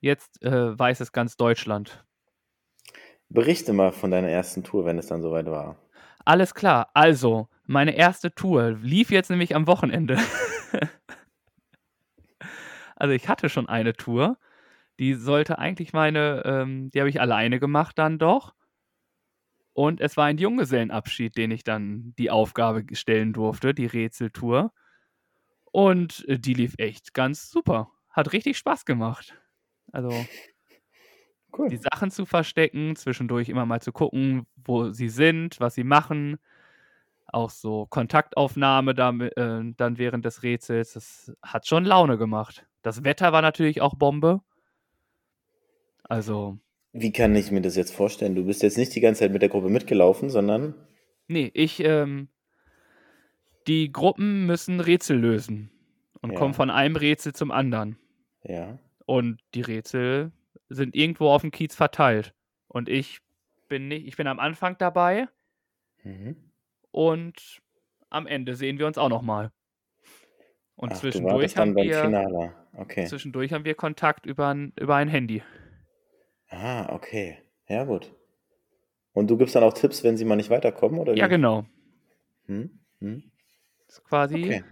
Jetzt 0.00 0.42
äh, 0.42 0.78
weiß 0.78 1.00
es 1.00 1.12
ganz 1.12 1.36
Deutschland. 1.36 2.04
Berichte 3.30 3.72
mal 3.72 3.92
von 3.92 4.10
deiner 4.10 4.28
ersten 4.28 4.62
Tour, 4.62 4.84
wenn 4.84 4.98
es 4.98 5.06
dann 5.06 5.22
soweit 5.22 5.46
war. 5.46 5.76
Alles 6.24 6.54
klar. 6.54 6.90
Also, 6.92 7.48
meine 7.64 7.96
erste 7.96 8.34
Tour 8.34 8.72
lief 8.72 9.10
jetzt 9.10 9.30
nämlich 9.30 9.54
am 9.54 9.66
Wochenende. 9.66 10.18
Also 13.02 13.14
ich 13.14 13.28
hatte 13.28 13.48
schon 13.48 13.68
eine 13.68 13.94
Tour, 13.94 14.38
die 15.00 15.14
sollte 15.14 15.58
eigentlich 15.58 15.92
meine, 15.92 16.42
ähm, 16.44 16.88
die 16.90 17.00
habe 17.00 17.10
ich 17.10 17.20
alleine 17.20 17.58
gemacht 17.58 17.98
dann 17.98 18.20
doch. 18.20 18.54
Und 19.72 20.00
es 20.00 20.16
war 20.16 20.26
ein 20.26 20.38
Junggesellenabschied, 20.38 21.36
den 21.36 21.50
ich 21.50 21.64
dann 21.64 22.14
die 22.16 22.30
Aufgabe 22.30 22.84
stellen 22.94 23.32
durfte, 23.32 23.74
die 23.74 23.86
Rätseltour. 23.86 24.72
Und 25.72 26.24
äh, 26.28 26.38
die 26.38 26.54
lief 26.54 26.74
echt 26.78 27.12
ganz 27.12 27.50
super. 27.50 27.90
Hat 28.08 28.32
richtig 28.32 28.56
Spaß 28.56 28.84
gemacht. 28.84 29.36
Also 29.90 30.10
cool. 31.58 31.70
die 31.70 31.78
Sachen 31.78 32.12
zu 32.12 32.24
verstecken, 32.24 32.94
zwischendurch 32.94 33.48
immer 33.48 33.66
mal 33.66 33.82
zu 33.82 33.90
gucken, 33.90 34.46
wo 34.54 34.90
sie 34.90 35.08
sind, 35.08 35.58
was 35.58 35.74
sie 35.74 35.82
machen 35.82 36.38
auch 37.32 37.50
so 37.50 37.86
Kontaktaufnahme 37.86 38.94
da, 38.94 39.10
äh, 39.10 39.72
dann 39.76 39.98
während 39.98 40.24
des 40.24 40.42
Rätsels. 40.42 40.92
Das 40.92 41.32
hat 41.42 41.66
schon 41.66 41.84
Laune 41.84 42.18
gemacht. 42.18 42.66
Das 42.82 43.04
Wetter 43.04 43.32
war 43.32 43.42
natürlich 43.42 43.80
auch 43.80 43.94
Bombe. 43.94 44.40
Also. 46.04 46.58
Wie 46.92 47.12
kann 47.12 47.34
ich 47.34 47.50
mir 47.50 47.62
das 47.62 47.74
jetzt 47.74 47.94
vorstellen? 47.94 48.34
Du 48.34 48.44
bist 48.44 48.62
jetzt 48.62 48.76
nicht 48.76 48.94
die 48.94 49.00
ganze 49.00 49.20
Zeit 49.20 49.32
mit 49.32 49.40
der 49.40 49.48
Gruppe 49.48 49.70
mitgelaufen, 49.70 50.28
sondern. 50.28 50.74
Nee, 51.26 51.50
ich, 51.54 51.82
ähm, 51.82 52.28
die 53.66 53.90
Gruppen 53.90 54.44
müssen 54.46 54.80
Rätsel 54.80 55.18
lösen 55.18 55.70
und 56.20 56.32
ja. 56.32 56.38
kommen 56.38 56.52
von 56.52 56.70
einem 56.70 56.96
Rätsel 56.96 57.32
zum 57.32 57.50
anderen. 57.50 57.98
Ja. 58.44 58.78
Und 59.06 59.40
die 59.54 59.62
Rätsel 59.62 60.32
sind 60.68 60.94
irgendwo 60.94 61.30
auf 61.30 61.42
dem 61.42 61.50
Kiez 61.50 61.74
verteilt. 61.74 62.34
Und 62.68 62.88
ich 62.88 63.20
bin 63.68 63.88
nicht, 63.88 64.06
ich 64.06 64.16
bin 64.16 64.26
am 64.26 64.38
Anfang 64.38 64.76
dabei. 64.78 65.28
Mhm. 66.02 66.36
Und 66.92 67.60
am 68.10 68.26
Ende 68.26 68.54
sehen 68.54 68.78
wir 68.78 68.86
uns 68.86 68.98
auch 68.98 69.08
nochmal. 69.08 69.50
Und 70.76 70.92
Ach, 70.92 70.96
zwischendurch 70.98 71.56
haben 71.56 71.74
wir 71.74 72.54
okay. 72.76 73.06
zwischendurch 73.06 73.52
haben 73.52 73.64
wir 73.64 73.74
Kontakt 73.74 74.26
über 74.26 74.48
ein, 74.48 74.72
über 74.78 74.96
ein 74.96 75.08
Handy. 75.08 75.42
Ah, 76.48 76.92
okay. 76.92 77.38
Ja, 77.68 77.84
gut. 77.84 78.14
Und 79.12 79.28
du 79.28 79.36
gibst 79.36 79.54
dann 79.54 79.62
auch 79.62 79.72
Tipps, 79.72 80.04
wenn 80.04 80.16
sie 80.16 80.24
mal 80.24 80.36
nicht 80.36 80.50
weiterkommen, 80.50 80.98
oder? 80.98 81.14
Ja, 81.14 81.26
genau. 81.26 81.66
Hm? 82.46 82.78
Hm? 83.00 83.30
Das 83.86 83.98
ist 83.98 84.04
quasi 84.04 84.44
okay. 84.44 84.64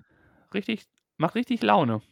richtig, 0.55 0.87
macht 1.17 1.35
richtig 1.35 1.63
Laune. 1.63 2.03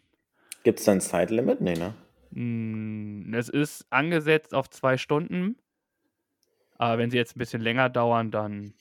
Gibt 0.63 0.79
es 0.79 0.85
da 0.85 0.93
ein 0.93 1.01
Zeitlimit? 1.01 1.61
Nee, 1.61 1.75
ne? 1.75 1.95
Hm, 2.33 3.33
es 3.35 3.49
ist 3.49 3.87
angesetzt 3.91 4.55
auf 4.55 4.69
zwei 4.71 4.97
Stunden. 4.97 5.57
Aber 6.77 6.99
wenn 6.99 7.11
sie 7.11 7.17
jetzt 7.17 7.37
ein 7.37 7.39
bisschen 7.39 7.63
länger 7.63 7.89
dauern, 7.89 8.31
dann 8.31 8.75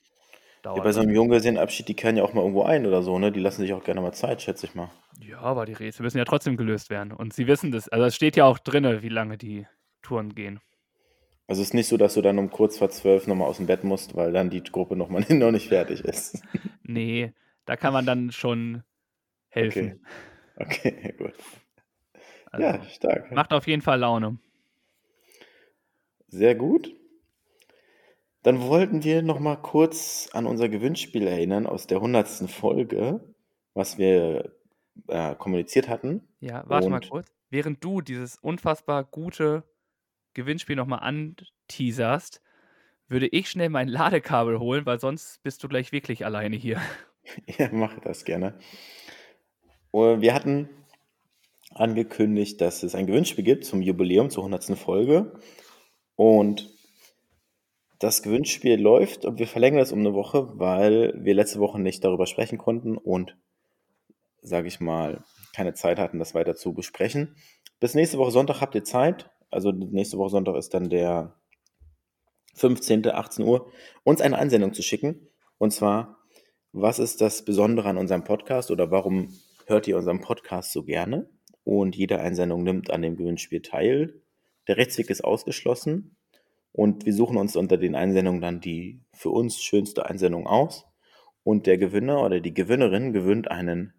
Ja, 0.68 0.74
dauert 0.74 0.84
bei 0.84 0.92
so 0.92 1.00
einem 1.02 1.14
Junggesellenabschied, 1.14 1.88
die 1.88 1.94
kehren 1.96 2.18
ja 2.18 2.24
auch 2.24 2.34
mal 2.34 2.42
irgendwo 2.42 2.64
ein 2.64 2.86
oder 2.86 3.02
so, 3.02 3.18
ne? 3.20 3.32
Die 3.32 3.40
lassen 3.40 3.62
sich 3.62 3.74
auch 3.74 3.84
gerne 3.84 4.02
mal 4.02 4.12
Zeit, 4.12 4.42
schätze 4.42 4.66
ich 4.66 4.76
mal. 4.76 4.92
Ja, 5.20 5.40
aber 5.40 5.66
die 5.66 5.74
Rätsel 5.74 6.04
müssen 6.04 6.18
ja 6.18 6.26
trotzdem 6.26 6.58
gelöst 6.58 6.90
werden. 6.90 7.14
Und 7.14 7.34
sie 7.34 7.48
wissen 7.48 7.72
das. 7.72 7.88
Also 7.88 8.06
es 8.06 8.16
steht 8.16 8.36
ja 8.36 8.46
auch 8.46 8.60
drin, 8.60 9.02
wie 9.02 9.10
lange 9.10 9.38
die 9.38 9.66
Touren 10.02 10.36
gehen. 10.36 10.60
Also 11.48 11.62
es 11.62 11.70
ist 11.70 11.74
nicht 11.74 11.88
so, 11.88 11.96
dass 11.96 12.16
du 12.16 12.22
dann 12.22 12.38
um 12.38 12.50
kurz 12.50 12.78
vor 12.78 12.90
zwölf 12.90 13.28
nochmal 13.28 13.48
aus 13.48 13.58
dem 13.58 13.68
Bett 13.68 13.86
musst, 13.86 14.16
weil 14.16 14.34
dann 14.34 14.50
die 14.50 14.62
Gruppe 14.62 14.98
noch 14.98 15.08
mal 15.08 15.24
noch 15.30 15.52
nicht 15.52 15.70
fertig 15.70 16.02
ist. 16.02 16.42
Nee, 16.90 17.34
da 17.66 17.76
kann 17.76 17.92
man 17.92 18.06
dann 18.06 18.32
schon 18.32 18.84
helfen. 19.50 20.06
Okay, 20.56 21.14
gut. 21.18 21.34
Also, 22.50 22.66
Ja, 22.66 22.84
stark. 22.86 23.32
Macht 23.34 23.52
auf 23.52 23.68
jeden 23.68 23.82
Fall 23.82 24.00
Laune. 24.00 24.38
Sehr 26.30 26.56
gut. 26.56 26.96
Dann 28.48 28.62
wollten 28.62 29.04
wir 29.04 29.24
noch 29.24 29.42
mal 29.42 29.58
kurz 29.58 30.30
an 30.32 30.46
unser 30.46 30.70
Gewinnspiel 30.70 31.28
erinnern 31.28 31.68
aus 31.68 31.86
der 31.86 32.00
hundertsten 32.00 32.48
Folge, 32.48 33.20
was 33.74 33.98
wir 33.98 34.56
äh, 35.10 35.36
kommuniziert 35.36 35.90
hatten. 35.90 36.26
Ja, 36.40 36.64
warte 36.66 36.90
mal 36.90 37.02
kurz. 37.02 37.28
Während 37.50 37.84
du 37.84 38.00
dieses 38.00 38.38
unfassbar 38.38 39.04
gute 39.04 39.66
Gewinnspiel 40.34 40.78
nochmal 40.78 41.00
anteaserst, 41.00 42.42
würde 43.10 43.28
ich 43.28 43.50
schnell 43.50 43.68
mein 43.68 43.90
Ladekabel 43.90 44.60
holen, 44.60 44.86
weil 44.86 45.02
sonst 45.02 45.44
bist 45.44 45.62
du 45.62 45.68
gleich 45.68 45.92
wirklich 45.92 46.24
alleine 46.24 46.56
hier. 46.56 46.80
Ja, 47.58 47.70
mache 47.74 48.00
das 48.00 48.24
gerne. 48.24 48.58
Und 49.92 50.22
wir 50.22 50.34
hatten 50.34 50.70
angekündigt, 51.72 52.62
dass 52.62 52.84
es 52.84 52.96
ein 52.96 53.08
Gewinnspiel 53.08 53.44
gibt 53.44 53.66
zum 53.66 53.82
Jubiläum 53.82 54.30
zur 54.30 54.46
100. 54.46 54.78
Folge. 54.78 55.34
Und 56.16 56.77
das 58.00 58.22
Gewinnspiel 58.22 58.80
läuft 58.80 59.26
und 59.26 59.40
wir 59.40 59.48
verlängern 59.48 59.82
es 59.82 59.92
um 59.92 60.00
eine 60.00 60.14
Woche, 60.14 60.60
weil 60.60 61.14
wir 61.18 61.34
letzte 61.34 61.60
Woche 61.60 61.80
nicht 61.80 62.04
darüber 62.04 62.28
sprechen 62.28 62.58
konnten 62.58 62.98
und, 62.98 63.38
sage 64.42 64.68
ich 64.68 64.80
mal, 64.80 65.24
keine 65.56 65.74
Zeit 65.74 65.98
hatten, 65.98 66.20
das 66.20 66.36
weiter 66.36 66.56
zu 66.56 66.74
besprechen. 66.74 67.36
Bis 67.80 67.96
nächste 67.96 68.18
Woche 68.18 68.32
Sonntag 68.32 68.62
habt 68.62 68.76
ihr 68.76 68.84
Zeit. 68.84 69.30
Also 69.50 69.72
nächste 69.72 70.18
Woche 70.18 70.30
Sonntag 70.30 70.56
ist 70.56 70.74
dann 70.74 70.90
der 70.90 71.36
15. 72.56 73.08
18 73.08 73.46
Uhr, 73.46 73.72
uns 74.04 74.22
eine 74.22 74.38
Einsendung 74.38 74.74
zu 74.74 74.82
schicken. 74.82 75.30
Und 75.58 75.72
zwar, 75.72 76.18
was 76.72 77.00
ist 77.00 77.22
das 77.22 77.46
Besondere 77.46 77.90
an 77.90 77.98
unserem 77.98 78.24
Podcast 78.24 78.72
oder 78.72 78.92
warum 78.92 79.34
hört 79.66 79.88
ihr 79.88 79.98
unseren 79.98 80.22
Podcast 80.22 80.72
so 80.72 80.84
gerne? 80.84 81.30
Und 81.64 81.96
jede 81.96 82.20
Einsendung 82.20 82.64
nimmt 82.64 82.92
an 82.92 83.02
dem 83.02 83.16
Gewinnspiel 83.16 83.62
teil. 83.62 84.22
Der 84.68 84.78
Rechtsweg 84.78 85.10
ist 85.10 85.24
ausgeschlossen. 85.24 86.16
Und 86.78 87.08
wir 87.08 87.14
suchen 87.14 87.38
uns 87.38 87.56
unter 87.56 87.76
den 87.76 87.96
Einsendungen 87.96 88.40
dann 88.40 88.62
die 88.62 89.02
für 89.12 89.32
uns 89.32 89.60
schönste 89.60 90.06
Einsendung 90.06 90.46
aus. 90.46 90.86
Und 91.44 91.66
der 91.66 91.80
Gewinner 91.80 92.24
oder 92.24 92.40
die 92.40 92.54
Gewinnerin 92.54 93.14
gewinnt 93.14 93.50
einen, 93.50 93.96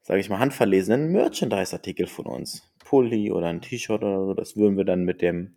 sage 0.00 0.20
ich 0.20 0.30
mal, 0.30 0.38
handverlesenen 0.38 1.10
Merchandise-Artikel 1.10 2.06
von 2.06 2.26
uns. 2.26 2.72
Pulli 2.84 3.32
oder 3.32 3.48
ein 3.48 3.60
T-Shirt 3.60 4.00
oder 4.00 4.24
so. 4.24 4.32
Das 4.32 4.56
würden 4.56 4.76
wir 4.76 4.84
dann 4.84 5.02
mit 5.02 5.22
dem 5.22 5.56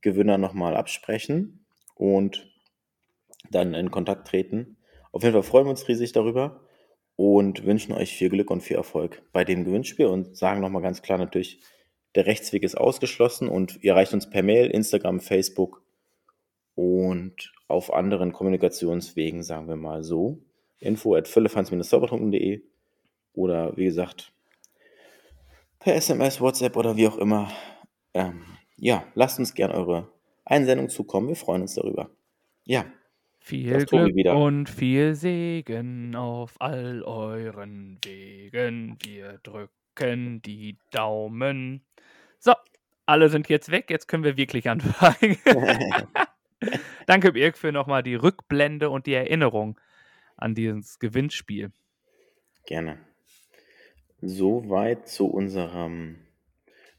Gewinner 0.00 0.36
nochmal 0.36 0.74
absprechen 0.74 1.64
und 1.94 2.50
dann 3.52 3.74
in 3.74 3.92
Kontakt 3.92 4.26
treten. 4.26 4.78
Auf 5.12 5.22
jeden 5.22 5.32
Fall 5.32 5.44
freuen 5.44 5.66
wir 5.66 5.70
uns 5.70 5.86
riesig 5.86 6.10
darüber 6.10 6.66
und 7.14 7.64
wünschen 7.64 7.92
euch 7.92 8.16
viel 8.16 8.30
Glück 8.30 8.50
und 8.50 8.62
viel 8.62 8.78
Erfolg 8.78 9.22
bei 9.32 9.44
dem 9.44 9.62
Gewinnspiel 9.62 10.06
und 10.06 10.36
sagen 10.36 10.60
nochmal 10.60 10.82
ganz 10.82 11.02
klar 11.02 11.18
natürlich, 11.18 11.60
der 12.14 12.26
Rechtsweg 12.26 12.62
ist 12.62 12.76
ausgeschlossen 12.76 13.48
und 13.48 13.82
ihr 13.82 13.92
erreicht 13.92 14.12
uns 14.12 14.28
per 14.28 14.42
Mail, 14.42 14.66
Instagram, 14.70 15.20
Facebook 15.20 15.82
und 16.74 17.52
auf 17.68 17.92
anderen 17.92 18.32
Kommunikationswegen, 18.32 19.42
sagen 19.42 19.68
wir 19.68 19.76
mal 19.76 20.02
so. 20.02 20.38
Info 20.78 21.14
at 21.14 21.28
füllefans-zaubertrunken.de 21.28 22.62
oder 23.34 23.76
wie 23.76 23.84
gesagt 23.84 24.32
per 25.78 25.94
SMS, 25.94 26.40
WhatsApp 26.40 26.76
oder 26.76 26.96
wie 26.96 27.08
auch 27.08 27.18
immer. 27.18 27.50
Ähm, 28.14 28.42
ja, 28.76 29.04
lasst 29.14 29.38
uns 29.38 29.54
gern 29.54 29.70
eure 29.72 30.08
Einsendung 30.44 30.88
zukommen. 30.88 31.28
Wir 31.28 31.36
freuen 31.36 31.62
uns 31.62 31.74
darüber. 31.74 32.10
Ja, 32.64 32.84
Viel 33.40 33.84
Glück 33.86 34.14
wieder. 34.14 34.36
und 34.36 34.68
viel 34.70 35.16
Segen 35.16 36.14
auf 36.14 36.54
all 36.60 37.02
euren 37.02 37.98
Wegen. 38.04 38.96
Wir 39.02 39.40
drücken 39.42 40.42
die 40.42 40.78
Daumen. 40.92 41.82
So, 42.44 42.54
alle 43.06 43.28
sind 43.28 43.48
jetzt 43.48 43.70
weg. 43.70 43.88
Jetzt 43.88 44.08
können 44.08 44.24
wir 44.24 44.36
wirklich 44.36 44.68
anfangen. 44.68 45.38
Danke, 47.06 47.32
Birk, 47.32 47.56
für 47.56 47.70
nochmal 47.70 48.02
die 48.02 48.16
Rückblende 48.16 48.90
und 48.90 49.06
die 49.06 49.14
Erinnerung 49.14 49.78
an 50.36 50.54
dieses 50.56 50.98
Gewinnspiel. 50.98 51.70
gerne. 52.66 52.98
Soweit 54.20 55.08
zu 55.08 55.26
unserem 55.26 56.18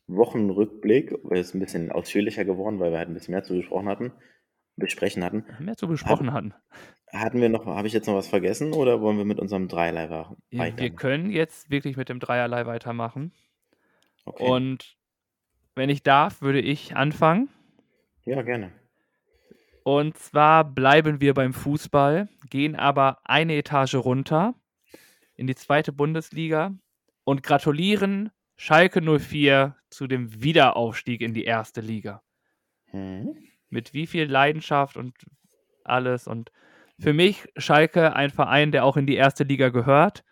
Wochenrückblick. 0.08 1.14
Er 1.30 1.40
ist 1.40 1.54
ein 1.56 1.60
bisschen 1.60 1.92
ausführlicher 1.92 2.44
geworden, 2.46 2.80
weil 2.80 2.92
wir 2.92 2.98
halt 3.00 3.10
ein 3.10 3.14
bisschen 3.14 3.34
mehr 3.34 3.44
zu 3.44 3.54
besprochen 3.56 3.88
hatten, 3.88 4.12
besprechen 4.76 5.24
hatten. 5.24 5.46
Mehr 5.60 5.76
zu 5.78 5.88
besprochen 5.88 6.34
hatten. 6.34 6.54
Hatten 7.14 7.40
wir 7.42 7.48
noch, 7.50 7.66
habe 7.66 7.88
ich 7.88 7.94
jetzt 7.94 8.08
noch 8.08 8.16
was 8.16 8.28
vergessen 8.28 8.74
oder 8.74 9.00
wollen 9.02 9.18
wir 9.18 9.26
mit 9.26 9.40
unserem 9.40 9.68
Dreierlei 9.70 10.10
wa- 10.10 10.36
Wir 10.52 10.90
können 10.90 11.30
jetzt 11.32 11.70
wirklich 11.70 11.96
mit 11.96 12.10
dem 12.10 12.20
Dreierlei 12.20 12.66
weitermachen. 12.66 13.32
Okay. 14.26 14.46
Und 14.50 14.98
wenn 15.76 15.90
ich 15.90 16.04
darf, 16.04 16.42
würde 16.42 16.62
ich 16.62 16.96
anfangen. 16.96 17.50
ja, 18.26 18.42
gerne. 18.42 18.72
Und 19.84 20.18
zwar 20.18 20.64
bleiben 20.64 21.20
wir 21.20 21.34
beim 21.34 21.54
Fußball, 21.54 22.30
gehen 22.50 22.76
aber 22.76 23.20
eine 23.26 23.56
Etage 23.56 23.96
runter 23.96 24.56
in 25.36 25.46
die 25.46 25.56
zweite 25.56 25.92
Bundesliga 25.92 26.74
und 27.26 27.44
gratulieren 27.44 28.32
Schalke 28.56 29.02
04 29.02 29.76
zu 29.90 30.08
dem 30.08 30.42
Wiederaufstieg 30.42 31.22
in 31.22 31.34
die 31.34 31.44
erste 31.44 31.82
Liga. 31.82 32.22
Mhm. 32.94 33.36
Mit 33.70 33.94
wie 33.94 34.08
viel 34.08 34.26
Leidenschaft 34.26 34.96
und 34.96 35.16
alles. 35.84 36.28
Und 36.28 36.52
für 37.00 37.14
mich 37.14 37.46
Schalke 37.58 38.16
ein 38.16 38.30
Verein, 38.30 38.72
der 38.72 38.86
auch 38.86 38.96
in 38.96 39.08
die 39.08 39.16
erste 39.16 39.44
Liga 39.44 39.70
gehört. 39.70 40.24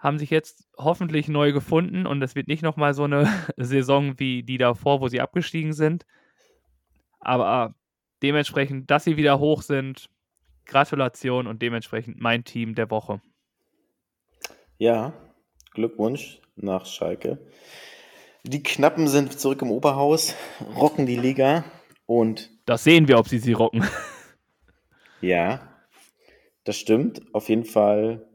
Haben 0.00 0.18
sich 0.18 0.30
jetzt 0.30 0.66
hoffentlich 0.76 1.28
neu 1.28 1.52
gefunden 1.52 2.06
und 2.06 2.20
es 2.22 2.34
wird 2.34 2.48
nicht 2.48 2.62
nochmal 2.62 2.94
so 2.94 3.04
eine 3.04 3.28
Saison 3.56 4.18
wie 4.18 4.42
die 4.42 4.58
davor, 4.58 5.00
wo 5.00 5.08
sie 5.08 5.20
abgestiegen 5.20 5.72
sind. 5.72 6.04
Aber 7.20 7.74
dementsprechend, 8.22 8.90
dass 8.90 9.04
sie 9.04 9.16
wieder 9.16 9.38
hoch 9.38 9.62
sind, 9.62 10.10
Gratulation 10.64 11.46
und 11.46 11.62
dementsprechend 11.62 12.20
mein 12.20 12.44
Team 12.44 12.74
der 12.74 12.90
Woche. 12.90 13.20
Ja, 14.78 15.12
Glückwunsch 15.72 16.40
nach 16.56 16.86
Schalke. 16.86 17.38
Die 18.44 18.62
Knappen 18.62 19.06
sind 19.06 19.38
zurück 19.38 19.60
im 19.60 19.70
Oberhaus, 19.70 20.34
rocken 20.76 21.04
die 21.04 21.16
Liga 21.16 21.64
und 22.06 22.50
Das 22.64 22.84
sehen 22.84 23.06
wir, 23.06 23.18
ob 23.18 23.28
sie 23.28 23.38
sie 23.38 23.52
rocken. 23.52 23.84
ja, 25.20 25.60
das 26.64 26.76
stimmt. 26.76 27.22
Auf 27.34 27.50
jeden 27.50 27.66
Fall 27.66 28.26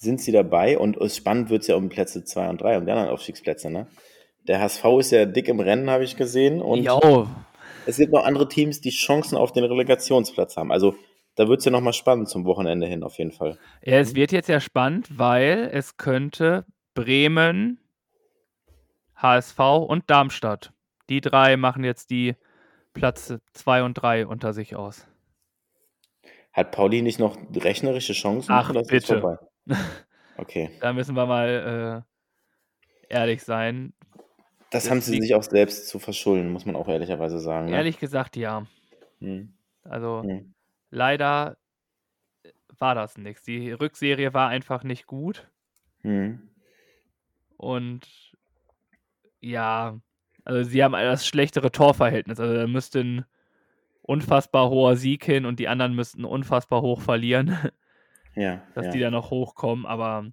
sind 0.00 0.20
sie 0.20 0.32
dabei 0.32 0.78
und 0.78 0.96
es 0.96 1.16
spannend 1.16 1.50
wird 1.50 1.62
es 1.62 1.68
ja 1.68 1.76
um 1.76 1.90
Plätze 1.90 2.24
2 2.24 2.48
und 2.48 2.62
3, 2.62 2.78
um 2.78 2.86
die 2.86 2.90
anderen 2.90 3.10
Aufstiegsplätze. 3.10 3.70
Ne? 3.70 3.86
Der 4.48 4.60
HSV 4.60 4.84
ist 4.98 5.10
ja 5.10 5.26
dick 5.26 5.46
im 5.48 5.60
Rennen, 5.60 5.90
habe 5.90 6.04
ich 6.04 6.16
gesehen. 6.16 6.62
Und 6.62 6.82
Jo, 6.82 7.28
es 7.86 7.98
gibt 7.98 8.12
noch 8.12 8.24
andere 8.24 8.48
Teams, 8.48 8.80
die 8.80 8.90
Chancen 8.90 9.36
auf 9.36 9.52
den 9.52 9.64
Relegationsplatz 9.64 10.56
haben. 10.56 10.72
Also 10.72 10.94
da 11.34 11.48
wird 11.48 11.58
es 11.58 11.66
ja 11.66 11.70
nochmal 11.70 11.92
spannend 11.92 12.30
zum 12.30 12.46
Wochenende 12.46 12.86
hin, 12.86 13.02
auf 13.02 13.18
jeden 13.18 13.30
Fall. 13.30 13.58
Ja, 13.84 13.98
es 13.98 14.14
wird 14.14 14.32
jetzt 14.32 14.48
ja 14.48 14.60
spannend, 14.60 15.18
weil 15.18 15.68
es 15.70 15.98
könnte 15.98 16.64
Bremen, 16.94 17.78
HSV 19.16 19.58
und 19.86 20.08
Darmstadt. 20.08 20.72
Die 21.10 21.20
drei 21.20 21.58
machen 21.58 21.84
jetzt 21.84 22.08
die 22.10 22.36
Plätze 22.94 23.42
2 23.52 23.82
und 23.82 23.94
3 23.94 24.26
unter 24.26 24.54
sich 24.54 24.76
aus. 24.76 25.06
Hat 26.52 26.72
Pauli 26.72 27.02
nicht 27.02 27.18
noch 27.18 27.36
rechnerische 27.54 28.14
Chancen? 28.14 28.50
Ach, 28.50 28.72
bitte. 28.88 29.38
Okay. 30.36 30.70
Da 30.80 30.92
müssen 30.92 31.14
wir 31.16 31.26
mal 31.26 32.04
äh, 33.10 33.14
ehrlich 33.14 33.42
sein. 33.42 33.92
Das, 34.70 34.84
Das 34.84 34.90
haben 34.90 35.00
sie 35.00 35.20
sich 35.20 35.34
auch 35.34 35.42
selbst 35.42 35.88
zu 35.88 35.98
verschulden, 35.98 36.50
muss 36.50 36.64
man 36.64 36.76
auch 36.76 36.88
ehrlicherweise 36.88 37.38
sagen. 37.40 37.66
Ne? 37.66 37.76
Ehrlich 37.76 37.98
gesagt, 37.98 38.36
ja. 38.36 38.66
Hm. 39.20 39.52
Also 39.84 40.22
Hm. 40.22 40.54
leider 40.90 41.56
war 42.78 42.94
das 42.94 43.18
nichts. 43.18 43.42
Die 43.44 43.72
Rückserie 43.72 44.32
war 44.32 44.48
einfach 44.48 44.84
nicht 44.84 45.06
gut. 45.06 45.48
Hm. 46.02 46.48
Und 47.56 48.32
ja, 49.40 49.98
also 50.44 50.68
sie 50.68 50.82
haben 50.82 50.92
das 50.92 51.26
schlechtere 51.26 51.70
Torverhältnis. 51.70 52.40
Also 52.40 52.54
da 52.54 52.66
müsste 52.66 53.00
ein 53.00 53.24
unfassbar 54.02 54.70
hoher 54.70 54.96
Sieg 54.96 55.24
hin 55.24 55.44
und 55.44 55.58
die 55.58 55.68
anderen 55.68 55.94
müssten 55.94 56.24
unfassbar 56.24 56.82
hoch 56.82 57.00
verlieren, 57.00 57.48
Ja, 58.34 58.62
dass 58.74 58.86
ja. 58.86 58.92
die 58.92 59.00
da 59.00 59.10
noch 59.10 59.30
hochkommen. 59.30 59.86
Aber 59.86 60.26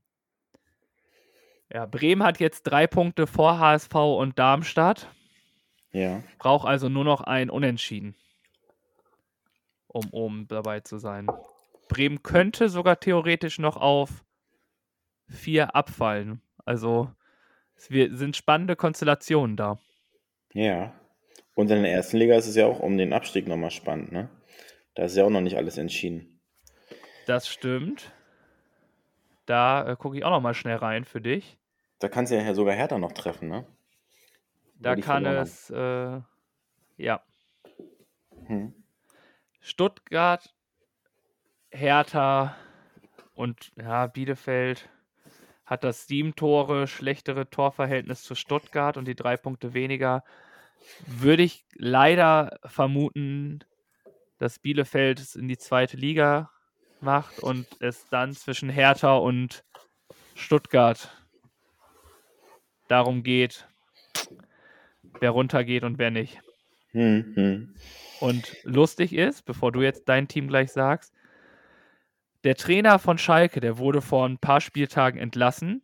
Ja, 1.73 1.85
Bremen 1.85 2.23
hat 2.23 2.39
jetzt 2.39 2.63
drei 2.63 2.87
Punkte 2.87 3.27
vor 3.27 3.59
HSV 3.59 3.93
und 3.95 4.39
Darmstadt. 4.39 5.07
Ja. 5.91 6.23
Braucht 6.37 6.67
also 6.67 6.89
nur 6.89 7.03
noch 7.03 7.21
ein 7.21 7.49
Unentschieden, 7.49 8.15
um 9.87 10.07
oben 10.11 10.47
dabei 10.47 10.81
zu 10.81 10.97
sein. 10.97 11.27
Bremen 11.87 12.21
könnte 12.23 12.69
sogar 12.69 12.99
theoretisch 12.99 13.59
noch 13.59 13.77
auf 13.77 14.23
vier 15.27 15.75
abfallen. 15.75 16.41
Also 16.65 17.09
es 17.75 17.87
sind 17.87 18.35
spannende 18.35 18.75
Konstellationen 18.75 19.55
da. 19.55 19.79
Ja. 20.53 20.93
Und 21.55 21.71
in 21.71 21.83
der 21.83 21.91
ersten 21.91 22.17
Liga 22.17 22.35
ist 22.35 22.47
es 22.47 22.55
ja 22.55 22.67
auch 22.67 22.79
um 22.79 22.97
den 22.97 23.13
Abstieg 23.13 23.47
nochmal 23.47 23.71
spannend, 23.71 24.11
ne? 24.11 24.29
Da 24.95 25.03
ist 25.05 25.15
ja 25.15 25.23
auch 25.23 25.29
noch 25.29 25.41
nicht 25.41 25.57
alles 25.57 25.77
entschieden. 25.77 26.36
Das 27.27 27.49
stimmt. 27.49 28.13
Da 29.45 29.85
äh, 29.85 29.95
gucke 29.97 30.17
ich 30.17 30.23
auch 30.23 30.29
noch 30.29 30.39
mal 30.39 30.53
schnell 30.53 30.77
rein 30.77 31.03
für 31.03 31.19
dich. 31.19 31.57
Da 31.99 32.07
kannst 32.07 32.31
du 32.31 32.37
ja 32.37 32.53
sogar 32.53 32.73
Hertha 32.73 32.97
noch 32.97 33.11
treffen, 33.11 33.49
ne? 33.49 33.65
Da 34.79 34.95
kann 34.95 35.25
es, 35.25 35.69
äh, 35.69 36.21
ja. 36.95 37.21
Hm. 38.45 38.73
Stuttgart, 39.59 40.55
Hertha 41.69 42.55
und 43.33 43.73
ja, 43.75 44.07
Bielefeld 44.07 44.87
hat 45.65 45.83
das 45.83 46.07
sieben 46.07 46.33
Tore 46.33 46.87
schlechtere 46.87 47.49
Torverhältnis 47.49 48.23
zu 48.23 48.35
Stuttgart 48.35 48.95
und 48.95 49.05
die 49.05 49.15
drei 49.15 49.35
Punkte 49.35 49.73
weniger. 49.73 50.23
Würde 51.05 51.43
ich 51.43 51.65
leider 51.73 52.57
vermuten, 52.63 53.65
dass 54.37 54.59
Bielefeld 54.59 55.35
in 55.35 55.49
die 55.49 55.57
zweite 55.57 55.97
Liga 55.97 56.51
macht 57.01 57.39
und 57.39 57.67
es 57.79 58.07
dann 58.09 58.33
zwischen 58.33 58.69
Hertha 58.69 59.15
und 59.15 59.63
Stuttgart 60.35 61.09
darum 62.87 63.23
geht, 63.23 63.67
wer 65.19 65.31
runtergeht 65.31 65.83
und 65.83 65.97
wer 65.97 66.11
nicht. 66.11 66.39
Hm, 66.91 67.33
hm. 67.35 67.75
Und 68.19 68.55
lustig 68.63 69.13
ist, 69.13 69.45
bevor 69.45 69.71
du 69.71 69.81
jetzt 69.81 70.07
dein 70.09 70.27
Team 70.27 70.47
gleich 70.47 70.71
sagst, 70.71 71.13
der 72.43 72.55
Trainer 72.55 72.99
von 72.99 73.17
Schalke, 73.17 73.59
der 73.59 73.77
wurde 73.77 74.01
vor 74.01 74.27
ein 74.27 74.37
paar 74.37 74.61
Spieltagen 74.61 75.19
entlassen. 75.19 75.83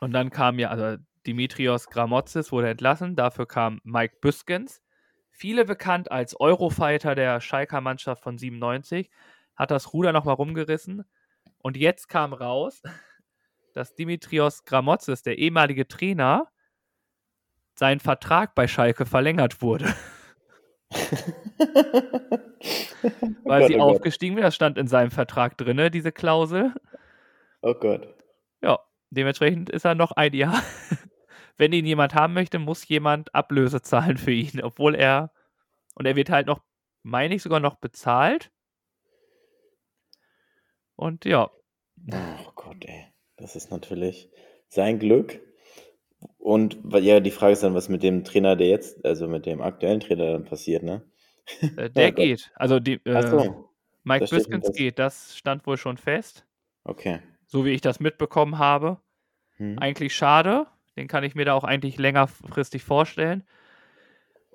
Und 0.00 0.12
dann 0.12 0.30
kam 0.30 0.58
ja, 0.58 0.68
also 0.70 1.02
Dimitrios 1.26 1.88
Gramotzis 1.88 2.52
wurde 2.52 2.68
entlassen, 2.68 3.16
dafür 3.16 3.46
kam 3.46 3.80
Mike 3.82 4.18
Büskens. 4.20 4.80
Viele 5.30 5.64
bekannt 5.64 6.10
als 6.10 6.38
Eurofighter 6.38 7.14
der 7.14 7.40
Schalker 7.40 7.80
Mannschaft 7.80 8.22
von 8.22 8.38
97, 8.38 9.10
hat 9.56 9.70
das 9.70 9.92
Ruder 9.92 10.12
nochmal 10.12 10.34
rumgerissen. 10.34 11.04
Und 11.58 11.76
jetzt 11.76 12.08
kam 12.08 12.32
raus, 12.32 12.82
dass 13.74 13.94
Dimitrios 13.94 14.64
Gramotzis, 14.64 15.22
der 15.22 15.38
ehemalige 15.38 15.88
Trainer, 15.88 16.48
sein 17.78 18.00
Vertrag 18.00 18.54
bei 18.54 18.68
Schalke 18.68 19.04
verlängert 19.04 19.60
wurde. 19.60 19.94
weil 23.44 23.60
Gott, 23.60 23.68
sie 23.68 23.76
oh 23.76 23.82
aufgestiegen 23.82 24.36
sind. 24.36 24.44
Das 24.44 24.54
stand 24.54 24.78
in 24.78 24.86
seinem 24.86 25.10
Vertrag 25.10 25.58
drin, 25.58 25.90
diese 25.92 26.12
Klausel. 26.12 26.72
Oh 27.60 27.74
Gott. 27.74 28.14
Ja, 28.62 28.78
dementsprechend 29.10 29.68
ist 29.70 29.84
er 29.84 29.94
noch 29.94 30.12
ein 30.12 30.32
Jahr. 30.32 30.62
Wenn 31.58 31.72
ihn 31.72 31.86
jemand 31.86 32.14
haben 32.14 32.34
möchte, 32.34 32.58
muss 32.58 32.86
jemand 32.86 33.34
Ablöse 33.34 33.82
zahlen 33.82 34.18
für 34.18 34.32
ihn, 34.32 34.62
obwohl 34.62 34.94
er 34.94 35.32
und 35.94 36.06
er 36.06 36.16
wird 36.16 36.30
halt 36.30 36.46
noch, 36.46 36.60
meine 37.02 37.34
ich, 37.34 37.42
sogar 37.42 37.60
noch 37.60 37.76
bezahlt. 37.76 38.50
Und 40.96 41.24
ja, 41.24 41.50
Oh 42.12 42.52
Gott, 42.54 42.84
ey. 42.84 43.06
Das 43.36 43.56
ist 43.56 43.70
natürlich 43.70 44.30
sein 44.68 44.98
Glück. 44.98 45.40
Und 46.38 46.78
ja, 47.00 47.20
die 47.20 47.30
Frage 47.30 47.52
ist 47.52 47.62
dann, 47.62 47.74
was 47.74 47.88
mit 47.88 48.02
dem 48.02 48.24
Trainer, 48.24 48.56
der 48.56 48.68
jetzt, 48.68 49.04
also 49.04 49.28
mit 49.28 49.46
dem 49.46 49.60
aktuellen 49.60 50.00
Trainer 50.00 50.32
dann 50.32 50.44
passiert, 50.44 50.82
ne? 50.82 51.02
äh, 51.76 51.90
der 51.90 52.12
Gott. 52.12 52.16
geht. 52.16 52.50
Also 52.54 52.80
die, 52.80 52.94
äh, 53.04 53.26
so, 53.26 53.70
Mike 54.04 54.26
fest. 54.26 54.48
geht, 54.74 54.98
das 54.98 55.36
stand 55.36 55.66
wohl 55.66 55.76
schon 55.76 55.96
fest. 55.96 56.46
okay. 56.84 57.20
So 57.48 57.64
wie 57.64 57.70
ich 57.70 57.80
das 57.80 58.00
mitbekommen 58.00 58.58
habe. 58.58 58.98
Hm. 59.58 59.78
eigentlich 59.78 60.14
schade. 60.14 60.66
Den 60.96 61.08
kann 61.08 61.24
ich 61.24 61.34
mir 61.34 61.44
da 61.44 61.54
auch 61.54 61.64
eigentlich 61.64 61.96
längerfristig 61.96 62.82
vorstellen. 62.82 63.44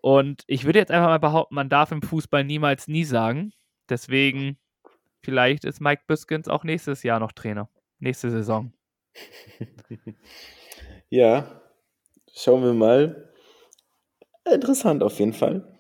Und 0.01 0.43
ich 0.47 0.65
würde 0.65 0.79
jetzt 0.79 0.91
einfach 0.91 1.07
mal 1.07 1.19
behaupten, 1.19 1.55
man 1.55 1.69
darf 1.69 1.91
im 1.91 2.01
Fußball 2.01 2.43
niemals 2.43 2.87
nie 2.87 3.03
sagen. 3.03 3.53
Deswegen, 3.89 4.57
vielleicht 5.22 5.65
ist 5.65 5.82
Mike 5.82 6.03
Biskins 6.07 6.47
auch 6.47 6.63
nächstes 6.63 7.03
Jahr 7.03 7.19
noch 7.19 7.32
Trainer. 7.32 7.69
Nächste 7.99 8.32
Saison. 8.32 8.74
Ja, 11.13 11.61
schauen 12.34 12.63
wir 12.63 12.74
mal. 12.74 13.34
Interessant 14.49 15.03
auf 15.03 15.19
jeden 15.19 15.34
Fall. 15.34 15.78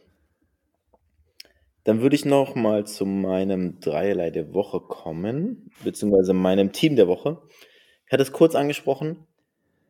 Dann 1.85 2.01
würde 2.01 2.17
ich 2.17 2.25
noch 2.25 2.53
mal 2.53 2.85
zu 2.85 3.05
meinem 3.05 3.79
Dreierlei 3.79 4.29
der 4.29 4.53
Woche 4.53 4.81
kommen, 4.81 5.71
beziehungsweise 5.85 6.33
meinem 6.33 6.73
Team 6.73 6.97
der 6.97 7.07
Woche. 7.07 7.41
Ich 8.05 8.11
hatte 8.11 8.23
es 8.23 8.33
kurz 8.33 8.55
angesprochen 8.55 9.25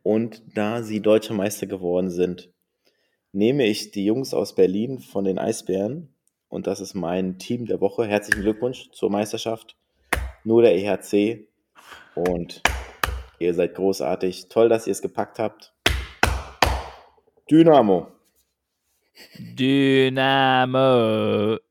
und 0.03 0.43
da 0.55 0.83
sie 0.83 1.01
deutscher 1.01 1.33
Meister 1.33 1.65
geworden 1.65 2.11
sind, 2.11 2.53
nehme 3.31 3.65
ich 3.65 3.89
die 3.89 4.05
Jungs 4.05 4.35
aus 4.35 4.53
Berlin 4.53 4.99
von 4.99 5.23
den 5.23 5.39
Eisbären 5.39 6.13
und 6.51 6.67
das 6.67 6.79
ist 6.81 6.93
mein 6.93 7.39
Team 7.39 7.65
der 7.65 7.81
Woche. 7.81 8.05
Herzlichen 8.05 8.41
Glückwunsch 8.41 8.91
zur 8.91 9.09
Meisterschaft. 9.09 9.77
Nur 10.43 10.61
der 10.61 10.75
EHC 10.75 11.47
und 12.13 12.61
ihr 13.39 13.53
seid 13.53 13.73
großartig. 13.75 14.49
Toll, 14.49 14.67
dass 14.67 14.85
ihr 14.85 14.91
es 14.91 15.01
gepackt 15.01 15.39
habt. 15.39 15.73
Dynamo. 17.49 18.07
Dynamo, 19.39 20.77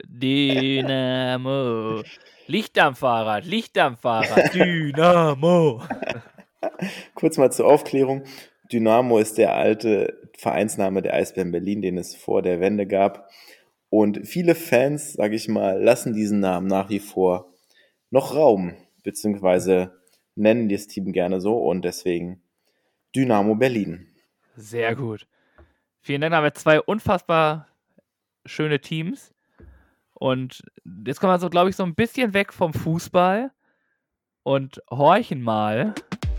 Dynamo. 0.05 2.03
Licht 2.47 2.79
am 2.79 2.97
Fahrrad, 2.97 3.45
Licht 3.45 3.77
am 3.79 3.97
Fahrrad, 3.97 4.55
Dynamo. 4.55 5.83
Kurz 7.15 7.37
mal 7.39 7.53
zur 7.53 7.67
Aufklärung. 7.67 8.25
Dynamo 8.73 9.19
ist 9.19 9.37
der 9.37 9.55
alte 9.55 10.19
Vereinsname 10.39 11.03
der 11.03 11.15
Eisbären 11.15 11.53
Berlin, 11.53 11.83
den 11.83 11.99
es 11.99 12.15
vor 12.17 12.41
der 12.43 12.61
Wende 12.61 12.87
gab. 12.87 13.29
Und 13.91 14.27
viele 14.27 14.55
Fans, 14.55 15.15
sage 15.15 15.35
ich 15.35 15.49
mal, 15.49 15.83
lassen 15.83 16.15
diesen 16.15 16.41
Namen 16.41 16.69
nach 16.69 16.89
wie 16.89 17.01
vor 17.01 17.53
noch 18.11 18.35
Raum, 18.35 18.75
beziehungsweise 19.03 20.01
nennen 20.37 20.69
das 20.69 20.87
Team 20.87 21.13
gerne 21.13 21.41
so 21.41 21.59
und 21.59 21.85
deswegen 21.85 22.41
Dynamo 23.15 23.57
Berlin. 23.57 24.07
Sehr 24.57 24.95
gut. 24.95 25.27
Vielen 26.01 26.21
Dank. 26.21 26.35
Haben 26.35 26.45
wir 26.45 26.55
zwei 26.55 26.81
unfassbar 26.81 27.69
schöne 28.47 28.81
Teams. 28.81 29.35
Und 30.15 30.63
jetzt 31.07 31.21
kommen 31.21 31.33
wir 31.33 31.39
so, 31.39 31.51
glaube 31.51 31.71
ich, 31.71 31.77
so 31.77 31.83
ein 31.83 31.95
bisschen 31.95 32.35
weg 32.35 32.53
vom 32.53 32.73
Fußball 32.73 33.51
und 34.43 34.81
horchen 34.91 35.43
mal, 35.43 35.95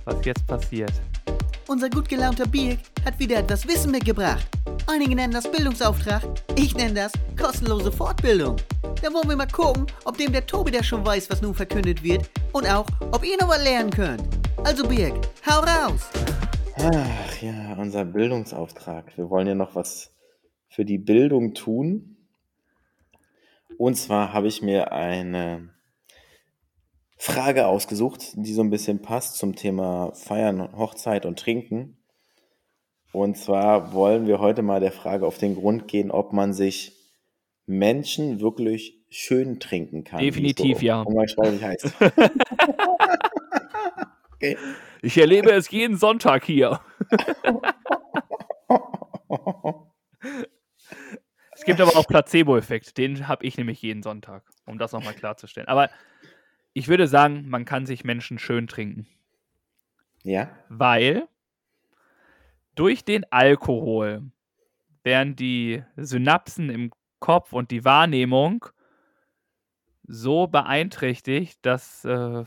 was 0.05 0.25
jetzt 0.25 0.45
passiert. 0.47 0.93
Unser 1.71 1.89
gut 1.89 2.09
gelaunter 2.09 2.45
Birk 2.45 2.79
hat 3.05 3.17
wieder 3.17 3.37
etwas 3.37 3.65
Wissen 3.65 3.91
mitgebracht. 3.91 4.45
Einige 4.87 5.15
nennen 5.15 5.31
das 5.31 5.49
Bildungsauftrag, 5.49 6.21
ich 6.57 6.75
nenne 6.75 6.95
das 6.95 7.13
kostenlose 7.39 7.93
Fortbildung. 7.93 8.57
Da 9.01 9.13
wollen 9.13 9.29
wir 9.29 9.37
mal 9.37 9.47
gucken, 9.47 9.85
ob 10.03 10.17
dem 10.17 10.33
der 10.33 10.45
Tobi 10.45 10.71
der 10.71 10.83
schon 10.83 11.05
weiß, 11.05 11.29
was 11.29 11.41
nun 11.41 11.55
verkündet 11.55 12.03
wird 12.03 12.29
und 12.51 12.69
auch, 12.69 12.85
ob 13.13 13.23
ihr 13.25 13.37
noch 13.39 13.47
was 13.47 13.63
lernen 13.63 13.89
könnt. 13.89 14.21
Also 14.65 14.85
Birk, 14.85 15.13
hau 15.49 15.61
raus! 15.61 16.09
Ach 16.75 17.41
ja, 17.41 17.73
unser 17.77 18.03
Bildungsauftrag. 18.03 19.17
Wir 19.17 19.29
wollen 19.29 19.47
ja 19.47 19.55
noch 19.55 19.73
was 19.73 20.13
für 20.67 20.83
die 20.83 20.97
Bildung 20.97 21.53
tun. 21.53 22.17
Und 23.77 23.95
zwar 23.95 24.33
habe 24.33 24.49
ich 24.49 24.61
mir 24.61 24.91
eine 24.91 25.69
Frage 27.23 27.67
ausgesucht, 27.67 28.31
die 28.33 28.51
so 28.51 28.63
ein 28.63 28.71
bisschen 28.71 29.03
passt 29.03 29.37
zum 29.37 29.55
Thema 29.55 30.11
Feiern, 30.15 30.75
Hochzeit 30.75 31.27
und 31.27 31.37
Trinken. 31.37 31.99
Und 33.13 33.37
zwar 33.37 33.93
wollen 33.93 34.25
wir 34.25 34.39
heute 34.39 34.63
mal 34.63 34.79
der 34.79 34.91
Frage 34.91 35.27
auf 35.27 35.37
den 35.37 35.53
Grund 35.53 35.87
gehen, 35.87 36.09
ob 36.09 36.33
man 36.33 36.51
sich 36.51 36.93
Menschen 37.67 38.41
wirklich 38.41 39.05
schön 39.11 39.59
trinken 39.59 40.03
kann. 40.03 40.19
Definitiv 40.19 40.79
so 40.79 40.85
ja. 40.85 41.03
umgangssprachlich 41.03 41.63
heißt. 41.63 41.93
okay. 44.33 44.57
Ich 45.03 45.15
erlebe 45.15 45.51
es 45.51 45.69
jeden 45.69 45.97
Sonntag 45.97 46.43
hier. 46.43 46.79
Es 51.53 51.65
gibt 51.65 51.79
aber 51.79 51.95
auch 51.95 52.07
Placebo-Effekt. 52.07 52.97
Den 52.97 53.27
habe 53.27 53.45
ich 53.45 53.55
nämlich 53.55 53.79
jeden 53.83 54.01
Sonntag, 54.01 54.43
um 54.65 54.79
das 54.79 54.93
nochmal 54.93 55.13
klarzustellen. 55.13 55.67
Aber 55.67 55.91
ich 56.73 56.87
würde 56.87 57.07
sagen, 57.07 57.49
man 57.49 57.65
kann 57.65 57.85
sich 57.85 58.03
Menschen 58.03 58.39
schön 58.39 58.67
trinken. 58.67 59.07
Ja, 60.23 60.49
weil 60.69 61.27
durch 62.75 63.03
den 63.03 63.25
Alkohol 63.31 64.31
werden 65.03 65.35
die 65.35 65.83
Synapsen 65.97 66.69
im 66.69 66.91
Kopf 67.19 67.53
und 67.53 67.71
die 67.71 67.85
Wahrnehmung 67.85 68.65
so 70.03 70.47
beeinträchtigt, 70.47 71.59
dass, 71.63 72.05
äh, 72.05 72.43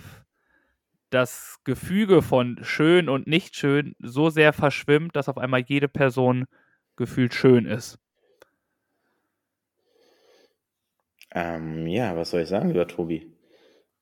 das 1.15 1.61
Gefüge 1.63 2.23
von 2.23 2.59
schön 2.63 3.09
und 3.09 3.29
nicht 3.29 3.55
schön 3.55 3.95
so 4.01 4.31
sehr 4.31 4.53
verschwimmt, 4.53 5.15
dass 5.15 5.29
auf 5.29 5.39
einmal 5.39 5.61
jede 5.61 5.89
Person 5.89 6.47
gefühlt 6.97 7.35
schön 7.35 7.67
ist. 7.67 8.01
Ähm, 11.31 11.87
ja, 11.87 12.17
was 12.17 12.31
soll 12.31 12.43
ich 12.43 12.49
sagen, 12.49 12.69
lieber 12.69 12.89
Tobi? 12.89 13.34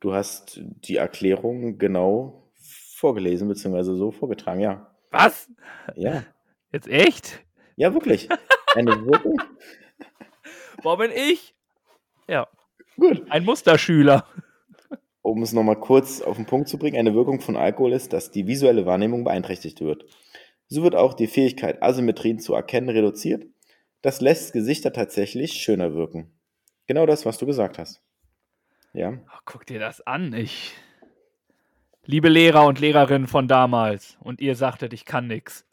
Du 0.03 0.13
hast 0.13 0.61
die 0.61 0.97
Erklärung 0.97 1.79
genau 1.79 2.51
vorgelesen, 2.97 3.47
beziehungsweise 3.47 3.95
so 3.95 4.11
vorgetragen, 4.11 4.59
ja. 4.59 4.93
Was? 5.13 5.49
Ja. 5.95 6.25
Jetzt 6.73 6.89
echt? 6.89 7.45
Ja, 7.77 7.95
wirklich. 7.95 8.29
Eine 8.75 9.07
Wirkung. 9.07 9.41
Wo 10.83 10.97
bin 10.97 11.13
ich? 11.13 11.55
Ja. 12.27 12.49
Gut. 12.97 13.31
Ein 13.31 13.45
Musterschüler. 13.45 14.27
Um 15.23 15.41
es 15.45 15.53
nochmal 15.53 15.79
kurz 15.79 16.21
auf 16.21 16.35
den 16.35 16.47
Punkt 16.47 16.69
zu 16.69 16.79
bringen, 16.79 16.97
eine 16.97 17.15
Wirkung 17.15 17.41
von 17.41 17.57
Alkohol 17.57 17.93
ist, 17.93 18.13
dass 18.13 18.33
die 18.33 18.49
visuelle 18.49 18.85
Wahrnehmung 18.87 19.23
beeinträchtigt 19.23 19.83
wird. 19.83 20.05
So 20.67 20.83
wird 20.83 20.97
auch 20.97 21.15
die 21.15 21.29
Fähigkeit, 21.29 21.81
Asymmetrien 21.81 22.41
zu 22.41 22.55
erkennen, 22.55 22.89
reduziert. 22.89 23.47
Das 24.01 24.21
lässt 24.21 24.53
Gesichter 24.53 24.93
tatsächlich 24.93 25.53
schöner 25.53 25.95
wirken. 25.95 26.33
Genau 26.89 27.07
das, 27.07 27.25
was 27.25 27.39
du 27.39 27.47
gesagt 27.47 27.79
hast. 27.79 28.02
Ja. 28.93 29.13
Oh, 29.13 29.39
guck 29.45 29.67
dir 29.67 29.79
das 29.79 30.01
an. 30.07 30.33
Ich. 30.35 30.75
Liebe 32.05 32.29
Lehrer 32.29 32.67
und 32.67 32.81
Lehrerinnen 32.81 33.29
von 33.29 33.49
damals. 33.49 34.19
Und 34.21 34.41
ihr 34.41 34.55
sagtet, 34.55 34.93
ich 34.93 35.05
kann 35.05 35.29
nichts. 35.29 35.65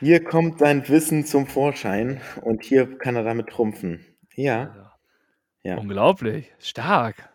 Hier 0.00 0.22
kommt 0.24 0.60
dein 0.60 0.88
Wissen 0.88 1.24
zum 1.24 1.46
Vorschein 1.46 2.20
und 2.42 2.62
hier 2.62 2.98
kann 2.98 3.16
er 3.16 3.22
damit 3.22 3.48
trumpfen. 3.48 4.04
Ja. 4.34 4.92
Ja. 5.62 5.78
Unglaublich. 5.78 6.52
Stark. 6.58 7.30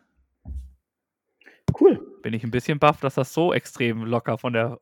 Cool. 1.80 2.00
Bin 2.22 2.34
ich 2.34 2.44
ein 2.44 2.52
bisschen 2.52 2.80
baff, 2.80 3.00
dass 3.00 3.16
das 3.16 3.34
so 3.34 3.54
extrem 3.54 4.04
locker 4.04 4.38
von 4.38 4.54
der. 4.54 4.80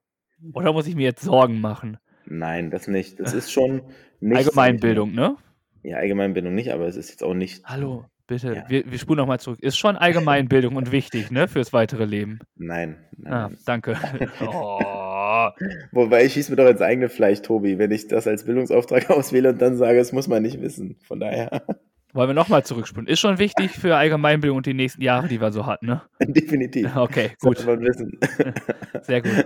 Oder 0.53 0.73
muss 0.73 0.87
ich 0.87 0.95
mir 0.95 1.03
jetzt 1.03 1.23
Sorgen 1.23 1.61
machen? 1.61 1.97
Nein, 2.25 2.71
das 2.71 2.87
nicht. 2.87 3.19
Das 3.19 3.33
ist 3.33 3.51
schon 3.51 3.81
nicht. 4.19 4.37
Allgemeinbildung, 4.37 5.13
ne? 5.13 5.37
Ja, 5.83 5.97
Allgemeinbildung 5.97 6.53
nicht, 6.53 6.71
aber 6.73 6.87
es 6.87 6.95
ist 6.95 7.09
jetzt 7.09 7.23
auch 7.23 7.33
nicht. 7.33 7.63
Hallo, 7.65 8.05
bitte. 8.29 8.53
Ja. 8.55 8.63
Wir, 8.69 8.89
wir 8.89 8.97
spulen 8.97 9.17
nochmal 9.17 9.39
zurück. 9.39 9.59
Ist 9.61 9.77
schon 9.77 9.97
Allgemeinbildung 9.97 10.75
und 10.77 10.93
wichtig, 10.93 11.31
ne? 11.31 11.47
Fürs 11.49 11.73
weitere 11.73 12.05
Leben. 12.05 12.39
Nein. 12.55 12.97
nein. 13.17 13.33
Ah, 13.33 13.49
danke. 13.65 13.97
Oh. 14.41 15.49
Wobei 15.91 16.25
ich 16.25 16.33
schieße 16.33 16.51
mir 16.51 16.55
doch 16.55 16.67
ins 16.67 16.81
eigene 16.81 17.07
Fleisch, 17.07 17.41
Tobi, 17.41 17.77
wenn 17.77 17.91
ich 17.91 18.07
das 18.07 18.25
als 18.25 18.45
Bildungsauftrag 18.45 19.09
auswähle 19.09 19.49
und 19.49 19.61
dann 19.61 19.77
sage, 19.77 19.97
das 19.97 20.11
muss 20.11 20.27
man 20.27 20.41
nicht 20.41 20.59
wissen. 20.61 20.97
Von 21.03 21.19
daher, 21.19 21.61
Wollen 22.13 22.29
wir 22.29 22.33
nochmal 22.33 22.63
zurückspulen? 22.63 23.07
Ist 23.07 23.19
schon 23.19 23.37
wichtig 23.37 23.71
für 23.71 23.95
Allgemeinbildung 23.95 24.57
und 24.57 24.65
die 24.65 24.73
nächsten 24.73 25.01
Jahre, 25.01 25.27
die 25.27 25.39
wir 25.39 25.51
so 25.51 25.65
hatten, 25.65 25.85
ne? 25.85 26.01
definitiv. 26.19 26.95
Okay, 26.95 27.31
gut. 27.39 27.63
man 27.65 27.81
wissen. 27.81 28.19
Sehr 29.03 29.21
gut. 29.21 29.45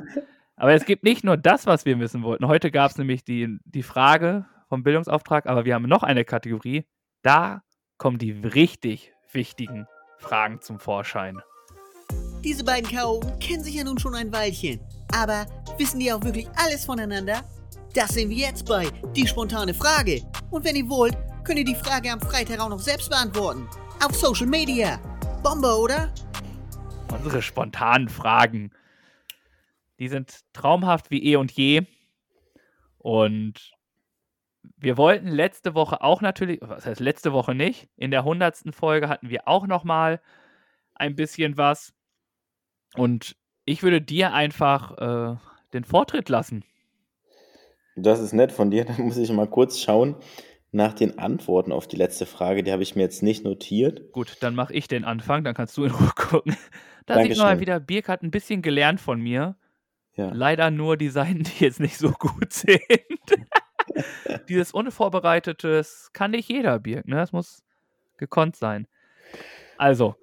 Aber 0.56 0.74
es 0.74 0.86
gibt 0.86 1.04
nicht 1.04 1.24
nur 1.24 1.36
das, 1.36 1.66
was 1.66 1.86
wir 1.86 2.00
wissen 2.00 2.24
wollten. 2.24 2.48
Heute 2.48 2.72
gab 2.72 2.92
es 2.92 2.98
nämlich 2.98 3.26
die, 3.26 3.58
die 3.66 3.84
Frage 3.84 4.46
vom 4.70 4.84
Bildungsauftrag, 4.84 5.48
aber 5.48 5.66
wir 5.66 5.76
haben 5.76 5.88
noch 5.88 6.04
eine 6.04 6.24
Kategorie. 6.24 6.86
Da 7.22 7.62
kommen 8.04 8.18
die 8.18 8.32
richtig 8.34 9.14
wichtigen 9.32 9.88
Fragen 10.18 10.60
zum 10.60 10.78
Vorschein. 10.78 11.42
Diese 12.44 12.66
beiden 12.66 12.92
Chaoten 12.92 13.40
kennen 13.40 13.64
sich 13.64 13.76
ja 13.76 13.86
nun 13.86 13.98
schon 13.98 14.14
ein 14.14 14.30
Weilchen. 14.34 14.82
Aber 15.14 15.46
wissen 15.78 16.02
die 16.02 16.12
auch 16.12 16.22
wirklich 16.22 16.50
alles 16.58 16.84
voneinander? 16.84 17.46
Das 17.94 18.10
sehen 18.10 18.30
wir 18.30 18.36
jetzt 18.36 18.66
bei 18.66 18.90
Die 19.16 19.26
spontane 19.26 19.74
Frage. 19.74 20.22
Und 20.52 20.66
wenn 20.66 20.76
ihr 20.76 20.90
wollt, 20.90 21.16
könnt 21.46 21.60
ihr 21.60 21.64
die 21.64 21.76
Frage 21.76 22.12
am 22.12 22.20
Freitag 22.20 22.60
auch 22.60 22.68
noch 22.68 22.82
selbst 22.82 23.10
beantworten. 23.10 23.70
Auf 24.06 24.14
Social 24.18 24.48
Media. 24.48 25.00
Bombe, 25.42 25.74
oder? 25.74 26.14
Unsere 27.10 27.42
spontanen 27.42 28.10
Fragen. 28.10 28.74
Die 30.00 30.10
sind 30.10 30.42
traumhaft 30.52 31.10
wie 31.10 31.24
eh 31.24 31.38
und 31.38 31.54
je. 31.54 31.84
Und 32.98 33.73
wir 34.78 34.98
wollten 34.98 35.28
letzte 35.28 35.76
Woche 35.76 36.02
auch 36.02 36.22
natürlich, 36.22 36.60
was 36.62 36.86
heißt 36.86 37.00
letzte 37.00 37.34
Woche 37.34 37.56
nicht, 37.56 37.90
in 37.98 38.12
der 38.12 38.24
hundertsten 38.24 38.74
Folge 38.74 39.10
hatten 39.10 39.30
wir 39.30 39.48
auch 39.48 39.68
noch 39.68 39.84
mal 39.84 40.22
ein 40.96 41.16
bisschen 41.16 41.58
was. 41.58 41.94
Und 42.96 43.36
ich 43.66 43.84
würde 43.84 44.02
dir 44.02 44.34
einfach 44.34 45.34
äh, 45.34 45.38
den 45.74 45.84
Vortritt 45.84 46.30
lassen. 46.30 46.64
Das 47.96 48.20
ist 48.20 48.34
nett 48.34 48.52
von 48.52 48.72
dir. 48.72 48.86
Dann 48.86 49.02
muss 49.02 49.18
ich 49.18 49.32
mal 49.32 49.48
kurz 49.48 49.80
schauen 49.80 50.16
nach 50.72 50.94
den 50.94 51.20
Antworten 51.20 51.72
auf 51.72 51.88
die 51.88 51.98
letzte 51.98 52.26
Frage. 52.26 52.64
Die 52.64 52.72
habe 52.72 52.84
ich 52.84 52.96
mir 52.96 53.04
jetzt 53.04 53.22
nicht 53.22 53.44
notiert. 53.44 54.12
Gut, 54.12 54.38
dann 54.42 54.56
mache 54.56 54.74
ich 54.74 54.88
den 54.88 55.06
Anfang, 55.06 55.44
dann 55.44 55.54
kannst 55.54 55.78
du 55.78 55.84
in 55.84 55.92
Ruhe 55.92 56.12
gucken. 56.16 56.58
Da 57.06 57.22
sieht 57.22 57.38
man 57.38 57.46
mal 57.46 57.60
wieder, 57.60 57.80
Birk 57.80 58.10
hat 58.10 58.24
ein 58.24 58.32
bisschen 58.32 58.64
gelernt 58.64 59.00
von 59.00 59.22
mir. 59.22 59.56
Ja. 60.16 60.32
Leider 60.34 60.72
nur 60.72 60.98
die 60.98 61.10
Seiten, 61.10 61.44
die 61.44 61.64
jetzt 61.64 61.80
nicht 61.80 61.98
so 61.98 62.12
gut 62.12 62.54
sind. 62.54 62.80
Dieses 64.50 64.72
Unvorbereitetes 64.72 66.12
kann 66.14 66.32
nicht 66.32 66.50
jeder, 66.50 66.80
Birk. 66.80 67.08
Ne? 67.08 67.16
Das 67.18 67.32
muss 67.32 67.64
gekonnt 68.18 68.56
sein. 68.56 68.88
Also, 69.78 70.16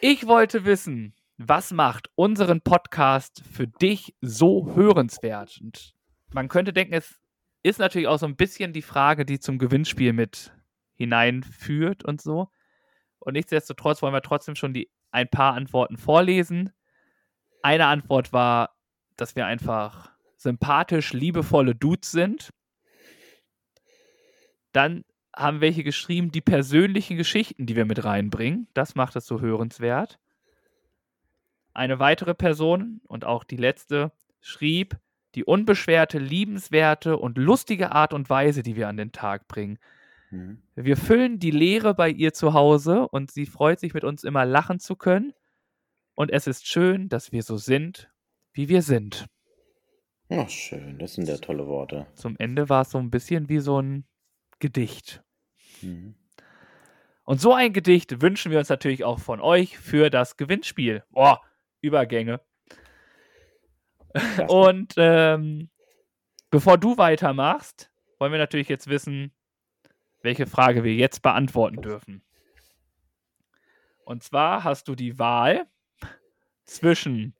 ich 0.00 0.26
wollte 0.26 0.64
wissen, 0.64 1.14
was 1.38 1.72
macht 1.72 2.10
unseren 2.14 2.60
Podcast 2.60 3.42
für 3.50 3.66
dich 3.66 4.14
so 4.20 4.74
hörenswert? 4.74 5.58
Und 5.60 5.94
man 6.32 6.48
könnte 6.48 6.72
denken, 6.72 6.94
es 6.94 7.20
ist 7.62 7.78
natürlich 7.78 8.08
auch 8.08 8.18
so 8.18 8.26
ein 8.26 8.36
bisschen 8.36 8.72
die 8.72 8.82
Frage, 8.82 9.24
die 9.24 9.40
zum 9.40 9.58
Gewinnspiel 9.58 10.12
mit 10.12 10.52
hineinführt 10.96 12.04
und 12.04 12.20
so. 12.20 12.48
Und 13.18 13.32
nichtsdestotrotz 13.32 14.02
wollen 14.02 14.12
wir 14.14 14.22
trotzdem 14.22 14.54
schon 14.54 14.74
die 14.74 14.90
ein 15.10 15.28
paar 15.28 15.54
Antworten 15.54 15.96
vorlesen. 15.96 16.72
Eine 17.62 17.86
Antwort 17.86 18.32
war, 18.32 18.76
dass 19.16 19.36
wir 19.36 19.46
einfach 19.46 20.10
sympathisch, 20.44 21.12
liebevolle 21.12 21.74
Dudes 21.74 22.12
sind. 22.12 22.50
Dann 24.72 25.04
haben 25.36 25.60
welche 25.60 25.82
geschrieben, 25.82 26.30
die 26.30 26.40
persönlichen 26.40 27.16
Geschichten, 27.16 27.66
die 27.66 27.74
wir 27.74 27.84
mit 27.84 28.04
reinbringen. 28.04 28.68
Das 28.74 28.94
macht 28.94 29.16
es 29.16 29.26
so 29.26 29.40
hörenswert. 29.40 30.20
Eine 31.72 31.98
weitere 31.98 32.34
Person 32.34 33.00
und 33.08 33.24
auch 33.24 33.42
die 33.42 33.56
letzte 33.56 34.12
schrieb, 34.40 34.96
die 35.34 35.44
unbeschwerte, 35.44 36.18
liebenswerte 36.18 37.16
und 37.16 37.36
lustige 37.36 37.90
Art 37.90 38.12
und 38.12 38.30
Weise, 38.30 38.62
die 38.62 38.76
wir 38.76 38.86
an 38.86 38.96
den 38.96 39.10
Tag 39.10 39.48
bringen. 39.48 39.78
Mhm. 40.30 40.62
Wir 40.76 40.96
füllen 40.96 41.40
die 41.40 41.50
Leere 41.50 41.94
bei 41.94 42.08
ihr 42.08 42.32
zu 42.32 42.54
Hause 42.54 43.08
und 43.08 43.32
sie 43.32 43.46
freut 43.46 43.80
sich 43.80 43.94
mit 43.94 44.04
uns 44.04 44.22
immer 44.22 44.44
lachen 44.44 44.78
zu 44.78 44.94
können. 44.94 45.32
Und 46.14 46.30
es 46.30 46.46
ist 46.46 46.68
schön, 46.68 47.08
dass 47.08 47.32
wir 47.32 47.42
so 47.42 47.56
sind, 47.56 48.08
wie 48.52 48.68
wir 48.68 48.82
sind. 48.82 49.26
Ach, 50.36 50.48
schön. 50.48 50.98
Das 50.98 51.14
sind 51.14 51.28
ja 51.28 51.36
tolle 51.36 51.66
Worte. 51.66 52.06
Zum 52.14 52.36
Ende 52.38 52.68
war 52.68 52.82
es 52.82 52.90
so 52.90 52.98
ein 52.98 53.10
bisschen 53.10 53.48
wie 53.48 53.60
so 53.60 53.80
ein 53.80 54.04
Gedicht. 54.58 55.22
Mhm. 55.80 56.16
Und 57.24 57.40
so 57.40 57.54
ein 57.54 57.72
Gedicht 57.72 58.20
wünschen 58.20 58.50
wir 58.50 58.58
uns 58.58 58.68
natürlich 58.68 59.04
auch 59.04 59.18
von 59.18 59.40
euch 59.40 59.78
für 59.78 60.10
das 60.10 60.36
Gewinnspiel. 60.36 61.04
Boah, 61.10 61.40
Übergänge. 61.80 62.40
Klasse. 64.12 64.52
Und 64.52 64.94
ähm, 64.96 65.70
bevor 66.50 66.78
du 66.78 66.98
weitermachst, 66.98 67.90
wollen 68.18 68.32
wir 68.32 68.38
natürlich 68.38 68.68
jetzt 68.68 68.88
wissen, 68.88 69.32
welche 70.22 70.46
Frage 70.46 70.84
wir 70.84 70.94
jetzt 70.94 71.22
beantworten 71.22 71.80
dürfen. 71.80 72.22
Und 74.04 74.22
zwar 74.22 74.64
hast 74.64 74.88
du 74.88 74.94
die 74.94 75.18
Wahl 75.18 75.66
zwischen 76.64 77.34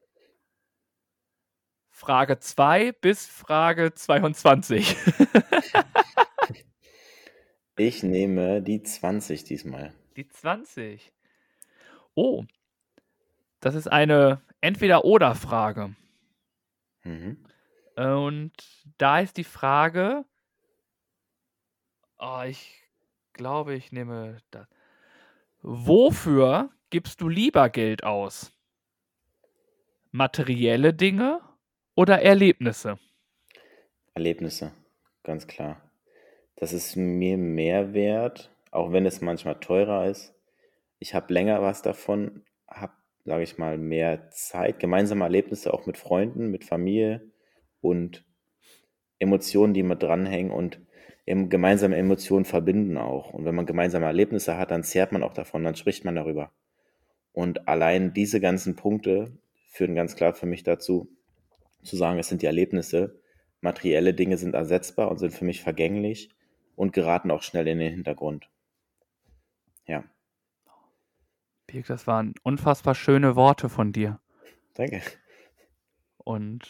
Frage 1.95 2.41
2 2.41 2.91
bis 2.91 3.25
Frage 3.25 3.95
22. 3.95 4.97
Ich 7.77 8.05
nehme 8.05 8.63
die 8.63 8.85
20 8.85 9.43
diesmal. 9.43 9.93
Die 10.17 10.29
20. 10.29 11.13
Oh, 12.15 12.45
das 13.59 13.75
ist 13.75 13.89
eine 13.89 14.41
Entweder-Oder-Frage. 14.61 15.97
Mhm. 17.03 17.45
Und 17.97 18.53
da 18.97 19.19
ist 19.19 19.37
die 19.37 19.43
Frage, 19.43 20.25
oh, 22.21 22.43
ich 22.47 22.81
glaube, 23.33 23.75
ich 23.75 23.91
nehme 23.91 24.39
das. 24.53 24.69
Wofür 25.63 26.71
gibst 26.91 27.21
du 27.21 27.29
lieber 27.29 27.71
Geld 27.71 28.05
aus? 28.05 28.53
Materielle 30.13 30.95
Dinge 30.95 31.41
oder 31.95 32.23
Erlebnisse? 32.23 32.99
Erlebnisse, 34.15 34.73
ganz 35.23 35.47
klar. 35.47 35.81
Das 36.57 36.73
ist 36.73 36.97
mir 36.97 37.37
mehr 37.37 37.95
wert, 37.95 38.51
auch 38.71 38.93
wenn 38.93 39.07
es 39.07 39.21
manchmal 39.21 39.61
teurer 39.61 40.07
ist. 40.09 40.35
Ich 40.99 41.15
habe 41.15 41.33
länger 41.33 41.63
was 41.63 41.83
davon, 41.83 42.45
habe, 42.69 42.93
sage 43.25 43.43
ich 43.43 43.59
mal, 43.59 43.79
mehr 43.79 44.31
Zeit, 44.31 44.79
gemeinsame 44.79 45.25
Erlebnisse 45.25 45.75
auch 45.75 45.87
mit 45.87 45.99
Freunden, 45.99 46.51
mit 46.51 46.65
Familie 46.65 47.31
und 47.81 48.25
Emotionen, 49.19 49.75
die 49.75 49.83
mit 49.83 50.03
dranhängen 50.03 50.53
und 50.53 50.81
gemeinsame 51.27 51.97
Emotionen 51.97 52.45
verbinden 52.45 52.99
auch. 52.99 53.33
Und 53.33 53.45
wenn 53.45 53.55
man 53.55 53.67
gemeinsame 53.67 54.07
Erlebnisse 54.07 54.57
hat, 54.59 54.71
dann 54.71 54.85
zehrt 54.85 55.13
man 55.13 55.23
auch 55.23 55.33
davon, 55.33 55.65
dann 55.65 55.75
spricht 55.75 56.05
man 56.05 56.15
darüber. 56.15 56.53
Und 57.33 57.67
allein 57.67 58.13
diese 58.13 58.41
ganzen 58.41 58.77
Punkte 58.77 59.33
führen 59.69 59.95
ganz 59.95 60.17
klar 60.17 60.35
für 60.35 60.47
mich 60.47 60.63
dazu, 60.63 61.09
zu 61.85 61.97
sagen, 61.97 62.19
es 62.19 62.29
sind 62.29 62.43
die 62.43 62.47
Erlebnisse. 62.47 63.21
Materielle 63.61 64.15
Dinge 64.15 64.37
sind 64.37 64.55
ersetzbar 64.55 65.11
und 65.11 65.19
sind 65.19 65.33
für 65.33 65.45
mich 65.45 65.63
vergänglich 65.63 66.31
und 66.77 66.93
geraten 66.93 67.31
auch 67.31 67.43
schnell 67.43 67.67
in 67.69 67.79
den 67.79 67.93
Hintergrund. 67.93 68.49
Ja. 69.87 70.05
Birk, 71.67 71.87
das 71.87 72.07
waren 72.07 72.35
unfassbar 72.43 72.95
schöne 72.95 73.37
Worte 73.37 73.69
von 73.69 73.93
dir. 73.93 74.21
Danke. 74.75 75.03
Und 76.19 76.69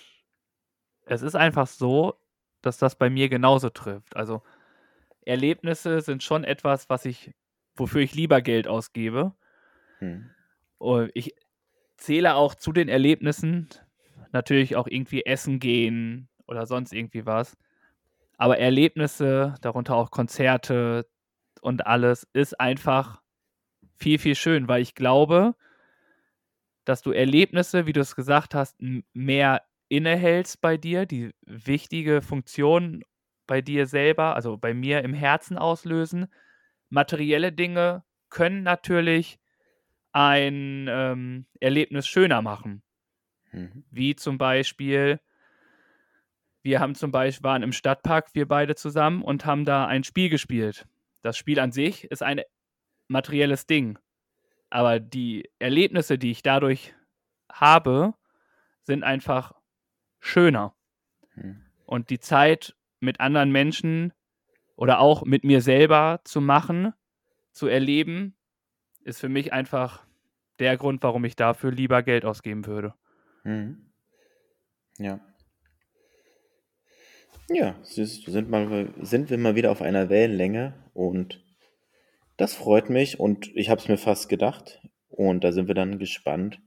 es 1.06 1.22
ist 1.22 1.34
einfach 1.34 1.66
so, 1.66 2.14
dass 2.62 2.78
das 2.78 2.96
bei 2.96 3.10
mir 3.10 3.28
genauso 3.28 3.70
trifft. 3.70 4.16
Also 4.16 4.42
Erlebnisse 5.22 6.00
sind 6.00 6.22
schon 6.22 6.44
etwas, 6.44 6.88
was 6.88 7.04
ich, 7.04 7.32
wofür 7.76 8.00
ich 8.02 8.14
lieber 8.14 8.40
Geld 8.42 8.68
ausgebe. 8.68 9.34
Hm. 9.98 10.30
Ich 11.14 11.34
zähle 11.96 12.34
auch 12.34 12.54
zu 12.54 12.72
den 12.72 12.88
Erlebnissen 12.88 13.68
natürlich 14.34 14.76
auch 14.76 14.86
irgendwie 14.86 15.24
essen 15.24 15.58
gehen 15.60 16.28
oder 16.46 16.66
sonst 16.66 16.92
irgendwie 16.92 17.24
was. 17.24 17.56
Aber 18.36 18.58
Erlebnisse, 18.58 19.54
darunter 19.62 19.96
auch 19.96 20.10
Konzerte 20.10 21.06
und 21.62 21.86
alles, 21.86 22.28
ist 22.32 22.60
einfach 22.60 23.22
viel, 23.96 24.18
viel 24.18 24.34
schön, 24.34 24.68
weil 24.68 24.82
ich 24.82 24.94
glaube, 24.94 25.54
dass 26.84 27.00
du 27.00 27.12
Erlebnisse, 27.12 27.86
wie 27.86 27.92
du 27.92 28.00
es 28.00 28.16
gesagt 28.16 28.54
hast, 28.54 28.76
mehr 29.14 29.62
innehältst 29.88 30.60
bei 30.60 30.76
dir, 30.76 31.06
die 31.06 31.30
wichtige 31.46 32.20
Funktion 32.20 33.02
bei 33.46 33.60
dir 33.60 33.86
selber, 33.86 34.34
also 34.34 34.56
bei 34.56 34.74
mir 34.74 35.02
im 35.02 35.14
Herzen 35.14 35.56
auslösen. 35.56 36.26
Materielle 36.90 37.52
Dinge 37.52 38.04
können 38.28 38.62
natürlich 38.62 39.38
ein 40.12 40.86
ähm, 40.88 41.46
Erlebnis 41.60 42.06
schöner 42.06 42.42
machen. 42.42 42.83
Mhm. 43.54 43.84
Wie 43.90 44.16
zum 44.16 44.36
Beispiel, 44.36 45.20
wir 46.62 46.80
haben 46.80 46.94
zum 46.94 47.12
Beispiel, 47.12 47.44
waren 47.44 47.62
im 47.62 47.72
Stadtpark, 47.72 48.34
wir 48.34 48.48
beide 48.48 48.74
zusammen 48.74 49.22
und 49.22 49.46
haben 49.46 49.64
da 49.64 49.86
ein 49.86 50.04
Spiel 50.04 50.28
gespielt. 50.28 50.86
Das 51.22 51.38
Spiel 51.38 51.60
an 51.60 51.72
sich 51.72 52.04
ist 52.10 52.22
ein 52.22 52.40
materielles 53.08 53.66
Ding. 53.66 53.98
Aber 54.70 54.98
die 54.98 55.48
Erlebnisse, 55.58 56.18
die 56.18 56.32
ich 56.32 56.42
dadurch 56.42 56.94
habe, 57.50 58.14
sind 58.82 59.04
einfach 59.04 59.54
schöner. 60.18 60.74
Mhm. 61.36 61.64
Und 61.86 62.10
die 62.10 62.18
Zeit 62.18 62.74
mit 63.00 63.20
anderen 63.20 63.52
Menschen 63.52 64.12
oder 64.74 64.98
auch 64.98 65.24
mit 65.24 65.44
mir 65.44 65.60
selber 65.60 66.20
zu 66.24 66.40
machen, 66.40 66.92
zu 67.52 67.68
erleben, 67.68 68.34
ist 69.04 69.20
für 69.20 69.28
mich 69.28 69.52
einfach 69.52 70.04
der 70.58 70.76
Grund, 70.76 71.02
warum 71.02 71.24
ich 71.24 71.36
dafür 71.36 71.70
lieber 71.70 72.02
Geld 72.02 72.24
ausgeben 72.24 72.66
würde. 72.66 72.94
Mhm. 73.44 73.90
Ja. 74.98 75.20
Ja, 77.50 77.76
sind, 77.82 78.48
mal, 78.48 78.88
sind 79.02 79.28
wir 79.28 79.36
mal 79.36 79.54
wieder 79.54 79.70
auf 79.70 79.82
einer 79.82 80.08
Wellenlänge 80.08 80.74
und 80.94 81.44
das 82.36 82.54
freut 82.54 82.88
mich 82.88 83.20
und 83.20 83.54
ich 83.54 83.68
habe 83.68 83.80
es 83.80 83.88
mir 83.88 83.98
fast 83.98 84.28
gedacht 84.28 84.80
und 85.08 85.44
da 85.44 85.52
sind 85.52 85.68
wir 85.68 85.74
dann 85.74 85.98
gespannt, 85.98 86.60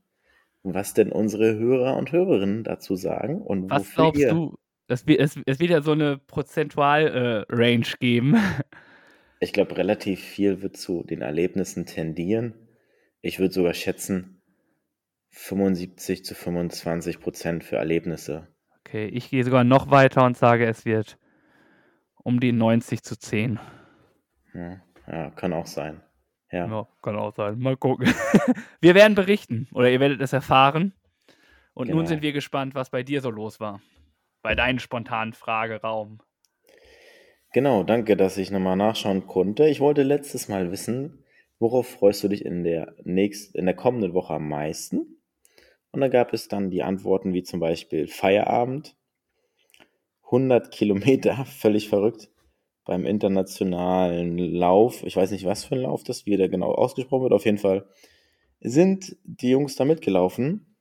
was 0.64 0.94
denn 0.94 1.12
unsere 1.12 1.58
Hörer 1.58 1.98
und 1.98 2.12
Hörerinnen 2.12 2.64
dazu 2.64 2.96
sagen 2.96 3.42
und 3.42 3.70
Was 3.70 3.94
glaubst 3.94 4.22
ihr. 4.22 4.30
du? 4.30 4.56
Es 4.88 5.06
wird, 5.06 5.20
es, 5.20 5.38
es 5.46 5.60
wird 5.60 5.72
ja 5.72 5.82
so 5.82 5.92
eine 5.92 6.18
Prozentual-Range 6.18 7.86
äh, 7.86 7.98
geben. 8.00 8.38
Ich 9.40 9.54
glaube, 9.54 9.78
relativ 9.78 10.20
viel 10.20 10.64
wird 10.64 10.78
zu 10.78 11.04
den 11.04 11.22
Erlebnissen 11.22 11.86
tendieren. 11.86 12.56
Ich 13.22 13.38
würde 13.38 13.54
sogar 13.54 13.76
schätzen, 13.76 14.37
75 15.30 16.26
zu 16.26 16.36
25 16.36 17.20
Prozent 17.20 17.64
für 17.64 17.78
Erlebnisse. 17.78 18.48
Okay, 18.80 19.08
ich 19.08 19.30
gehe 19.30 19.44
sogar 19.44 19.64
noch 19.64 19.92
weiter 19.92 20.26
und 20.26 20.38
sage, 20.38 20.66
es 20.66 20.86
wird 20.86 21.18
um 22.24 22.40
die 22.40 22.52
90 22.52 23.04
zu 23.04 23.18
10. 23.18 23.60
Ja, 24.54 24.82
ja 25.08 25.30
kann 25.32 25.54
auch 25.54 25.68
sein. 25.68 26.02
Ja. 26.52 26.68
ja. 26.68 26.88
kann 27.02 27.18
auch 27.18 27.36
sein. 27.36 27.60
Mal 27.60 27.78
gucken. 27.78 28.14
wir 28.82 28.96
werden 28.96 29.16
berichten 29.16 29.68
oder 29.74 29.90
ihr 29.90 30.00
werdet 30.00 30.22
es 30.22 30.34
erfahren. 30.34 30.94
Und 31.74 31.88
genau. 31.88 31.98
nun 31.98 32.08
sind 32.08 32.22
wir 32.22 32.34
gespannt, 32.34 32.76
was 32.76 32.90
bei 32.90 33.04
dir 33.04 33.22
so 33.22 33.30
los 33.30 33.60
war. 33.60 33.82
Bei 34.42 34.56
deinem 34.56 34.80
spontanen 34.80 35.34
Frageraum. 35.34 36.20
Genau, 37.54 37.84
danke, 37.84 38.18
dass 38.18 38.38
ich 38.38 38.52
nochmal 38.52 38.76
nachschauen 38.76 39.28
konnte. 39.28 39.68
Ich 39.68 39.80
wollte 39.80 40.04
letztes 40.04 40.48
Mal 40.48 40.72
wissen, 40.72 41.24
worauf 41.60 41.88
freust 41.88 42.24
du 42.24 42.28
dich 42.30 42.46
in 42.46 42.64
der, 42.64 42.96
nächst, 43.04 43.56
in 43.56 43.66
der 43.66 43.76
kommenden 43.76 44.14
Woche 44.14 44.34
am 44.34 44.48
meisten? 44.48 45.17
Und 45.92 46.02
da 46.02 46.08
gab 46.08 46.34
es 46.34 46.48
dann 46.48 46.70
die 46.70 46.84
Antworten 46.84 47.34
wie 47.34 47.44
zum 47.44 47.60
Beispiel 47.60 48.08
Feierabend, 48.08 48.96
100 50.26 50.72
Kilometer, 50.72 51.46
völlig 51.46 51.90
verrückt, 51.90 52.30
beim 52.86 53.06
internationalen 53.06 54.38
Lauf. 54.38 55.04
Ich 55.04 55.16
weiß 55.16 55.32
nicht, 55.32 55.46
was 55.46 55.66
für 55.66 55.76
ein 55.76 55.82
Lauf 55.82 56.04
das 56.04 56.26
wieder 56.26 56.50
genau 56.50 56.72
ausgesprochen 56.72 57.24
wird. 57.24 57.34
Auf 57.34 57.46
jeden 57.46 57.58
Fall 57.58 57.86
sind 58.60 59.18
die 59.24 59.50
Jungs 59.50 59.76
da 59.76 59.86
mitgelaufen. 59.86 60.76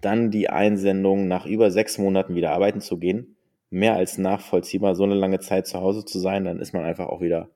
Dann 0.00 0.30
die 0.30 0.50
Einsendung, 0.50 1.28
nach 1.28 1.46
über 1.46 1.70
sechs 1.70 1.98
Monaten 1.98 2.34
wieder 2.34 2.52
arbeiten 2.52 2.80
zu 2.80 2.98
gehen. 2.98 3.36
Mehr 3.70 3.96
als 3.96 4.18
nachvollziehbar, 4.18 4.94
so 4.94 5.04
eine 5.04 5.14
lange 5.14 5.40
Zeit 5.40 5.66
zu 5.66 5.80
Hause 5.80 6.04
zu 6.04 6.18
sein, 6.18 6.44
dann 6.44 6.60
ist 6.60 6.74
man 6.74 6.84
einfach 6.84 7.06
auch 7.06 7.20
wieder 7.20 7.50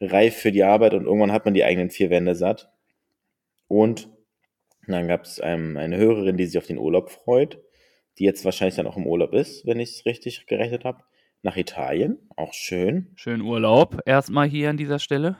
reif 0.00 0.36
für 0.36 0.52
die 0.52 0.64
Arbeit 0.64 0.94
und 0.94 1.04
irgendwann 1.04 1.32
hat 1.32 1.44
man 1.44 1.54
die 1.54 1.64
eigenen 1.64 1.90
vier 1.90 2.10
Wände 2.10 2.34
satt. 2.34 2.72
Und 3.68 4.08
dann 4.92 5.08
gab 5.08 5.24
es 5.24 5.40
ähm, 5.42 5.76
eine 5.76 5.96
Hörerin, 5.96 6.36
die 6.36 6.46
sich 6.46 6.58
auf 6.58 6.66
den 6.66 6.78
Urlaub 6.78 7.10
freut, 7.10 7.58
die 8.18 8.24
jetzt 8.24 8.44
wahrscheinlich 8.44 8.76
dann 8.76 8.86
auch 8.86 8.96
im 8.96 9.06
Urlaub 9.06 9.32
ist, 9.32 9.66
wenn 9.66 9.80
ich 9.80 9.90
es 9.90 10.06
richtig 10.06 10.46
gerechnet 10.46 10.84
habe 10.84 11.02
nach 11.42 11.56
Italien. 11.56 12.18
Auch 12.36 12.52
schön. 12.52 13.12
Schön 13.16 13.40
Urlaub 13.40 14.00
erstmal 14.04 14.48
hier 14.48 14.70
an 14.70 14.76
dieser 14.76 14.98
Stelle. 14.98 15.36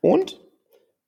Und 0.00 0.40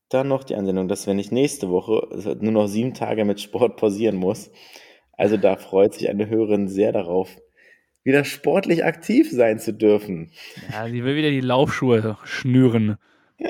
dann 0.09 0.29
noch 0.29 0.45
die 0.45 0.55
Ansendung, 0.55 0.89
dass 0.89 1.07
wenn 1.07 1.19
ich 1.19 1.33
nächste 1.33 1.71
Woche 1.71 2.37
nur 2.41 2.53
noch 2.53 2.67
sieben 2.67 2.95
Tage 2.95 3.25
mit 3.25 3.41
Sport 3.41 3.77
pausieren 3.77 4.17
muss. 4.17 4.51
Also 5.13 5.37
da 5.37 5.57
freut 5.57 5.95
sich 5.95 6.09
eine 6.09 6.29
Hörerin 6.29 6.69
sehr 6.69 6.93
darauf, 6.93 7.37
wieder 8.05 8.25
sportlich 8.25 8.85
aktiv 8.85 9.31
sein 9.31 9.59
zu 9.59 9.73
dürfen. 9.73 10.33
Ja, 10.71 10.89
sie 10.89 11.05
will 11.05 11.17
wieder 11.17 11.31
die 11.31 11.41
Laufschuhe 11.41 12.19
schnüren, 12.25 12.97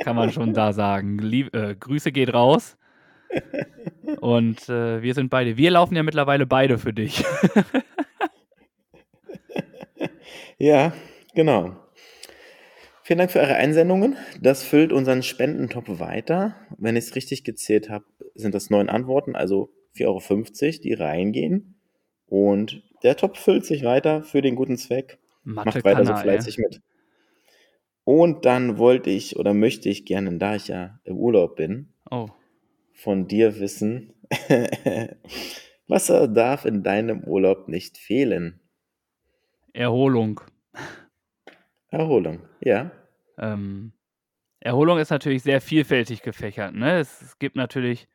kann 0.02 0.16
man 0.16 0.30
schon 0.30 0.52
da 0.54 0.72
sagen. 0.72 1.18
Lieb, 1.18 1.54
äh, 1.54 1.74
Grüße 1.74 2.12
geht 2.12 2.32
raus. 2.32 2.76
Und 4.20 4.68
äh, 4.68 5.02
wir 5.02 5.14
sind 5.14 5.30
beide. 5.30 5.56
Wir 5.56 5.70
laufen 5.70 5.96
ja 5.96 6.02
mittlerweile 6.02 6.46
beide 6.46 6.78
für 6.78 6.92
dich. 6.92 7.24
Ja, 10.62 10.92
genau. 11.34 11.74
Vielen 13.02 13.18
Dank 13.18 13.32
für 13.32 13.40
eure 13.40 13.56
Einsendungen. 13.56 14.16
Das 14.40 14.62
füllt 14.62 14.92
unseren 14.92 15.24
Spendentopf 15.24 15.98
weiter. 15.98 16.54
Wenn 16.78 16.94
ich 16.94 17.06
es 17.06 17.16
richtig 17.16 17.42
gezählt 17.42 17.90
habe, 17.90 18.04
sind 18.36 18.54
das 18.54 18.70
neun 18.70 18.88
Antworten, 18.88 19.34
also 19.34 19.70
4,50 19.96 20.06
Euro, 20.06 20.82
die 20.84 20.92
reingehen. 20.92 21.74
Und 22.26 22.84
der 23.02 23.16
Topf 23.16 23.40
füllt 23.40 23.66
sich 23.66 23.82
weiter 23.82 24.22
für 24.22 24.40
den 24.40 24.54
guten 24.54 24.76
Zweck. 24.76 25.18
Mathe 25.42 25.66
Macht 25.70 25.84
weiter 25.84 26.06
so 26.06 26.14
fleißig 26.14 26.58
mit. 26.58 26.80
Und 28.04 28.44
dann 28.44 28.78
wollte 28.78 29.10
ich 29.10 29.36
oder 29.36 29.54
möchte 29.54 29.88
ich 29.88 30.04
gerne, 30.04 30.38
da 30.38 30.54
ich 30.54 30.68
ja 30.68 31.00
im 31.02 31.16
Urlaub 31.16 31.56
bin, 31.56 31.88
oh. 32.08 32.28
Von 33.02 33.26
dir 33.26 33.58
wissen, 33.58 34.12
was 35.88 36.06
darf 36.06 36.64
in 36.64 36.84
deinem 36.84 37.24
Urlaub 37.24 37.66
nicht 37.66 37.98
fehlen? 37.98 38.60
Erholung. 39.72 40.40
Erholung, 41.88 42.42
ja. 42.60 42.92
Ähm, 43.38 43.92
Erholung 44.60 44.98
ist 44.98 45.10
natürlich 45.10 45.42
sehr 45.42 45.60
vielfältig 45.60 46.22
gefächert. 46.22 46.74
Ne? 46.74 46.98
Es, 46.98 47.20
es, 47.22 47.38
gibt 47.40 47.56
natürlich 47.56 48.06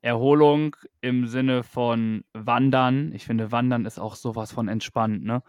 Erholung 0.00 0.74
im 1.02 1.26
Sinne 1.26 1.62
von 1.62 2.24
Wandern. 2.32 3.12
Ich 3.12 3.26
finde, 3.26 3.52
Wandern 3.52 3.84
ist 3.84 3.98
auch 3.98 4.14
sowas 4.14 4.50
von 4.50 4.68
entspannt. 4.68 5.24
Ne? 5.24 5.42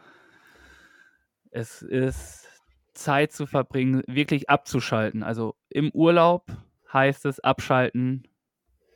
Es 1.51 1.81
ist 1.81 2.49
Zeit 2.93 3.31
zu 3.31 3.45
verbringen, 3.45 4.03
wirklich 4.07 4.49
abzuschalten. 4.49 5.23
Also 5.23 5.55
im 5.69 5.89
Urlaub 5.91 6.51
heißt 6.91 7.25
es 7.25 7.39
abschalten 7.39 8.27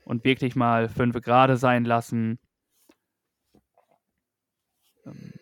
und 0.05 0.23
wirklich 0.23 0.55
mal 0.55 0.89
fünf 0.89 1.19
Grade 1.21 1.57
sein 1.57 1.85
lassen. 1.85 2.39
Ähm, 5.05 5.33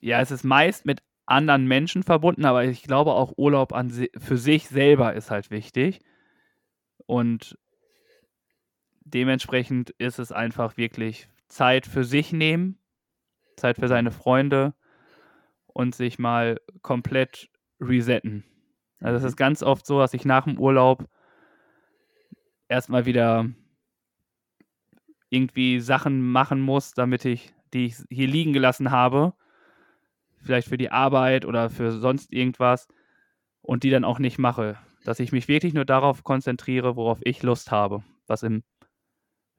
ja, 0.00 0.20
es 0.20 0.30
ist 0.30 0.44
meist 0.44 0.86
mit 0.86 1.02
anderen 1.26 1.66
Menschen 1.66 2.02
verbunden, 2.02 2.44
aber 2.44 2.64
ich 2.64 2.82
glaube 2.82 3.12
auch 3.12 3.32
Urlaub 3.36 3.72
an 3.72 3.90
für 3.90 4.36
sich 4.36 4.68
selber 4.68 5.14
ist 5.14 5.30
halt 5.30 5.50
wichtig. 5.50 6.00
Und 7.06 7.58
dementsprechend 9.00 9.90
ist 9.90 10.18
es 10.18 10.32
einfach 10.32 10.76
wirklich 10.76 11.28
Zeit 11.48 11.86
für 11.86 12.04
sich 12.04 12.32
nehmen, 12.32 12.78
Zeit 13.56 13.76
für 13.78 13.88
seine 13.88 14.10
Freunde 14.10 14.74
und 15.66 15.94
sich 15.94 16.18
mal 16.18 16.60
komplett 16.82 17.48
resetten. 17.80 18.44
Also 19.00 19.16
es 19.18 19.24
ist 19.24 19.38
mhm. 19.38 19.44
ganz 19.44 19.62
oft 19.62 19.86
so, 19.86 19.98
dass 19.98 20.14
ich 20.14 20.24
nach 20.24 20.44
dem 20.44 20.58
Urlaub 20.58 21.08
erstmal 22.70 23.04
wieder 23.04 23.46
irgendwie 25.28 25.80
Sachen 25.80 26.22
machen 26.22 26.60
muss, 26.60 26.94
damit 26.94 27.24
ich, 27.24 27.52
die 27.74 27.86
ich 27.86 27.96
hier 28.08 28.28
liegen 28.28 28.52
gelassen 28.52 28.90
habe, 28.90 29.34
vielleicht 30.42 30.68
für 30.68 30.78
die 30.78 30.90
Arbeit 30.90 31.44
oder 31.44 31.68
für 31.68 31.92
sonst 31.92 32.32
irgendwas 32.32 32.88
und 33.60 33.82
die 33.82 33.90
dann 33.90 34.04
auch 34.04 34.18
nicht 34.18 34.38
mache. 34.38 34.78
Dass 35.04 35.20
ich 35.20 35.32
mich 35.32 35.48
wirklich 35.48 35.74
nur 35.74 35.84
darauf 35.84 36.24
konzentriere, 36.24 36.96
worauf 36.96 37.18
ich 37.22 37.42
Lust 37.42 37.70
habe, 37.70 38.02
was 38.26 38.42
im 38.42 38.62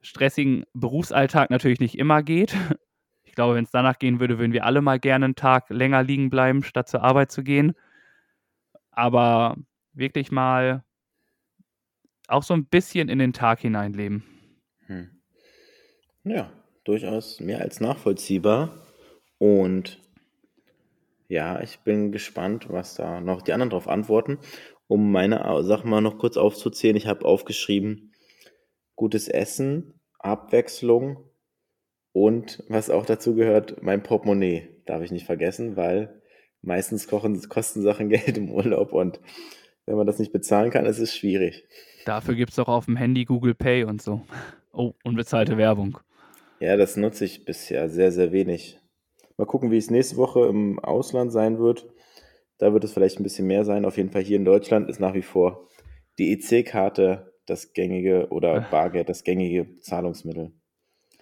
stressigen 0.00 0.64
Berufsalltag 0.72 1.50
natürlich 1.50 1.80
nicht 1.80 1.98
immer 1.98 2.22
geht. 2.22 2.54
Ich 3.24 3.36
glaube, 3.36 3.54
wenn 3.54 3.64
es 3.64 3.70
danach 3.70 3.98
gehen 3.98 4.20
würde, 4.20 4.38
würden 4.38 4.52
wir 4.52 4.66
alle 4.66 4.82
mal 4.82 5.00
gerne 5.00 5.24
einen 5.24 5.34
Tag 5.34 5.70
länger 5.70 6.02
liegen 6.02 6.28
bleiben, 6.28 6.62
statt 6.62 6.86
zur 6.86 7.02
Arbeit 7.02 7.32
zu 7.32 7.42
gehen. 7.42 7.72
Aber 8.90 9.56
wirklich 9.94 10.30
mal 10.30 10.84
auch 12.28 12.42
so 12.42 12.54
ein 12.54 12.66
bisschen 12.66 13.08
in 13.08 13.18
den 13.18 13.32
Tag 13.32 13.60
hineinleben. 13.60 14.24
Hm. 14.86 15.10
Ja, 16.24 16.52
durchaus 16.84 17.40
mehr 17.40 17.60
als 17.60 17.80
nachvollziehbar. 17.80 18.86
Und 19.38 20.00
ja, 21.28 21.60
ich 21.60 21.80
bin 21.80 22.12
gespannt, 22.12 22.66
was 22.68 22.94
da 22.94 23.20
noch 23.20 23.42
die 23.42 23.52
anderen 23.52 23.70
darauf 23.70 23.88
antworten. 23.88 24.38
Um 24.86 25.10
meine 25.10 25.62
Sachen 25.64 25.90
mal 25.90 26.00
noch 26.00 26.18
kurz 26.18 26.36
aufzuzählen, 26.36 26.96
ich 26.96 27.06
habe 27.06 27.24
aufgeschrieben, 27.24 28.12
gutes 28.94 29.28
Essen, 29.28 29.94
Abwechslung 30.18 31.30
und 32.12 32.62
was 32.68 32.90
auch 32.90 33.06
dazu 33.06 33.34
gehört, 33.34 33.82
mein 33.82 34.02
Portemonnaie 34.02 34.68
darf 34.84 35.02
ich 35.02 35.10
nicht 35.10 35.24
vergessen, 35.24 35.76
weil 35.76 36.22
meistens 36.60 37.08
kochen, 37.08 37.40
kosten 37.48 37.82
Sachen 37.82 38.08
Geld 38.10 38.36
im 38.36 38.50
Urlaub 38.50 38.92
und 38.92 39.20
wenn 39.86 39.96
man 39.96 40.06
das 40.06 40.18
nicht 40.18 40.32
bezahlen 40.32 40.70
kann, 40.70 40.86
ist 40.86 40.98
es 40.98 41.14
schwierig. 41.14 41.66
Dafür 42.04 42.34
gibt 42.34 42.50
es 42.50 42.56
doch 42.56 42.68
auf 42.68 42.86
dem 42.86 42.96
Handy 42.96 43.24
Google 43.24 43.54
Pay 43.54 43.84
und 43.84 44.02
so. 44.02 44.22
Oh, 44.72 44.94
unbezahlte 45.04 45.56
Werbung. 45.56 45.98
Ja, 46.60 46.76
das 46.76 46.96
nutze 46.96 47.24
ich 47.24 47.44
bisher 47.44 47.88
sehr, 47.88 48.12
sehr 48.12 48.32
wenig. 48.32 48.78
Mal 49.36 49.46
gucken, 49.46 49.70
wie 49.70 49.76
es 49.76 49.90
nächste 49.90 50.16
Woche 50.16 50.46
im 50.46 50.78
Ausland 50.78 51.32
sein 51.32 51.58
wird. 51.58 51.88
Da 52.58 52.72
wird 52.72 52.84
es 52.84 52.92
vielleicht 52.92 53.18
ein 53.18 53.24
bisschen 53.24 53.46
mehr 53.46 53.64
sein. 53.64 53.84
Auf 53.84 53.96
jeden 53.96 54.10
Fall 54.10 54.22
hier 54.22 54.36
in 54.36 54.44
Deutschland 54.44 54.88
ist 54.88 55.00
nach 55.00 55.14
wie 55.14 55.22
vor 55.22 55.68
die 56.18 56.32
EC-Karte 56.32 57.32
das 57.46 57.72
gängige 57.72 58.28
oder 58.30 58.60
Bargeld 58.70 59.08
das 59.08 59.24
gängige 59.24 59.78
Zahlungsmittel. 59.80 60.52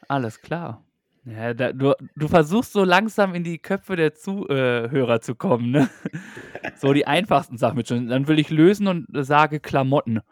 Alles 0.09 0.43
klar. 0.43 0.85
Ja, 1.31 1.55
da, 1.55 1.73
du, 1.73 1.93
du 2.17 2.29
versuchst 2.29 2.73
so 2.73 2.83
langsam 2.83 3.35
in 3.35 3.45
die 3.45 3.59
Köpfe 3.59 3.95
der 3.95 4.15
Zuhörer 4.15 5.15
äh, 5.15 5.21
zu 5.21 5.35
kommen, 5.35 5.71
ne? 5.71 5.89
So 6.77 6.93
die 6.93 7.07
einfachsten 7.07 7.57
Sachen 7.57 7.77
mit 7.77 7.89
schon. 7.89 8.09
Dann 8.09 8.27
will 8.27 8.39
ich 8.39 8.51
lösen 8.51 8.89
und 8.89 9.07
sage 9.13 9.61
Klamotten. 9.61 10.21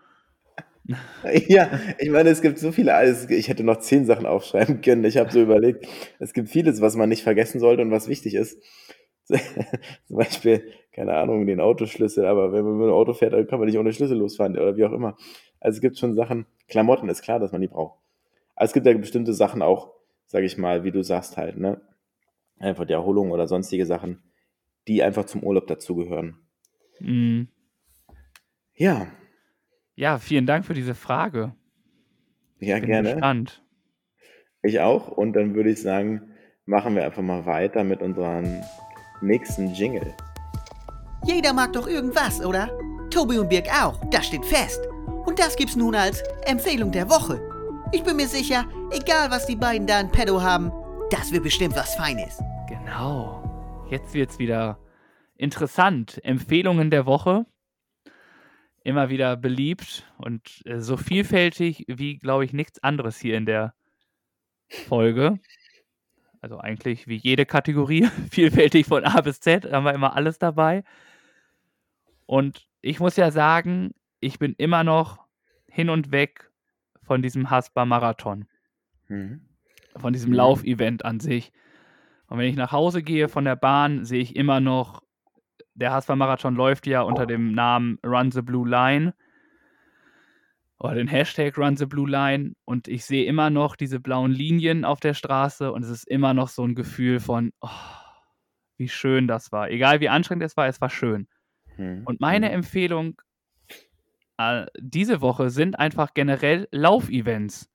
Ja, 1.48 1.68
ich 1.98 2.08
meine, 2.08 2.30
es 2.30 2.40
gibt 2.40 2.58
so 2.58 2.72
viele, 2.72 2.94
also 2.94 3.28
ich 3.28 3.48
hätte 3.48 3.62
noch 3.62 3.76
zehn 3.76 4.06
Sachen 4.06 4.24
aufschreiben 4.24 4.80
können. 4.80 5.04
Ich 5.04 5.18
habe 5.18 5.30
so 5.30 5.38
überlegt, 5.42 5.86
es 6.18 6.32
gibt 6.32 6.48
vieles, 6.48 6.80
was 6.80 6.96
man 6.96 7.10
nicht 7.10 7.22
vergessen 7.22 7.60
sollte 7.60 7.82
und 7.82 7.90
was 7.90 8.08
wichtig 8.08 8.34
ist. 8.34 8.58
Zum 9.26 10.16
Beispiel, 10.16 10.62
keine 10.92 11.12
Ahnung, 11.12 11.46
den 11.46 11.60
Autoschlüssel, 11.60 12.24
aber 12.24 12.54
wenn 12.54 12.64
man 12.64 12.78
mit 12.78 12.86
dem 12.86 12.94
Auto 12.94 13.12
fährt, 13.12 13.34
dann 13.34 13.46
kann 13.46 13.58
man 13.58 13.66
nicht 13.68 13.76
ohne 13.76 13.92
Schlüssel 13.92 14.16
losfahren 14.16 14.56
oder 14.56 14.78
wie 14.78 14.86
auch 14.86 14.92
immer. 14.92 15.18
Also 15.60 15.76
es 15.76 15.82
gibt 15.82 15.98
schon 15.98 16.14
Sachen, 16.14 16.46
Klamotten 16.68 17.10
ist 17.10 17.20
klar, 17.20 17.38
dass 17.38 17.52
man 17.52 17.60
die 17.60 17.68
braucht. 17.68 17.98
Aber 18.56 18.64
es 18.64 18.72
gibt 18.72 18.86
ja 18.86 18.94
bestimmte 18.94 19.34
Sachen 19.34 19.60
auch, 19.60 19.90
sage 20.28 20.46
ich 20.46 20.56
mal, 20.56 20.84
wie 20.84 20.92
du 20.92 21.02
sagst 21.02 21.36
halt, 21.36 21.58
ne? 21.58 21.80
Einfach 22.60 22.84
die 22.86 22.92
Erholung 22.92 23.32
oder 23.32 23.48
sonstige 23.48 23.84
Sachen, 23.86 24.22
die 24.86 25.02
einfach 25.02 25.24
zum 25.26 25.42
Urlaub 25.42 25.66
dazugehören. 25.66 26.38
Mhm. 27.00 27.48
Ja, 28.74 29.08
Ja, 29.96 30.18
vielen 30.18 30.46
Dank 30.46 30.64
für 30.64 30.74
diese 30.74 30.94
Frage. 30.94 31.54
ja, 32.60 32.78
Bin 32.78 32.86
gerne. 32.86 33.12
gespannt. 33.14 33.62
Ich 34.62 34.78
auch. 34.80 35.08
Und 35.08 35.32
dann 35.34 35.54
würde 35.56 35.70
ich 35.70 35.82
sagen, 35.82 36.30
machen 36.66 36.94
wir 36.94 37.04
einfach 37.04 37.22
mal 37.22 37.44
weiter 37.46 37.82
mit 37.84 38.00
unserem 38.02 38.62
nächsten 39.20 39.72
Jingle. 39.74 40.14
Jeder 41.24 41.52
mag 41.52 41.72
doch 41.72 41.88
irgendwas, 41.88 42.44
oder? 42.44 42.70
Tobi 43.10 43.38
und 43.38 43.48
Birg 43.48 43.66
auch, 43.82 44.04
das 44.10 44.26
steht 44.26 44.44
fest. 44.44 44.80
Und 45.26 45.38
das 45.38 45.56
gibt's 45.56 45.76
nun 45.76 45.94
als 45.94 46.22
Empfehlung 46.46 46.92
der 46.92 47.08
Woche. 47.10 47.40
Ich 47.90 48.02
bin 48.02 48.16
mir 48.16 48.28
sicher, 48.28 48.66
egal 48.90 49.30
was 49.30 49.46
die 49.46 49.56
beiden 49.56 49.86
da 49.86 49.98
in 49.98 50.10
Pedo 50.10 50.42
haben, 50.42 50.70
das 51.10 51.32
wird 51.32 51.42
bestimmt 51.42 51.74
was 51.74 51.94
Feines. 51.94 52.38
Genau. 52.68 53.86
Jetzt 53.90 54.12
wird's 54.12 54.38
wieder 54.38 54.78
interessant. 55.36 56.22
Empfehlungen 56.22 56.90
der 56.90 57.06
Woche. 57.06 57.46
Immer 58.84 59.08
wieder 59.08 59.38
beliebt 59.38 60.06
und 60.18 60.62
äh, 60.66 60.80
so 60.80 60.98
vielfältig 60.98 61.86
wie, 61.88 62.18
glaube 62.18 62.44
ich, 62.44 62.52
nichts 62.52 62.82
anderes 62.82 63.18
hier 63.18 63.38
in 63.38 63.46
der 63.46 63.74
Folge. 64.68 65.38
Also 66.42 66.58
eigentlich 66.58 67.08
wie 67.08 67.16
jede 67.16 67.46
Kategorie. 67.46 68.06
Vielfältig 68.30 68.86
von 68.86 69.04
A 69.04 69.22
bis 69.22 69.40
Z 69.40 69.72
haben 69.72 69.84
wir 69.84 69.94
immer 69.94 70.14
alles 70.14 70.38
dabei. 70.38 70.84
Und 72.26 72.68
ich 72.82 73.00
muss 73.00 73.16
ja 73.16 73.30
sagen, 73.30 73.94
ich 74.20 74.38
bin 74.38 74.54
immer 74.58 74.84
noch 74.84 75.24
hin 75.70 75.88
und 75.88 76.12
weg 76.12 76.48
von 77.08 77.22
diesem 77.22 77.50
Haspa-Marathon 77.50 78.46
Mhm. 79.08 79.40
von 79.96 80.12
diesem 80.12 80.30
Mhm. 80.30 80.36
Laufevent 80.36 81.04
an 81.04 81.18
sich. 81.18 81.50
Und 82.28 82.38
wenn 82.38 82.48
ich 82.48 82.56
nach 82.56 82.70
Hause 82.72 83.02
gehe 83.02 83.28
von 83.28 83.44
der 83.44 83.56
Bahn, 83.56 84.04
sehe 84.04 84.20
ich 84.20 84.36
immer 84.36 84.60
noch, 84.60 85.02
der 85.74 85.92
Haspa-Marathon 85.92 86.54
läuft 86.54 86.86
ja 86.86 87.00
unter 87.02 87.26
dem 87.26 87.52
Namen 87.52 87.98
Run 88.04 88.30
the 88.30 88.42
Blue 88.42 88.68
Line 88.68 89.14
oder 90.78 90.94
den 90.94 91.08
Hashtag 91.08 91.56
Run 91.58 91.76
the 91.76 91.86
Blue 91.86 92.08
Line 92.08 92.52
und 92.64 92.86
ich 92.86 93.04
sehe 93.04 93.24
immer 93.24 93.50
noch 93.50 93.74
diese 93.76 93.98
blauen 93.98 94.30
Linien 94.30 94.84
auf 94.84 95.00
der 95.00 95.14
Straße 95.14 95.72
und 95.72 95.82
es 95.84 95.90
ist 95.90 96.06
immer 96.08 96.34
noch 96.34 96.48
so 96.48 96.62
ein 96.64 96.74
Gefühl 96.74 97.18
von, 97.18 97.52
oh, 97.60 97.68
wie 98.76 98.88
schön 98.88 99.26
das 99.26 99.50
war. 99.50 99.70
Egal 99.70 100.00
wie 100.00 100.08
anstrengend 100.08 100.44
es 100.44 100.56
war, 100.56 100.68
es 100.68 100.80
war 100.80 100.90
schön. 100.90 101.26
Mhm. 101.78 102.02
Und 102.04 102.20
meine 102.20 102.50
Empfehlung 102.50 103.20
äh, 104.38 104.66
diese 104.78 105.20
Woche 105.20 105.50
sind 105.50 105.78
einfach 105.78 106.14
generell 106.14 106.68
Laufevents. 106.72 107.70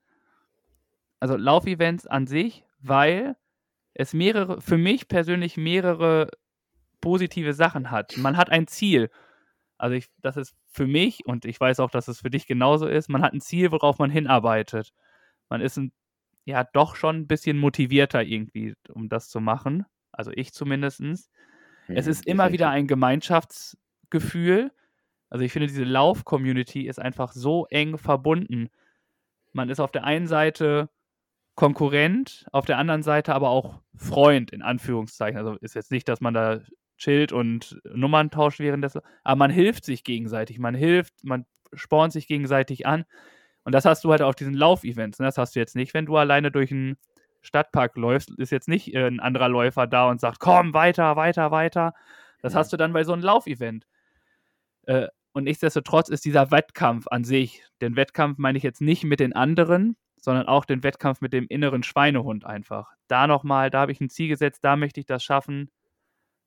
Also 1.19 1.37
Laufevents 1.37 2.05
an 2.07 2.27
sich, 2.27 2.65
weil 2.79 3.35
es 3.93 4.13
mehrere, 4.13 4.61
für 4.61 4.77
mich 4.77 5.07
persönlich 5.07 5.57
mehrere 5.57 6.29
positive 7.01 7.53
Sachen 7.53 7.91
hat. 7.91 8.17
Man 8.17 8.37
hat 8.37 8.51
ein 8.51 8.67
Ziel. 8.67 9.09
Also 9.77 9.95
ich, 9.95 10.07
das 10.21 10.37
ist 10.37 10.55
für 10.67 10.87
mich 10.87 11.25
und 11.25 11.45
ich 11.45 11.59
weiß 11.59 11.79
auch, 11.81 11.91
dass 11.91 12.07
es 12.09 12.21
für 12.21 12.31
dich 12.31 12.47
genauso 12.47 12.87
ist. 12.87 13.09
Man 13.09 13.23
hat 13.23 13.33
ein 13.33 13.41
Ziel, 13.41 13.71
worauf 13.71 13.99
man 13.99 14.11
hinarbeitet. 14.11 14.93
Man 15.49 15.61
ist 15.61 15.77
ein, 15.77 15.93
ja 16.45 16.63
doch 16.65 16.95
schon 16.95 17.17
ein 17.17 17.27
bisschen 17.27 17.59
motivierter 17.59 18.23
irgendwie, 18.23 18.75
um 18.93 19.09
das 19.09 19.29
zu 19.29 19.41
machen. 19.41 19.85
Also 20.11 20.31
ich 20.35 20.53
zumindestens. 20.53 21.29
Es 21.93 22.07
Mhm, 22.07 22.07
ist 22.07 22.25
immer 22.27 22.51
wieder 22.51 22.69
ein 22.69 22.87
Gemeinschaftsgefühl. 22.87 24.71
Also 25.33 25.43
ich 25.43 25.51
finde, 25.51 25.67
diese 25.67 25.83
Lauf-Community 25.83 26.85
ist 26.87 26.99
einfach 26.99 27.31
so 27.31 27.65
eng 27.71 27.97
verbunden. 27.97 28.69
Man 29.51 29.71
ist 29.71 29.79
auf 29.79 29.91
der 29.91 30.03
einen 30.03 30.27
Seite 30.27 30.89
Konkurrent, 31.55 32.45
auf 32.51 32.65
der 32.65 32.77
anderen 32.77 33.01
Seite 33.01 33.33
aber 33.33 33.49
auch 33.49 33.81
Freund, 33.95 34.51
in 34.51 34.61
Anführungszeichen. 34.61 35.35
Also 35.39 35.55
ist 35.55 35.73
jetzt 35.73 35.89
nicht, 35.89 36.07
dass 36.07 36.21
man 36.21 36.35
da 36.35 36.59
chillt 36.99 37.31
und 37.31 37.81
Nummern 37.83 38.29
tauscht 38.29 38.59
währenddessen, 38.59 39.01
aber 39.23 39.37
man 39.37 39.49
hilft 39.49 39.85
sich 39.85 40.03
gegenseitig. 40.03 40.59
Man 40.59 40.75
hilft, 40.75 41.23
man 41.23 41.47
spornt 41.73 42.13
sich 42.13 42.27
gegenseitig 42.27 42.85
an. 42.85 43.03
Und 43.63 43.73
das 43.73 43.85
hast 43.85 44.03
du 44.03 44.11
halt 44.11 44.21
auf 44.21 44.35
diesen 44.35 44.53
Laufevents. 44.53 45.19
Und 45.19 45.25
das 45.25 45.39
hast 45.39 45.55
du 45.55 45.59
jetzt 45.59 45.75
nicht, 45.75 45.95
wenn 45.95 46.05
du 46.05 46.15
alleine 46.15 46.51
durch 46.51 46.71
einen 46.71 46.97
Stadtpark 47.41 47.97
läufst, 47.97 48.29
ist 48.37 48.51
jetzt 48.51 48.67
nicht 48.67 48.93
äh, 48.93 49.07
ein 49.07 49.19
anderer 49.19 49.49
Läufer 49.49 49.87
da 49.87 50.11
und 50.11 50.21
sagt, 50.21 50.39
komm, 50.39 50.75
weiter, 50.75 51.15
weiter, 51.15 51.49
weiter. 51.49 51.95
Das 52.43 52.53
Ja. 52.53 52.59
hast 52.59 52.71
du 52.71 52.77
dann 52.77 52.93
bei 52.93 53.03
so 53.03 53.13
einem 53.13 53.23
Laufevent. 53.23 53.87
Äh, 54.85 55.07
und 55.33 55.43
nichtsdestotrotz 55.45 56.09
ist 56.09 56.25
dieser 56.25 56.51
Wettkampf 56.51 57.07
an 57.09 57.23
sich, 57.23 57.63
den 57.81 57.95
Wettkampf 57.95 58.37
meine 58.37 58.57
ich 58.57 58.63
jetzt 58.63 58.81
nicht 58.81 59.03
mit 59.03 59.19
den 59.19 59.33
anderen, 59.33 59.97
sondern 60.21 60.47
auch 60.47 60.63
den 60.63 60.83
Wettkampf 60.83 61.21
mit 61.21 61.33
dem 61.33 61.47
inneren 61.49 61.83
Schweinehund 61.83 62.45
einfach. 62.45 62.91
Da 63.07 63.27
nochmal, 63.27 63.69
da 63.69 63.81
habe 63.81 63.91
ich 63.91 63.99
ein 63.99 64.09
Ziel 64.09 64.29
gesetzt, 64.29 64.63
da 64.63 64.75
möchte 64.75 64.99
ich 64.99 65.05
das 65.05 65.23
schaffen, 65.23 65.69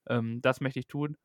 ähm, 0.09 0.41
das 0.41 0.61
möchte 0.61 0.79
ich 0.79 0.87
tun. 0.87 1.17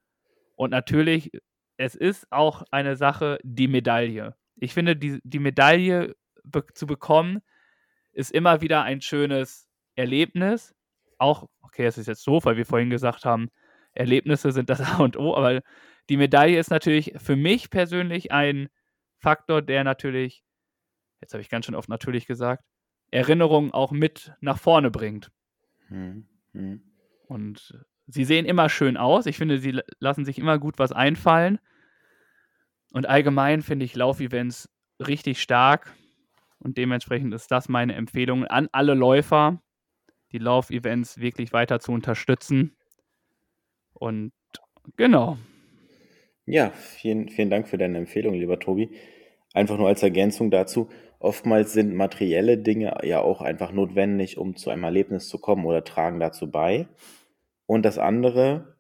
Und 0.56 0.72
natürlich, 0.72 1.32
es 1.78 1.96
ist 1.96 2.32
auch 2.32 2.64
eine 2.72 2.96
Sache, 2.96 3.40
die 3.44 3.68
Medaille. 3.68 4.36
Ich 4.58 4.74
finde, 4.74 4.96
die, 4.96 5.20
die 5.24 5.40
Medaille 5.40 6.16
be 6.44 6.66
zu 6.74 6.88
bekommen, 6.88 7.42
ist 8.12 8.32
immer 8.32 8.62
wieder 8.62 8.84
ein 8.84 9.02
schönes 9.02 9.70
Erlebnis. 9.96 10.76
Auch, 11.20 11.48
okay, 11.62 11.86
es 11.86 11.98
ist 11.98 12.08
jetzt 12.08 12.26
doof, 12.28 12.46
weil 12.46 12.58
wir 12.58 12.66
vorhin 12.66 12.90
gesagt 12.90 13.24
haben, 13.24 13.50
Erlebnisse 13.94 14.52
sind 14.52 14.70
das 14.70 14.82
A 14.82 14.98
und 14.98 15.16
O, 15.16 15.36
aber 15.36 15.62
die 16.12 16.18
Medaille 16.18 16.60
ist 16.60 16.70
natürlich 16.70 17.14
für 17.16 17.38
mich 17.38 17.70
persönlich 17.70 18.34
ein 18.34 18.68
Faktor, 19.16 19.62
der 19.62 19.86
natürlich, 19.86 20.44
jetzt 21.22 21.34
habe 21.34 21.42
ich 21.42 21.48
ganz 21.48 21.66
schön 21.66 21.74
oft 21.74 21.88
natürlich 21.88 22.28
gesagt, 22.28 22.66
Erinnerungen 23.12 23.72
auch 23.72 23.94
mit 23.94 24.34
nach 24.42 24.60
vorne 24.60 24.92
bringt. 24.92 25.32
Mhm. 25.88 26.28
Mhm. 26.52 26.82
Und 27.30 27.82
sie 28.08 28.26
sehen 28.26 28.46
immer 28.46 28.68
schön 28.68 28.98
aus. 28.98 29.26
Ich 29.26 29.38
finde, 29.38 29.58
sie 29.60 29.80
lassen 30.00 30.26
sich 30.26 30.38
immer 30.38 30.60
gut 30.60 30.80
was 30.80 30.92
einfallen. 30.92 31.60
Und 32.92 33.08
allgemein 33.08 33.62
finde 33.62 33.86
ich 33.86 33.96
Laufevents 33.96 34.70
richtig 35.00 35.42
stark. 35.42 35.96
Und 36.60 36.78
dementsprechend 36.78 37.34
ist 37.34 37.52
das 37.52 37.70
meine 37.70 37.96
Empfehlung 37.96 38.44
an 38.44 38.68
alle 38.74 38.96
Läufer, 38.96 39.62
die 40.34 40.40
Laufevents 40.40 41.20
wirklich 41.20 41.54
weiter 41.54 41.80
zu 41.80 41.94
unterstützen. 41.94 42.76
Und 43.94 44.34
genau. 44.98 45.38
Ja, 46.52 46.72
vielen, 46.72 47.30
vielen 47.30 47.50
Dank 47.50 47.70
für 47.70 47.78
deine 47.78 47.98
Empfehlung, 47.98 48.34
lieber 48.34 48.60
Tobi. 48.60 48.90
Einfach 49.54 49.78
nur 49.78 49.88
als 49.88 50.04
Ergänzung 50.04 50.52
dazu, 50.52 50.90
oftmals 51.18 51.72
sind 51.72 51.96
materielle 51.96 52.58
Dinge 52.58 52.94
ja 53.04 53.22
auch 53.22 53.40
einfach 53.40 53.72
notwendig, 53.72 54.38
um 54.38 54.58
zu 54.58 54.70
einem 54.70 54.84
Erlebnis 54.84 55.30
zu 55.30 55.40
kommen 55.40 55.66
oder 55.66 55.86
tragen 55.86 56.20
dazu 56.20 56.52
bei. 56.52 56.90
Und 57.68 57.84
das 57.86 57.98
andere, 57.98 58.76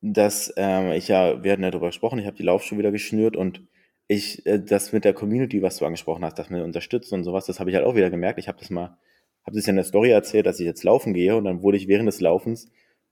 dass 0.00 0.52
ähm, 0.56 0.90
ich 0.90 1.06
ja, 1.06 1.44
wir 1.44 1.52
hatten 1.52 1.62
ja 1.62 1.70
darüber 1.70 1.88
gesprochen, 1.90 2.18
ich 2.18 2.26
habe 2.26 2.36
die 2.36 2.42
Laufschuhe 2.42 2.78
wieder 2.78 2.90
geschnürt 2.90 3.36
und 3.36 3.62
ich, 4.08 4.44
äh, 4.44 4.58
das 4.58 4.92
mit 4.92 5.04
der 5.04 5.14
Community, 5.14 5.62
was 5.62 5.76
du 5.76 5.86
angesprochen 5.86 6.24
hast, 6.24 6.40
dass 6.40 6.50
man 6.50 6.62
unterstützt 6.62 7.12
und 7.12 7.22
sowas, 7.22 7.46
das 7.46 7.60
habe 7.60 7.70
ich 7.70 7.76
halt 7.76 7.86
auch 7.86 7.94
wieder 7.94 8.10
gemerkt. 8.10 8.40
Ich 8.40 8.48
habe 8.48 8.58
das 8.58 8.70
mal, 8.70 8.98
habe 9.46 9.54
das 9.54 9.66
ja 9.66 9.70
in 9.70 9.76
der 9.76 9.84
Story 9.84 10.10
erzählt, 10.10 10.46
dass 10.46 10.58
ich 10.58 10.66
jetzt 10.66 10.82
laufen 10.82 11.14
gehe 11.14 11.36
und 11.36 11.44
dann 11.44 11.62
wurde 11.62 11.76
ich 11.76 11.86
während 11.86 12.08
des 12.08 12.20
Laufens 12.20 12.68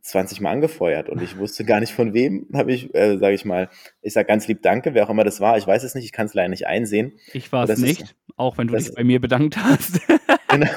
20 0.06 0.40
Mal 0.40 0.52
angefeuert 0.52 1.08
und 1.08 1.20
ich 1.20 1.36
wusste 1.36 1.64
gar 1.64 1.80
nicht 1.80 1.92
von 1.92 2.14
wem, 2.14 2.46
habe 2.54 2.72
ich, 2.72 2.94
äh, 2.94 3.18
sage 3.18 3.34
ich 3.34 3.44
mal, 3.44 3.68
ich 4.02 4.12
sage 4.12 4.26
ganz 4.26 4.46
lieb 4.46 4.62
Danke, 4.62 4.94
wer 4.94 5.04
auch 5.04 5.10
immer 5.10 5.24
das 5.24 5.40
war, 5.40 5.58
ich 5.58 5.66
weiß 5.66 5.82
es 5.82 5.94
nicht, 5.94 6.04
ich 6.04 6.12
kann 6.12 6.26
es 6.26 6.34
leider 6.34 6.48
nicht 6.48 6.66
einsehen. 6.66 7.18
Ich 7.32 7.50
war 7.50 7.68
es 7.68 7.80
nicht, 7.80 8.02
ist, 8.02 8.16
auch 8.36 8.56
wenn 8.56 8.68
du 8.68 8.76
dich 8.76 8.94
bei 8.94 9.02
mir 9.02 9.20
bedankt 9.20 9.56
hast. 9.56 10.00
genau, 10.48 10.70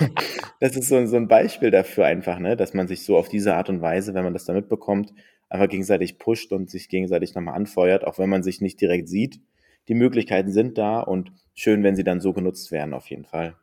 das 0.59 0.75
ist 0.75 0.87
so, 0.87 1.05
so 1.05 1.15
ein 1.15 1.27
Beispiel 1.27 1.69
dafür 1.69 2.05
einfach, 2.05 2.39
ne, 2.39 2.57
dass 2.57 2.73
man 2.73 2.87
sich 2.87 3.05
so 3.05 3.17
auf 3.17 3.29
diese 3.29 3.53
Art 3.53 3.69
und 3.69 3.81
Weise, 3.81 4.15
wenn 4.15 4.23
man 4.23 4.33
das 4.33 4.45
da 4.45 4.53
mitbekommt, 4.53 5.13
einfach 5.47 5.69
gegenseitig 5.69 6.17
pusht 6.17 6.51
und 6.51 6.71
sich 6.71 6.89
gegenseitig 6.89 7.35
nochmal 7.35 7.55
anfeuert, 7.55 8.05
auch 8.05 8.17
wenn 8.17 8.29
man 8.29 8.41
sich 8.41 8.61
nicht 8.61 8.81
direkt 8.81 9.09
sieht. 9.09 9.39
Die 9.87 9.95
Möglichkeiten 9.95 10.51
sind 10.51 10.77
da 10.77 11.01
und 11.01 11.31
schön, 11.53 11.83
wenn 11.83 11.95
sie 11.95 12.03
dann 12.03 12.19
so 12.19 12.33
genutzt 12.33 12.71
werden, 12.71 12.93
auf 12.93 13.09
jeden 13.09 13.25
Fall. 13.25 13.55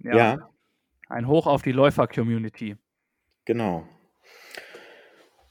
Ja. 0.00 0.16
ja. 0.16 0.50
Ein 1.08 1.28
Hoch 1.28 1.46
auf 1.46 1.62
die 1.62 1.72
Läufer-Community. 1.72 2.76
Genau. 3.44 3.84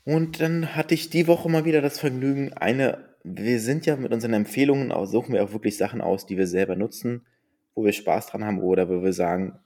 Und 0.06 0.42
dann 0.42 0.76
hatte 0.76 0.94
ich 0.94 1.10
die 1.10 1.28
Woche 1.28 1.50
mal 1.50 1.66
wieder 1.66 1.82
das 1.82 2.00
Vergnügen, 2.00 2.52
eine, 2.54 3.16
wir 3.24 3.60
sind 3.60 3.86
ja 3.86 3.96
mit 3.96 4.12
unseren 4.12 4.34
Empfehlungen, 4.34 4.92
auch, 4.92 5.06
suchen 5.06 5.34
wir 5.34 5.44
auch 5.44 5.54
wirklich 5.54 5.78
Sachen 5.78 6.02
aus, 6.02 6.26
die 6.26 6.38
wir 6.38 6.48
selber 6.48 6.76
nutzen, 6.76 7.26
wo 7.74 7.86
wir 7.86 7.94
Spaß 7.94 8.28
dran 8.28 8.44
haben 8.44 8.62
oder 8.62 8.90
wo 8.90 9.02
wir 9.02 9.14
sagen, 9.14 9.60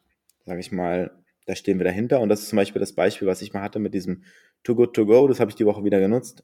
sage 0.46 0.60
ich 0.60 0.72
mal, 0.72 1.12
da 1.48 1.56
stehen 1.56 1.80
wir 1.80 1.86
dahinter. 1.86 2.20
Und 2.20 2.30
das 2.30 2.42
ist 2.42 2.50
zum 2.50 2.58
Beispiel 2.58 2.80
das 2.80 2.94
Beispiel, 2.94 3.28
was 3.28 3.42
ich 3.42 3.54
mal 3.54 3.62
hatte 3.62 3.80
mit 3.80 3.94
diesem 3.94 4.24
Too 4.64 4.76
Good 4.76 4.94
To 4.96 5.06
Go. 5.06 5.28
Das 5.28 5.40
habe 5.40 5.50
ich 5.50 5.56
die 5.56 5.66
Woche 5.66 5.84
wieder 5.84 6.00
genutzt. 6.00 6.44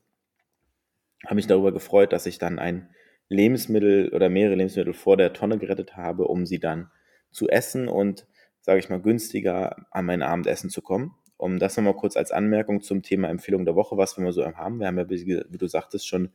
Habe 1.25 1.35
mich 1.35 1.47
darüber 1.47 1.71
gefreut, 1.71 2.13
dass 2.13 2.25
ich 2.25 2.39
dann 2.39 2.57
ein 2.57 2.89
Lebensmittel 3.29 4.09
oder 4.13 4.29
mehrere 4.29 4.55
Lebensmittel 4.55 4.93
vor 4.93 5.17
der 5.17 5.33
Tonne 5.33 5.57
gerettet 5.57 5.95
habe, 5.95 6.27
um 6.27 6.45
sie 6.45 6.59
dann 6.59 6.89
zu 7.31 7.47
essen 7.47 7.87
und, 7.87 8.27
sage 8.61 8.79
ich 8.79 8.89
mal, 8.89 9.01
günstiger 9.01 9.85
an 9.91 10.05
mein 10.05 10.21
Abendessen 10.21 10.69
zu 10.69 10.81
kommen 10.81 11.15
um 11.43 11.59
das 11.59 11.75
nochmal 11.75 11.95
kurz 11.95 12.15
als 12.15 12.31
Anmerkung 12.31 12.81
zum 12.81 13.01
Thema 13.01 13.29
Empfehlung 13.29 13.65
der 13.65 13.75
Woche, 13.75 13.97
was 13.97 14.17
wir 14.17 14.23
mal 14.23 14.31
so 14.31 14.45
haben. 14.45 14.79
Wir 14.79 14.87
haben 14.87 14.97
ja, 14.97 15.09
wie 15.09 15.57
du 15.57 15.67
sagtest, 15.67 16.07
schon 16.07 16.29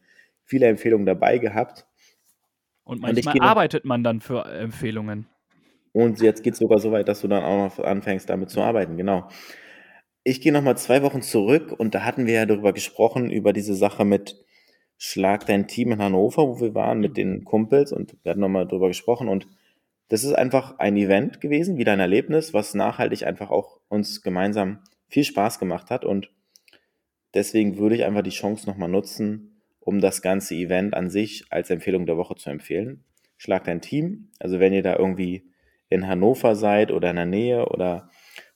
viele 0.45 0.67
Empfehlungen 0.67 1.07
dabei 1.07 1.39
gehabt. 1.39 1.87
Und 2.85 3.01
manchmal 3.01 3.35
und 3.35 3.43
arbeitet 3.43 3.85
man 3.85 4.05
dann 4.05 4.21
für 4.21 4.45
Empfehlungen. 4.45 5.27
Und 5.93 6.21
jetzt 6.21 6.43
geht 6.43 6.53
es 6.53 6.59
sogar 6.59 6.79
so 6.79 6.93
weit, 6.93 7.09
dass 7.09 7.23
du 7.23 7.29
dann 7.29 7.43
auch 7.43 7.79
noch 7.79 7.85
anfängst, 7.85 8.29
damit 8.29 8.51
zu 8.51 8.61
arbeiten, 8.61 8.97
genau. 8.97 9.29
Ich 10.25 10.41
gehe 10.43 10.53
nochmal 10.53 10.77
zwei 10.77 11.03
Wochen 11.03 11.23
zurück 11.23 11.73
und 11.77 11.95
da 11.95 12.05
hatten 12.05 12.27
wir 12.27 12.35
ja 12.35 12.47
darüber 12.47 12.73
gesprochen, 12.75 13.31
über 13.31 13.53
diese 13.53 13.75
Sache 13.75 14.05
mit 14.05 14.45
Schlag 14.99 15.47
dein 15.47 15.69
Team 15.69 15.93
in 15.93 16.03
Hannover, 16.03 16.49
wo 16.49 16.61
wir 16.61 16.75
waren 16.75 17.01
mit 17.01 17.17
den 17.17 17.45
Kumpels 17.45 17.93
und 17.93 18.17
wir 18.23 18.31
hatten 18.31 18.41
nochmal 18.41 18.67
darüber 18.67 18.89
gesprochen 18.89 19.29
und 19.29 19.47
das 20.09 20.25
ist 20.25 20.35
einfach 20.35 20.79
ein 20.79 20.97
Event 20.97 21.41
gewesen, 21.41 21.79
wieder 21.79 21.93
ein 21.93 22.01
Erlebnis, 22.01 22.53
was 22.53 22.75
nachhaltig 22.75 23.27
einfach 23.27 23.51
auch 23.51 23.81
uns 23.89 24.23
gemeinsam 24.23 24.81
viel 25.09 25.25
Spaß 25.25 25.59
gemacht 25.59 25.91
hat 25.91 26.05
und 26.05 26.31
deswegen 27.35 27.79
würde 27.79 27.97
ich 27.97 28.05
einfach 28.05 28.23
die 28.23 28.31
Chance 28.31 28.67
nochmal 28.69 28.89
nutzen, 28.89 29.63
um 29.81 30.01
das 30.01 30.23
ganze 30.23 30.55
Event 30.55 30.95
an 30.95 31.11
sich 31.11 31.47
als 31.51 31.71
Empfehlung 31.71 32.07
der 32.07 32.17
Woche 32.17 32.35
zu 32.37 32.51
empfehlen. 32.51 33.05
Schlagt 33.37 33.69
ein 33.69 33.81
Team, 33.81 34.31
also 34.39 34.61
wenn 34.61 34.73
ihr 34.73 34.83
da 34.83 34.97
irgendwie 34.97 35.51
in 35.89 36.07
Hannover 36.07 36.55
seid 36.55 36.93
oder 36.93 37.11
in 37.11 37.17
der 37.17 37.27
Nähe 37.27 37.67
oder 37.67 38.11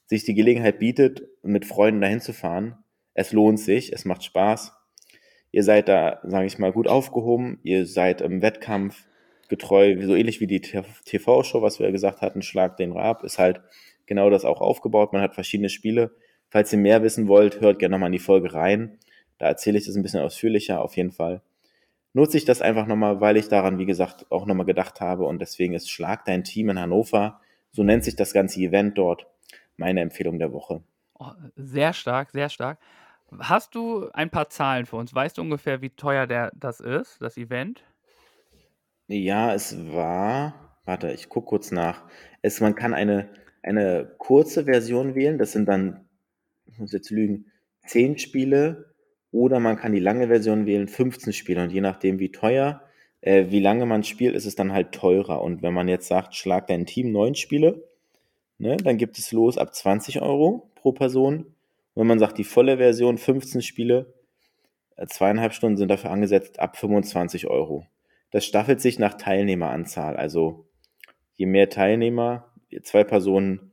sich 0.07 0.25
die 0.25 0.35
Gelegenheit 0.35 0.79
bietet, 0.79 1.23
mit 1.43 1.65
Freunden 1.65 2.01
dahin 2.01 2.21
zu 2.21 2.33
fahren, 2.33 2.77
es 3.15 3.33
lohnt 3.33 3.59
sich, 3.59 3.93
es 3.93 4.05
macht 4.05 4.25
Spaß. 4.25 4.73
Ihr 5.51 5.63
seid 5.65 5.89
da, 5.89 6.21
sage 6.23 6.47
ich 6.47 6.59
mal, 6.59 6.73
gut 6.73 6.89
aufgehoben, 6.89 7.61
ihr 7.63 7.87
seid 7.87 8.21
im 8.21 8.43
Wettkampf 8.43 9.07
getreu, 9.49 9.97
so 10.03 10.15
ähnlich 10.15 10.41
wie 10.41 10.47
die 10.47 10.61
TV-Show, 10.61 11.63
was 11.63 11.79
wir 11.79 11.93
gesagt 11.93 12.23
hatten, 12.23 12.43
Schlag 12.43 12.77
den 12.79 12.93
Rab, 12.93 13.23
ist 13.23 13.39
halt 13.39 13.61
genau 14.07 14.31
das 14.31 14.45
auch 14.45 14.61
aufgebaut. 14.61 15.13
Man 15.13 15.23
hat 15.23 15.35
verschiedene 15.35 15.69
Spiele 15.69 16.15
Falls 16.53 16.71
ihr 16.71 16.79
mehr 16.79 17.03
wissen 17.03 17.29
wollt, 17.29 17.63
hört 17.63 17.79
gerne 17.79 17.95
nochmal 17.95 18.09
in 18.09 18.13
die 18.13 18.19
Folge 18.19 18.53
rein. 18.53 18.99
Da 19.39 19.47
erzähle 19.47 19.79
ich 19.79 19.87
das 19.87 19.97
ein 19.97 20.03
bisschen 20.03 20.21
ausführlicher 20.21 20.83
auf 20.83 20.99
jeden 20.99 21.11
Fall. 21.11 21.41
Nutze 22.13 22.37
ich 22.37 22.45
das 22.45 22.61
einfach 22.61 22.87
nochmal, 22.87 23.23
weil 23.23 23.39
ich 23.39 23.49
daran, 23.49 23.79
wie 23.79 23.87
gesagt, 23.87 24.27
auch 24.31 24.45
nochmal 24.45 24.67
gedacht 24.67 25.01
habe 25.01 25.25
und 25.25 25.39
deswegen 25.39 25.73
ist 25.73 25.91
Schlag 25.91 26.27
dein 26.27 26.45
Team 26.45 26.69
in 26.69 26.79
Hannover, 26.79 27.41
so 27.71 27.83
nennt 27.83 28.05
sich 28.05 28.17
das 28.17 28.35
ganze 28.35 28.61
Event 28.61 28.99
dort, 28.99 29.27
meine 29.79 30.03
Empfehlung 30.03 30.39
der 30.39 30.53
Woche. 30.53 30.83
Oh, 31.19 31.31
sehr 31.57 31.95
stark, 31.95 32.33
sehr 32.33 32.51
stark. 32.51 32.79
Hast 33.39 33.75
du 33.75 34.11
ein 34.13 34.29
paar 34.29 34.51
Zahlen 34.51 34.85
für 34.85 34.97
uns? 34.97 35.15
Weißt 35.15 35.39
du 35.39 35.41
ungefähr, 35.41 35.81
wie 35.81 35.89
teuer 35.89 36.27
der, 36.27 36.53
das 36.55 36.81
ist, 36.81 37.23
das 37.23 37.39
Event? 37.39 37.83
Ja, 39.07 39.55
es 39.55 39.75
war, 39.91 40.77
warte, 40.85 41.13
ich 41.13 41.31
gucke 41.31 41.47
kurz 41.47 41.71
nach. 41.71 42.03
Es, 42.43 42.61
man 42.61 42.75
kann 42.75 42.93
eine, 42.93 43.31
eine 43.63 44.13
kurze 44.19 44.67
Version 44.67 45.15
wählen, 45.15 45.39
das 45.39 45.53
sind 45.53 45.67
dann 45.67 46.07
ich 46.73 46.79
muss 46.79 46.93
jetzt 46.93 47.11
lügen, 47.11 47.47
10 47.87 48.19
Spiele 48.19 48.93
oder 49.31 49.61
man 49.61 49.77
kann 49.77 49.93
die 49.93 50.01
lange 50.01 50.29
Version 50.29 50.67
wählen, 50.67 50.89
15 50.89 51.33
Spiele. 51.33 51.63
Und 51.63 51.71
je 51.71 51.81
nachdem, 51.81 52.19
wie 52.19 52.31
teuer, 52.31 52.83
äh, 53.21 53.47
wie 53.49 53.61
lange 53.61 53.87
man 53.87 54.05
spielt, 54.05 54.35
ist 54.35 54.47
es 54.47 54.55
dann 54.55 54.73
halt 54.73 54.93
teurer. 54.93 55.43
Und 55.43 55.63
wenn 55.63 55.75
man 55.75 55.89
jetzt 55.89 56.07
sagt, 56.07 56.35
schlag 56.35 56.67
dein 56.67 56.87
Team 56.87 57.13
9 57.13 57.35
Spiele, 57.35 57.89
ne, 58.59 58.77
dann 58.77 58.97
gibt 58.97 59.19
es 59.19 59.33
los 59.33 59.59
ab 59.59 59.75
20 59.75 60.23
Euro 60.23 60.71
pro 60.75 60.93
Person. 60.93 61.47
Und 61.95 62.01
wenn 62.01 62.07
man 62.07 62.19
sagt, 62.19 62.39
die 62.39 62.45
volle 62.45 62.79
Version 62.79 63.19
15 63.19 63.63
Spiele, 63.63 64.13
äh, 64.97 65.07
zweieinhalb 65.07 65.53
Stunden 65.53 65.77
sind 65.77 65.89
dafür 65.89 66.11
angesetzt 66.11 66.59
ab 66.61 66.77
25 66.77 67.49
Euro. 67.49 67.87
Das 68.31 68.47
staffelt 68.47 68.81
sich 68.81 68.99
nach 68.99 69.15
Teilnehmeranzahl. 69.15 70.17
Also 70.17 70.67
je 71.35 71.47
mehr 71.47 71.69
Teilnehmer, 71.69 72.51
zwei 72.83 73.05
Personen 73.05 73.72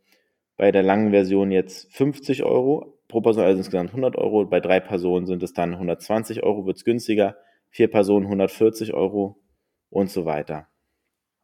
bei 0.59 0.73
der 0.73 0.83
langen 0.83 1.11
Version 1.11 1.51
jetzt 1.51 1.89
50 1.95 2.43
Euro 2.43 2.99
pro 3.07 3.21
Person, 3.21 3.45
also 3.45 3.59
insgesamt 3.59 3.91
100 3.91 4.17
Euro. 4.17 4.45
Bei 4.45 4.59
drei 4.59 4.81
Personen 4.81 5.25
sind 5.25 5.41
es 5.41 5.53
dann 5.53 5.71
120 5.71 6.43
Euro, 6.43 6.65
wird 6.65 6.75
es 6.75 6.83
günstiger. 6.83 7.37
Vier 7.69 7.89
Personen 7.89 8.25
140 8.25 8.93
Euro 8.93 9.41
und 9.89 10.09
so 10.11 10.25
weiter. 10.25 10.67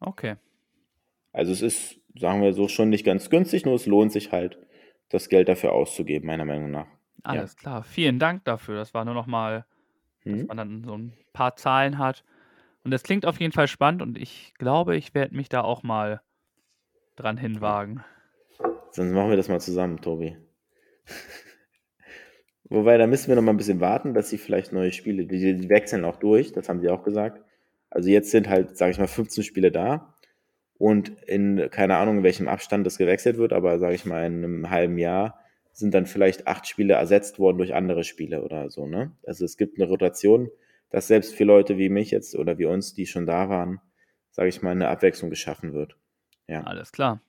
Okay. 0.02 0.36
Also 1.32 1.54
es 1.54 1.62
ist, 1.62 2.02
sagen 2.20 2.42
wir 2.42 2.52
so, 2.52 2.68
schon 2.68 2.90
nicht 2.90 3.06
ganz 3.06 3.30
günstig, 3.30 3.64
nur 3.64 3.76
es 3.76 3.86
lohnt 3.86 4.12
sich 4.12 4.34
halt, 4.34 4.60
das 5.08 5.30
Geld 5.30 5.48
dafür 5.48 5.72
auszugeben, 5.72 6.28
meiner 6.28 6.44
Meinung 6.44 6.72
nach. 6.72 6.88
Alles 7.24 7.54
ja. 7.54 7.60
klar. 7.60 7.84
Vielen 7.84 8.20
Dank 8.20 8.44
dafür. 8.44 8.76
Das 8.76 8.94
war 8.94 9.06
nur 9.06 9.14
noch 9.14 9.28
mal, 9.28 9.66
hm. 10.24 10.40
dass 10.40 10.48
man 10.48 10.58
dann 10.58 10.84
so 10.84 10.98
ein 10.98 11.14
paar 11.32 11.56
Zahlen 11.56 12.00
hat. 12.00 12.26
Und 12.84 12.92
das 12.92 13.04
klingt 13.04 13.26
auf 13.26 13.40
jeden 13.40 13.54
Fall 13.54 13.70
spannend 13.70 14.02
und 14.02 14.18
ich 14.18 14.54
glaube, 14.56 14.98
ich 14.98 15.16
werde 15.16 15.38
mich 15.38 15.48
da 15.48 15.62
auch 15.62 15.84
mal 15.84 16.22
dran 17.16 17.38
hinwagen. 17.38 18.04
Sonst 18.96 19.12
machen 19.12 19.30
wir 19.30 19.36
das 19.36 19.50
mal 19.50 19.60
zusammen, 19.60 20.00
Tobi. 20.00 20.38
Wobei, 22.70 22.98
da 22.98 23.08
müssen 23.08 23.28
wir 23.28 23.36
noch 23.36 23.42
mal 23.42 23.52
ein 23.52 23.58
bisschen 23.58 23.82
warten, 23.82 24.14
dass 24.14 24.30
sie 24.30 24.38
vielleicht 24.38 24.72
neue 24.72 24.94
Spiele, 24.94 25.26
die, 25.26 25.58
die 25.58 25.70
wechseln 25.70 26.06
auch 26.06 26.16
durch, 26.16 26.54
das 26.54 26.70
haben 26.70 26.80
sie 26.80 26.88
auch 26.88 27.04
gesagt. 27.04 27.44
Also 27.90 28.10
jetzt 28.10 28.32
sind 28.32 28.48
halt, 28.48 28.78
sage 28.78 28.92
ich 28.92 28.98
mal, 28.98 29.08
15 29.08 29.44
Spiele 29.44 29.70
da 29.70 30.16
und 30.78 31.10
in, 31.28 31.70
keine 31.72 31.98
Ahnung, 31.98 32.20
in 32.20 32.24
welchem 32.24 32.48
Abstand 32.48 32.86
das 32.86 32.98
gewechselt 32.98 33.38
wird, 33.38 33.52
aber 33.52 33.80
sage 33.80 33.96
ich 33.96 34.06
mal, 34.06 34.26
in 34.26 34.46
einem 34.46 34.70
halben 34.70 34.98
Jahr 34.98 35.42
sind 35.74 35.94
dann 35.94 36.06
vielleicht 36.06 36.48
acht 36.48 36.66
Spiele 36.66 36.94
ersetzt 36.94 37.38
worden 37.38 37.58
durch 37.58 37.74
andere 37.74 38.06
Spiele 38.06 38.44
oder 38.44 38.70
so, 38.70 38.88
ne? 38.88 39.12
Also 39.28 39.44
es 39.44 39.58
gibt 39.58 39.78
eine 39.78 39.90
Rotation, 39.90 40.50
dass 40.90 41.08
selbst 41.08 41.36
für 41.36 41.44
Leute 41.44 41.78
wie 41.78 41.90
mich 41.90 42.12
jetzt 42.12 42.34
oder 42.34 42.58
wie 42.58 42.66
uns, 42.66 42.94
die 42.94 43.08
schon 43.08 43.26
da 43.26 43.50
waren, 43.50 43.82
sage 44.32 44.48
ich 44.48 44.62
mal, 44.62 44.72
eine 44.72 44.88
Abwechslung 44.88 45.30
geschaffen 45.30 45.74
wird. 45.74 45.98
Ja. 46.48 46.62
Alles 46.62 46.94
klar. 46.94 47.20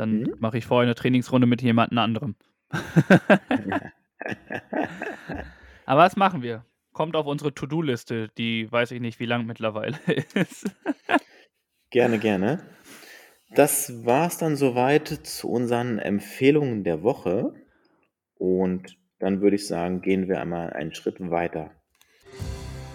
Dann 0.00 0.20
mhm. 0.20 0.34
mache 0.38 0.56
ich 0.56 0.64
vorher 0.64 0.86
eine 0.86 0.94
Trainingsrunde 0.94 1.46
mit 1.46 1.60
jemand 1.60 1.94
anderem. 1.98 2.34
Aber 5.84 6.00
was 6.00 6.16
machen 6.16 6.40
wir? 6.40 6.64
Kommt 6.94 7.16
auf 7.16 7.26
unsere 7.26 7.52
To-Do-Liste, 7.52 8.30
die 8.38 8.72
weiß 8.72 8.92
ich 8.92 9.02
nicht, 9.02 9.20
wie 9.20 9.26
lang 9.26 9.44
mittlerweile 9.44 9.98
ist. 10.34 10.74
gerne, 11.90 12.18
gerne. 12.18 12.62
Das 13.54 14.06
war 14.06 14.28
es 14.28 14.38
dann 14.38 14.56
soweit 14.56 15.08
zu 15.08 15.50
unseren 15.50 15.98
Empfehlungen 15.98 16.82
der 16.82 17.02
Woche. 17.02 17.52
Und 18.36 18.96
dann 19.18 19.42
würde 19.42 19.56
ich 19.56 19.66
sagen, 19.66 20.00
gehen 20.00 20.28
wir 20.28 20.40
einmal 20.40 20.72
einen 20.72 20.94
Schritt 20.94 21.20
weiter. 21.20 21.72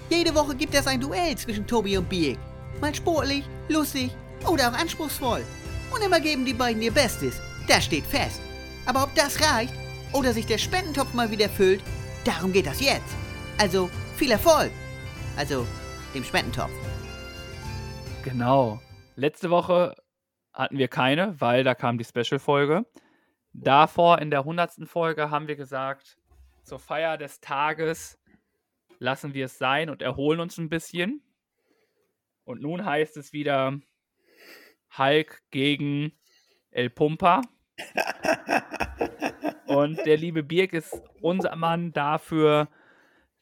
Jede 0.09 0.33
Woche 0.33 0.55
gibt 0.55 0.73
es 0.73 0.87
ein 0.87 1.01
Duell 1.01 1.35
zwischen 1.35 1.67
Tobi 1.67 1.99
und 1.99 2.09
Biek. 2.09 2.39
Mal 2.81 2.95
sportlich, 2.95 3.43
lustig 3.69 4.09
oder 4.49 4.71
auch 4.71 4.79
anspruchsvoll. 4.79 5.43
Und 5.95 6.03
immer 6.03 6.19
geben 6.19 6.43
die 6.43 6.53
beiden 6.53 6.81
ihr 6.81 6.91
Bestes. 6.91 7.39
Das 7.69 7.85
steht 7.85 8.05
fest. 8.05 8.41
Aber 8.85 9.03
ob 9.03 9.15
das 9.15 9.39
reicht 9.41 9.73
oder 10.11 10.33
sich 10.33 10.45
der 10.45 10.57
Spendentopf 10.57 11.13
mal 11.13 11.31
wieder 11.31 11.47
füllt, 11.47 11.81
darum 12.25 12.51
geht 12.51 12.65
das 12.65 12.81
jetzt. 12.81 13.15
Also 13.57 13.89
viel 14.17 14.31
Erfolg. 14.31 14.71
Also 15.37 15.65
dem 16.13 16.25
Spendentopf. 16.25 16.71
Genau. 18.23 18.81
Letzte 19.15 19.49
Woche 19.49 19.95
hatten 20.51 20.77
wir 20.77 20.89
keine, 20.89 21.39
weil 21.39 21.63
da 21.63 21.75
kam 21.75 21.97
die 21.97 22.03
Special-Folge. 22.03 22.85
Davor 23.53 24.19
in 24.19 24.29
der 24.29 24.39
100. 24.39 24.89
Folge 24.89 25.29
haben 25.29 25.47
wir 25.47 25.55
gesagt, 25.55 26.17
zur 26.63 26.79
Feier 26.79 27.17
des 27.17 27.39
Tages 27.39 28.19
lassen 28.99 29.33
wir 29.33 29.45
es 29.45 29.57
sein 29.57 29.89
und 29.89 30.01
erholen 30.01 30.41
uns 30.41 30.57
ein 30.57 30.67
bisschen. 30.67 31.21
Und 32.43 32.61
nun 32.61 32.83
heißt 32.83 33.15
es 33.15 33.31
wieder 33.31 33.79
Hulk 34.97 35.41
gegen 35.51 36.11
El 36.71 36.89
Pumpa. 36.89 37.41
Und 39.67 40.05
der 40.05 40.17
liebe 40.17 40.43
Birk 40.43 40.73
ist 40.73 41.01
unser 41.21 41.55
Mann 41.55 41.91
dafür, 41.93 42.69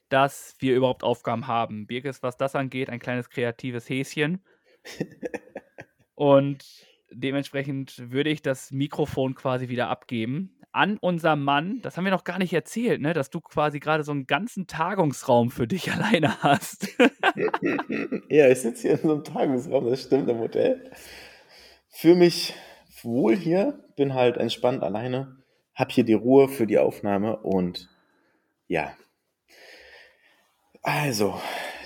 dass 0.10 0.56
wir 0.60 0.76
überhaupt 0.76 1.04
Aufgaben 1.04 1.48
haben. 1.48 1.88
Birk 1.88 2.06
ist, 2.06 2.24
was 2.24 2.38
das 2.38 2.56
angeht, 2.56 2.90
ein 2.90 3.00
kleines 3.00 3.30
kreatives 3.30 3.90
Häschen. 3.90 4.44
Und 6.16 6.64
dementsprechend 7.12 8.12
würde 8.12 8.30
ich 8.30 8.42
das 8.42 8.72
Mikrofon 8.72 9.36
quasi 9.36 9.70
wieder 9.70 9.90
abgeben 9.90 10.60
an 10.74 10.98
unseren 10.98 11.44
Mann. 11.44 11.82
Das 11.82 11.96
haben 11.96 12.04
wir 12.04 12.12
noch 12.12 12.24
gar 12.24 12.40
nicht 12.40 12.52
erzählt, 12.52 13.00
ne? 13.00 13.14
dass 13.14 13.30
du 13.30 13.40
quasi 13.40 13.80
gerade 13.80 14.04
so 14.04 14.12
einen 14.12 14.26
ganzen 14.26 14.68
Tagungsraum 14.68 15.52
für 15.52 15.68
dich 15.68 15.92
alleine 15.94 16.42
hast. 16.42 16.88
ja, 18.30 18.50
ich 18.50 18.60
sitze 18.60 18.82
hier 18.82 18.92
in 18.92 18.98
so 18.98 19.14
einem 19.14 19.24
Tagungsraum, 19.24 19.90
das 19.90 20.02
stimmt 20.02 20.30
im 20.30 20.40
Hotel. 20.40 20.92
Fühle 21.96 22.16
mich 22.16 22.56
wohl 23.04 23.36
hier, 23.36 23.80
bin 23.96 24.16
halt 24.16 24.38
entspannt 24.38 24.82
alleine, 24.84 25.38
hab 25.76 25.92
hier 25.92 26.04
die 26.04 26.14
Ruhe 26.14 26.50
für 26.50 26.66
die 26.66 26.80
Aufnahme 26.80 27.38
und 27.38 27.88
ja. 28.68 28.98
Also, 30.82 31.40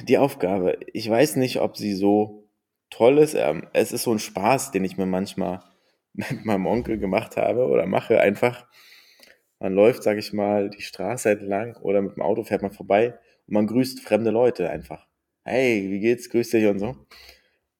die 0.04 0.18
Aufgabe. 0.18 0.80
Ich 0.94 1.10
weiß 1.10 1.36
nicht, 1.36 1.60
ob 1.60 1.76
sie 1.78 1.94
so 1.94 2.48
toll 2.90 3.18
ist. 3.18 3.36
Ähm, 3.36 3.68
es 3.74 3.92
ist 3.92 4.04
so 4.04 4.14
ein 4.14 4.20
Spaß, 4.20 4.72
den 4.72 4.86
ich 4.86 4.98
mir 4.98 5.06
manchmal 5.06 5.62
mit 6.14 6.46
meinem 6.46 6.66
Onkel 6.66 6.98
gemacht 6.98 7.36
habe 7.36 7.68
oder 7.68 7.86
mache 7.86 8.22
einfach. 8.22 8.66
Man 9.60 9.74
läuft, 9.74 10.04
sag 10.04 10.18
ich 10.18 10.32
mal, 10.32 10.70
die 10.70 10.82
Straße 10.82 11.32
entlang 11.32 11.76
oder 11.78 12.02
mit 12.02 12.16
dem 12.16 12.24
Auto 12.24 12.44
fährt 12.44 12.62
man 12.62 12.72
vorbei 12.72 13.20
und 13.48 13.54
man 13.54 13.68
grüßt 13.68 14.00
fremde 14.00 14.32
Leute 14.32 14.70
einfach. 14.70 15.06
Hey, 15.44 15.90
wie 15.90 16.00
geht's? 16.00 16.30
Grüß 16.30 16.50
dich 16.50 16.66
und 16.66 16.80
so. 16.80 16.96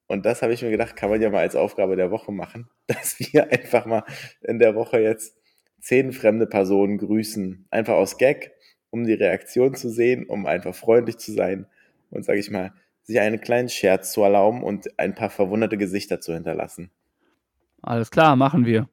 Und 0.08 0.26
das 0.26 0.42
habe 0.42 0.54
ich 0.54 0.62
mir 0.62 0.72
gedacht, 0.72 0.96
kann 0.96 1.10
man 1.10 1.22
ja 1.22 1.30
mal 1.30 1.42
als 1.42 1.56
Aufgabe 1.56 1.96
der 1.96 2.12
Woche 2.12 2.32
machen, 2.32 2.70
dass 2.88 3.20
wir 3.20 3.52
einfach 3.52 3.86
mal 3.86 4.04
in 4.42 4.60
der 4.60 4.76
Woche 4.76 5.00
jetzt 5.00 5.38
zehn 5.80 6.12
fremde 6.12 6.48
Personen 6.48 6.98
grüßen. 6.98 7.68
Einfach 7.70 7.96
aus 7.96 8.18
Gag, 8.18 8.52
um 8.90 9.06
die 9.06 9.14
Reaktion 9.14 9.76
zu 9.76 9.90
sehen, 9.90 10.26
um 10.26 10.46
einfach 10.46 10.74
freundlich 10.74 11.18
zu 11.18 11.34
sein 11.34 11.68
und, 12.10 12.24
sage 12.24 12.40
ich 12.40 12.50
mal, 12.50 12.74
sich 13.04 13.20
einen 13.20 13.40
kleinen 13.40 13.70
Scherz 13.70 14.12
zu 14.12 14.22
erlauben 14.22 14.64
und 14.64 15.00
ein 15.00 15.16
paar 15.16 15.30
verwunderte 15.30 15.78
Gesichter 15.78 16.20
zu 16.20 16.34
hinterlassen. 16.34 16.92
Alles 17.82 18.12
klar, 18.12 18.36
machen 18.36 18.66
wir. 18.66 18.90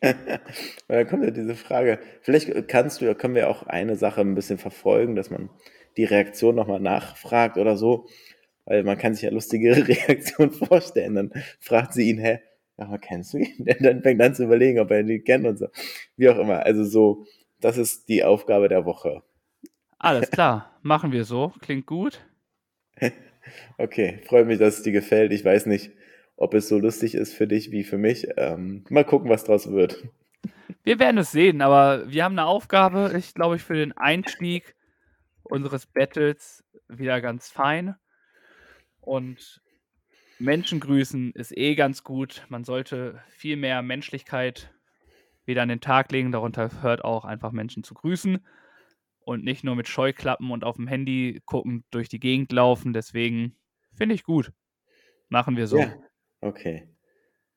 dann 0.88 1.06
kommt 1.06 1.24
ja 1.24 1.30
diese 1.30 1.54
Frage. 1.54 2.00
Vielleicht 2.22 2.68
kannst 2.68 3.00
du, 3.00 3.14
können 3.14 3.34
wir 3.34 3.48
auch 3.48 3.64
eine 3.64 3.94
Sache 3.96 4.20
ein 4.20 4.34
bisschen 4.34 4.58
verfolgen, 4.58 5.14
dass 5.14 5.30
man 5.30 5.50
die 5.96 6.04
Reaktion 6.04 6.54
nochmal 6.54 6.80
nachfragt 6.80 7.58
oder 7.58 7.76
so. 7.76 8.06
Weil 8.72 8.84
man 8.84 8.96
kann 8.96 9.12
sich 9.12 9.24
ja 9.24 9.30
lustige 9.30 9.76
Reaktionen 9.86 10.50
vorstellen. 10.50 11.14
Dann 11.14 11.32
fragt 11.60 11.92
sie 11.92 12.08
ihn, 12.08 12.16
hä, 12.16 12.40
aber 12.78 12.96
kennst 12.96 13.34
du 13.34 13.38
ihn? 13.38 13.66
Dann 13.80 14.02
fängt 14.02 14.22
an 14.22 14.34
zu 14.34 14.44
überlegen, 14.44 14.78
ob 14.78 14.90
er 14.90 15.00
ihn 15.00 15.22
kennt 15.24 15.46
und 15.46 15.58
so. 15.58 15.66
Wie 16.16 16.30
auch 16.30 16.38
immer. 16.38 16.64
Also 16.64 16.82
so, 16.82 17.26
das 17.60 17.76
ist 17.76 18.08
die 18.08 18.24
Aufgabe 18.24 18.70
der 18.70 18.86
Woche. 18.86 19.22
Alles 19.98 20.30
klar, 20.30 20.74
machen 20.80 21.12
wir 21.12 21.26
so. 21.26 21.52
Klingt 21.60 21.84
gut. 21.84 22.24
okay, 23.76 24.20
freut 24.24 24.46
mich, 24.46 24.58
dass 24.58 24.78
es 24.78 24.82
dir 24.82 24.92
gefällt. 24.92 25.34
Ich 25.34 25.44
weiß 25.44 25.66
nicht, 25.66 25.90
ob 26.36 26.54
es 26.54 26.66
so 26.66 26.78
lustig 26.78 27.14
ist 27.14 27.34
für 27.34 27.46
dich 27.46 27.72
wie 27.72 27.84
für 27.84 27.98
mich. 27.98 28.26
Ähm, 28.38 28.84
mal 28.88 29.04
gucken, 29.04 29.28
was 29.28 29.44
draus 29.44 29.70
wird. 29.70 30.02
Wir 30.82 30.98
werden 30.98 31.18
es 31.18 31.30
sehen, 31.30 31.60
aber 31.60 32.10
wir 32.10 32.24
haben 32.24 32.38
eine 32.38 32.46
Aufgabe, 32.46 33.12
ich 33.18 33.34
glaube, 33.34 33.56
ich 33.56 33.62
für 33.62 33.74
den 33.74 33.92
Einstieg 33.92 34.74
unseres 35.42 35.84
Battles 35.84 36.64
wieder 36.88 37.20
ganz 37.20 37.50
fein. 37.50 37.96
Und 39.02 39.60
Menschen 40.38 40.80
grüßen 40.80 41.32
ist 41.32 41.56
eh 41.56 41.74
ganz 41.74 42.02
gut. 42.02 42.46
Man 42.48 42.64
sollte 42.64 43.22
viel 43.28 43.56
mehr 43.56 43.82
Menschlichkeit 43.82 44.72
wieder 45.44 45.62
an 45.62 45.68
den 45.68 45.80
Tag 45.80 46.10
legen. 46.10 46.32
Darunter 46.32 46.70
hört 46.82 47.04
auch 47.04 47.24
einfach 47.24 47.52
Menschen 47.52 47.84
zu 47.84 47.94
grüßen 47.94 48.44
und 49.24 49.44
nicht 49.44 49.64
nur 49.64 49.76
mit 49.76 49.88
Scheuklappen 49.88 50.50
und 50.50 50.64
auf 50.64 50.76
dem 50.76 50.86
Handy 50.86 51.42
gucken 51.44 51.84
durch 51.90 52.08
die 52.08 52.20
Gegend 52.20 52.52
laufen. 52.52 52.92
Deswegen 52.92 53.56
finde 53.94 54.14
ich 54.14 54.24
gut. 54.24 54.52
Machen 55.28 55.56
wir 55.56 55.66
so. 55.66 55.78
Ja, 55.78 55.94
okay. 56.40 56.88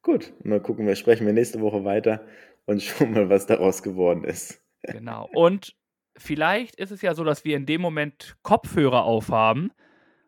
Gut, 0.02 0.34
dann 0.44 0.62
gucken 0.62 0.86
wir, 0.86 0.96
sprechen 0.96 1.26
wir 1.26 1.34
nächste 1.34 1.62
Woche 1.62 1.84
weiter 1.84 2.26
und 2.66 2.82
schauen 2.84 3.12
mal, 3.12 3.30
was 3.30 3.46
daraus 3.46 3.84
geworden 3.84 4.24
ist. 4.24 4.64
Genau. 4.84 5.30
Und 5.34 5.76
vielleicht 6.18 6.76
ist 6.76 6.92
es 6.92 7.02
ja 7.02 7.16
so, 7.16 7.24
dass 7.24 7.46
wir 7.46 7.58
in 7.58 7.66
dem 7.66 7.82
Moment 7.82 8.38
Kopfhörer 8.44 9.04
aufhaben 9.04 9.72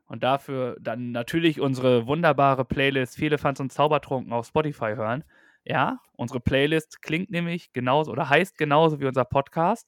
und 0.08 0.24
dafür 0.24 0.78
dann 0.80 1.12
natürlich 1.12 1.60
unsere 1.60 2.08
wunderbare 2.08 2.66
Playlist 2.66 3.16
Viele 3.16 3.38
Fans 3.38 3.60
und 3.60 3.72
Zaubertrunken 3.72 4.34
auf 4.34 4.48
Spotify 4.48 4.94
hören. 4.96 5.24
Ja, 5.64 6.00
unsere 6.16 6.40
Playlist 6.40 7.02
klingt 7.02 7.30
nämlich 7.30 7.74
genauso 7.74 8.12
oder 8.12 8.30
heißt 8.30 8.58
genauso 8.58 9.00
wie 9.00 9.06
unser 9.06 9.26
Podcast 9.26 9.88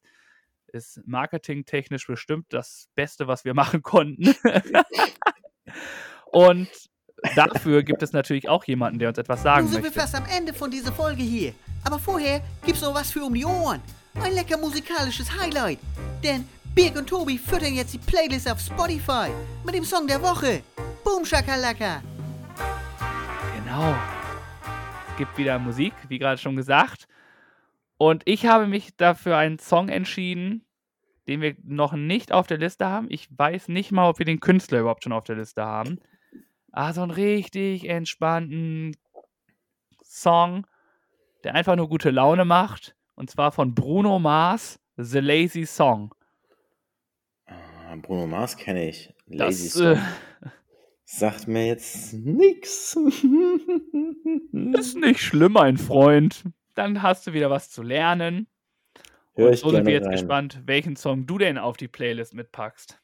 ist 0.73 1.01
marketingtechnisch 1.05 2.07
bestimmt 2.07 2.47
das 2.49 2.87
Beste, 2.95 3.27
was 3.27 3.45
wir 3.45 3.53
machen 3.55 3.81
konnten. 3.81 4.35
Und 6.31 6.69
dafür 7.35 7.83
gibt 7.83 8.03
es 8.03 8.13
natürlich 8.13 8.47
auch 8.49 8.63
jemanden, 8.65 8.99
der 8.99 9.09
uns 9.09 9.17
etwas 9.17 9.41
sagen 9.41 9.65
Nun 9.65 9.73
sind 9.73 9.81
möchte. 9.81 9.95
wir 9.95 10.01
fast 10.01 10.15
am 10.15 10.25
Ende 10.25 10.53
von 10.53 10.69
dieser 10.69 10.91
Folge 10.91 11.23
hier. 11.23 11.53
Aber 11.83 11.99
vorher 11.99 12.41
gibt's 12.65 12.81
noch 12.81 12.93
was 12.93 13.11
für 13.11 13.23
um 13.23 13.33
die 13.33 13.45
Ohren. 13.45 13.81
Ein 14.21 14.33
lecker 14.33 14.57
musikalisches 14.57 15.31
Highlight. 15.39 15.79
Denn 16.23 16.47
Birg 16.75 16.95
und 16.95 17.07
Tobi 17.07 17.37
füttern 17.37 17.73
jetzt 17.73 17.93
die 17.93 17.97
Playlist 17.97 18.49
auf 18.49 18.59
Spotify 18.59 19.29
mit 19.65 19.75
dem 19.75 19.83
Song 19.83 20.07
der 20.07 20.21
Woche. 20.21 20.61
Boom 21.03 21.25
Shakalaka. 21.25 22.01
Genau. 23.55 23.95
Es 25.09 25.17
gibt 25.17 25.37
wieder 25.37 25.59
Musik, 25.59 25.93
wie 26.07 26.19
gerade 26.19 26.39
schon 26.39 26.55
gesagt. 26.55 27.07
Und 27.97 28.21
ich 28.25 28.45
habe 28.45 28.67
mich 28.67 28.95
dafür 28.95 29.37
einen 29.37 29.59
Song 29.59 29.89
entschieden, 29.89 30.63
den 31.27 31.41
wir 31.41 31.55
noch 31.63 31.93
nicht 31.93 32.31
auf 32.31 32.47
der 32.47 32.59
Liste 32.59 32.85
haben. 32.87 33.07
Ich 33.09 33.27
weiß 33.35 33.67
nicht 33.67 33.91
mal, 33.91 34.07
ob 34.07 34.19
wir 34.19 34.25
den 34.25 34.39
Künstler 34.39 34.79
überhaupt 34.79 35.03
schon 35.03 35.13
auf 35.13 35.25
der 35.25 35.35
Liste 35.35 35.65
haben. 35.65 35.99
Ah, 36.71 36.93
so 36.93 37.01
einen 37.01 37.11
richtig 37.11 37.89
entspannten 37.89 38.95
Song, 40.03 40.65
der 41.43 41.55
einfach 41.55 41.75
nur 41.75 41.89
gute 41.89 42.11
Laune 42.11 42.45
macht. 42.45 42.95
Und 43.15 43.29
zwar 43.29 43.51
von 43.51 43.75
Bruno 43.75 44.19
Mars, 44.19 44.79
The 44.95 45.19
Lazy 45.19 45.65
Song. 45.65 46.13
Ah, 47.89 47.95
Bruno 47.95 48.27
Mars 48.27 48.55
kenne 48.57 48.87
ich. 48.87 49.13
Lazy 49.25 49.63
das, 49.63 49.73
Song. 49.73 49.93
Äh, 49.93 49.97
Sagt 51.05 51.47
mir 51.47 51.65
jetzt 51.65 52.13
nix. 52.13 52.95
ist 54.79 54.95
nicht 54.95 55.21
schlimm, 55.21 55.53
mein 55.53 55.77
Freund 55.77 56.43
dann 56.79 57.01
hast 57.01 57.27
du 57.27 57.33
wieder 57.33 57.49
was 57.49 57.69
zu 57.69 57.83
lernen. 57.83 58.47
Hör 59.35 59.49
und 59.49 59.57
so 59.57 59.69
sind 59.69 59.85
wir 59.85 59.93
jetzt 59.93 60.05
rein. 60.05 60.13
gespannt, 60.13 60.61
welchen 60.65 60.95
Song 60.95 61.27
du 61.27 61.37
denn 61.37 61.57
auf 61.57 61.77
die 61.77 61.87
Playlist 61.89 62.33
mitpackst. 62.33 62.99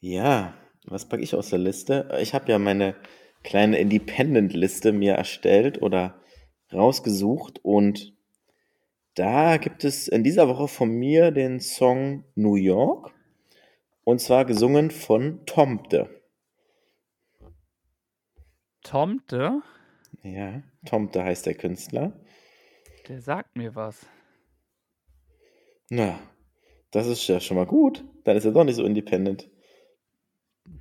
Ja, 0.00 0.54
was 0.84 1.08
packe 1.08 1.22
ich 1.22 1.34
aus 1.34 1.50
der 1.50 1.60
Liste? 1.60 2.08
Ich 2.20 2.34
habe 2.34 2.50
ja 2.50 2.58
meine 2.58 2.96
kleine 3.44 3.78
Independent-Liste 3.78 4.92
mir 4.92 5.14
erstellt 5.14 5.80
oder 5.80 6.20
rausgesucht 6.72 7.60
und 7.62 8.14
da 9.14 9.56
gibt 9.58 9.84
es 9.84 10.08
in 10.08 10.24
dieser 10.24 10.48
Woche 10.48 10.68
von 10.68 10.90
mir 10.90 11.30
den 11.30 11.60
Song 11.60 12.24
New 12.34 12.54
York 12.54 13.12
und 14.04 14.20
zwar 14.20 14.44
gesungen 14.44 14.90
von 14.90 15.44
Tomte. 15.46 16.08
Tomte? 18.82 19.62
Ja, 20.22 20.62
Tomte 20.86 21.22
heißt 21.22 21.46
der 21.46 21.54
Künstler. 21.54 22.12
Der 23.08 23.20
sagt 23.20 23.56
mir 23.56 23.74
was. 23.74 24.06
Na, 25.90 26.18
das 26.90 27.06
ist 27.06 27.26
ja 27.26 27.40
schon 27.40 27.56
mal 27.56 27.66
gut. 27.66 28.04
Dann 28.24 28.36
ist 28.36 28.44
er 28.44 28.52
doch 28.52 28.64
nicht 28.64 28.76
so 28.76 28.84
independent. 28.84 29.50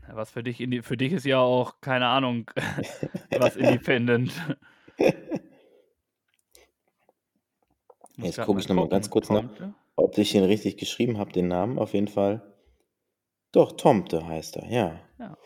Was 0.07 0.31
für 0.31 0.43
dich, 0.43 0.57
für 0.83 0.97
dich 0.97 1.13
ist 1.13 1.25
ja 1.25 1.39
auch, 1.39 1.81
keine 1.81 2.07
Ahnung, 2.07 2.49
was 3.37 3.55
independent. 3.55 4.31
Jetzt 8.17 8.41
gucke 8.41 8.59
ich 8.59 8.67
nochmal 8.67 8.89
ganz 8.89 9.09
kurz 9.09 9.29
nach, 9.29 9.49
ob 9.95 10.17
ich 10.17 10.35
ihn 10.35 10.43
richtig 10.43 10.77
geschrieben 10.77 11.17
habe, 11.17 11.31
den 11.31 11.47
Namen. 11.47 11.79
Auf 11.79 11.93
jeden 11.93 12.07
Fall. 12.07 12.41
Doch, 13.51 13.73
Tomte 13.73 14.25
heißt 14.25 14.57
er, 14.57 14.69
ja. 14.69 14.99
ja. 15.19 15.37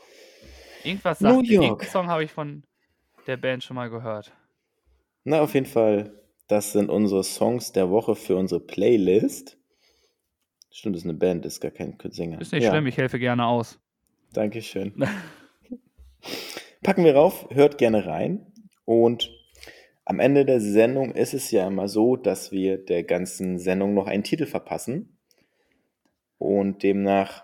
Irgendwas 0.83 1.19
sagt 1.19 1.35
New 1.35 1.41
York. 1.41 1.83
Song 1.85 2.07
habe 2.07 2.23
ich 2.23 2.31
von 2.31 2.63
der 3.25 3.37
Band 3.37 3.63
schon 3.63 3.75
mal 3.75 3.89
gehört. 3.89 4.31
Na, 5.23 5.41
auf 5.41 5.55
jeden 5.55 5.65
Fall, 5.65 6.21
das 6.47 6.71
sind 6.71 6.89
unsere 6.89 7.23
Songs 7.23 7.71
der 7.71 7.89
Woche 7.89 8.15
für 8.15 8.35
unsere 8.35 8.61
Playlist. 8.61 9.57
Stimmt, 10.69 10.95
das 10.95 11.03
ist 11.03 11.09
eine 11.09 11.17
Band, 11.17 11.45
ist 11.45 11.61
gar 11.61 11.71
kein 11.71 11.97
Sänger. 12.09 12.39
Ist 12.39 12.51
nicht 12.51 12.63
ja. 12.63 12.71
schlimm, 12.71 12.85
ich 12.85 12.97
helfe 12.97 13.17
gerne 13.17 13.45
aus. 13.45 13.79
Dankeschön. 14.33 14.93
Packen 16.83 17.03
wir 17.03 17.15
rauf, 17.15 17.47
hört 17.49 17.79
gerne 17.79 18.05
rein. 18.05 18.51
Und 18.83 19.31
am 20.05 20.19
Ende 20.19 20.45
der 20.45 20.61
Sendung 20.61 21.11
ist 21.11 21.33
es 21.33 21.49
ja 21.51 21.67
immer 21.67 21.87
so, 21.87 22.15
dass 22.15 22.51
wir 22.51 22.77
der 22.77 23.03
ganzen 23.03 23.57
Sendung 23.57 23.95
noch 23.95 24.07
einen 24.07 24.23
Titel 24.23 24.45
verpassen. 24.45 25.17
Und 26.37 26.83
demnach 26.83 27.43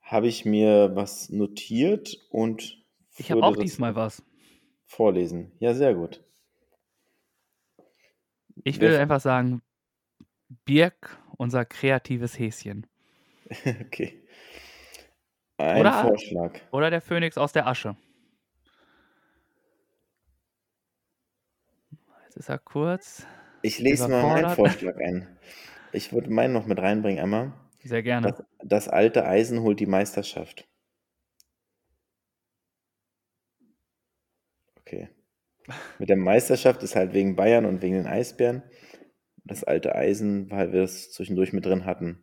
habe 0.00 0.28
ich 0.28 0.44
mir 0.44 0.94
was 0.94 1.30
notiert 1.30 2.16
und 2.30 2.84
ich 3.18 3.32
habe 3.32 3.42
auch 3.42 3.56
diesmal 3.56 3.96
was 3.96 4.22
vorlesen. 4.84 5.52
Ja, 5.58 5.74
sehr 5.74 5.94
gut. 5.94 6.22
Ich 8.62 8.80
will 8.80 8.94
einfach 8.96 9.20
sagen, 9.20 9.62
Birk, 10.64 11.18
unser 11.38 11.64
kreatives 11.64 12.38
Häschen. 12.38 12.86
okay. 13.80 14.22
Ein 15.56 15.80
oder, 15.80 16.02
Vorschlag. 16.02 16.60
Oder 16.70 16.90
der 16.90 17.00
Phönix 17.00 17.36
aus 17.36 17.52
der 17.52 17.66
Asche. 17.66 17.96
Jetzt 22.36 22.44
ist 22.44 22.48
er 22.50 22.58
kurz. 22.58 23.26
Ich 23.62 23.78
lese 23.78 24.08
mal 24.08 24.22
meinen 24.22 24.50
Vorschlag 24.50 24.98
ein. 24.98 25.26
Ich 25.92 26.12
würde 26.12 26.30
meinen 26.30 26.52
noch 26.52 26.66
mit 26.66 26.78
reinbringen, 26.78 27.18
Emma. 27.18 27.58
Sehr 27.82 28.02
gerne. 28.02 28.28
Das, 28.28 28.44
das 28.62 28.88
alte 28.88 29.24
Eisen 29.24 29.62
holt 29.62 29.80
die 29.80 29.86
Meisterschaft. 29.86 30.68
Okay. 34.80 35.08
Mit 35.98 36.10
der 36.10 36.18
Meisterschaft 36.18 36.82
ist 36.82 36.94
halt 36.94 37.14
wegen 37.14 37.36
Bayern 37.36 37.64
und 37.64 37.80
wegen 37.80 37.94
den 37.94 38.06
Eisbären. 38.06 38.62
Das 39.44 39.64
alte 39.64 39.94
Eisen, 39.94 40.50
weil 40.50 40.74
wir 40.74 40.82
es 40.82 41.12
zwischendurch 41.12 41.54
mit 41.54 41.64
drin 41.64 41.86
hatten. 41.86 42.22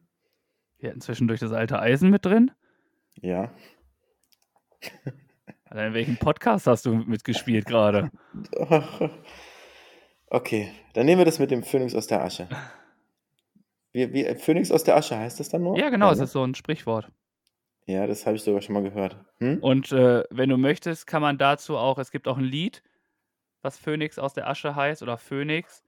Wir 0.78 0.92
hatten 0.92 1.02
zwischendurch 1.02 1.40
das 1.40 1.54
alte 1.54 1.80
Eisen 1.80 2.12
mit 2.12 2.24
drin? 2.24 2.52
Ja. 3.16 3.52
In 5.72 5.96
welchem 5.96 6.18
Podcast 6.18 6.68
hast 6.68 6.86
du 6.86 6.94
mitgespielt 6.94 7.66
gerade? 7.66 8.12
Okay, 10.34 10.72
dann 10.94 11.06
nehmen 11.06 11.20
wir 11.20 11.26
das 11.26 11.38
mit 11.38 11.52
dem 11.52 11.62
Phönix 11.62 11.94
aus 11.94 12.08
der 12.08 12.24
Asche. 12.24 12.48
Wie, 13.96 14.12
wie 14.12 14.26
Phönix 14.34 14.72
aus 14.72 14.84
der 14.84 14.96
Asche 14.96 15.16
heißt 15.16 15.40
das 15.40 15.50
dann 15.50 15.62
nur? 15.62 15.78
Ja, 15.78 15.92
genau, 15.92 16.10
es 16.10 16.18
ist 16.18 16.32
so 16.32 16.44
ein 16.44 16.56
Sprichwort. 16.56 17.12
Ja, 17.86 18.08
das 18.08 18.26
habe 18.26 18.36
ich 18.36 18.42
sogar 18.42 18.60
schon 18.64 18.74
mal 18.74 18.82
gehört. 18.82 19.16
Hm? 19.38 19.60
Und 19.60 19.92
äh, 19.92 20.24
wenn 20.32 20.50
du 20.50 20.58
möchtest, 20.58 21.06
kann 21.06 21.22
man 21.22 21.38
dazu 21.38 21.78
auch, 21.78 22.00
es 22.00 22.10
gibt 22.10 22.28
auch 22.28 22.40
ein 22.40 22.44
Lied, 22.44 22.82
was 23.62 23.78
Phönix 23.78 24.18
aus 24.18 24.34
der 24.34 24.50
Asche 24.50 24.76
heißt 24.76 25.04
oder 25.04 25.20
Phönix. 25.20 25.84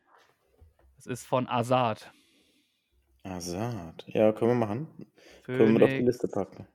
Das 0.97 1.07
ist 1.07 1.25
von 1.25 1.47
Azad. 1.47 2.13
Azad. 3.23 4.05
Ja, 4.09 4.31
können 4.31 4.51
wir 4.51 4.67
machen. 4.67 4.87
Phönix. 5.41 5.65
Können 5.65 5.79
wir 5.79 5.85
auf 5.85 5.91
die 5.91 6.05
Liste 6.05 6.27
packen. 6.27 6.67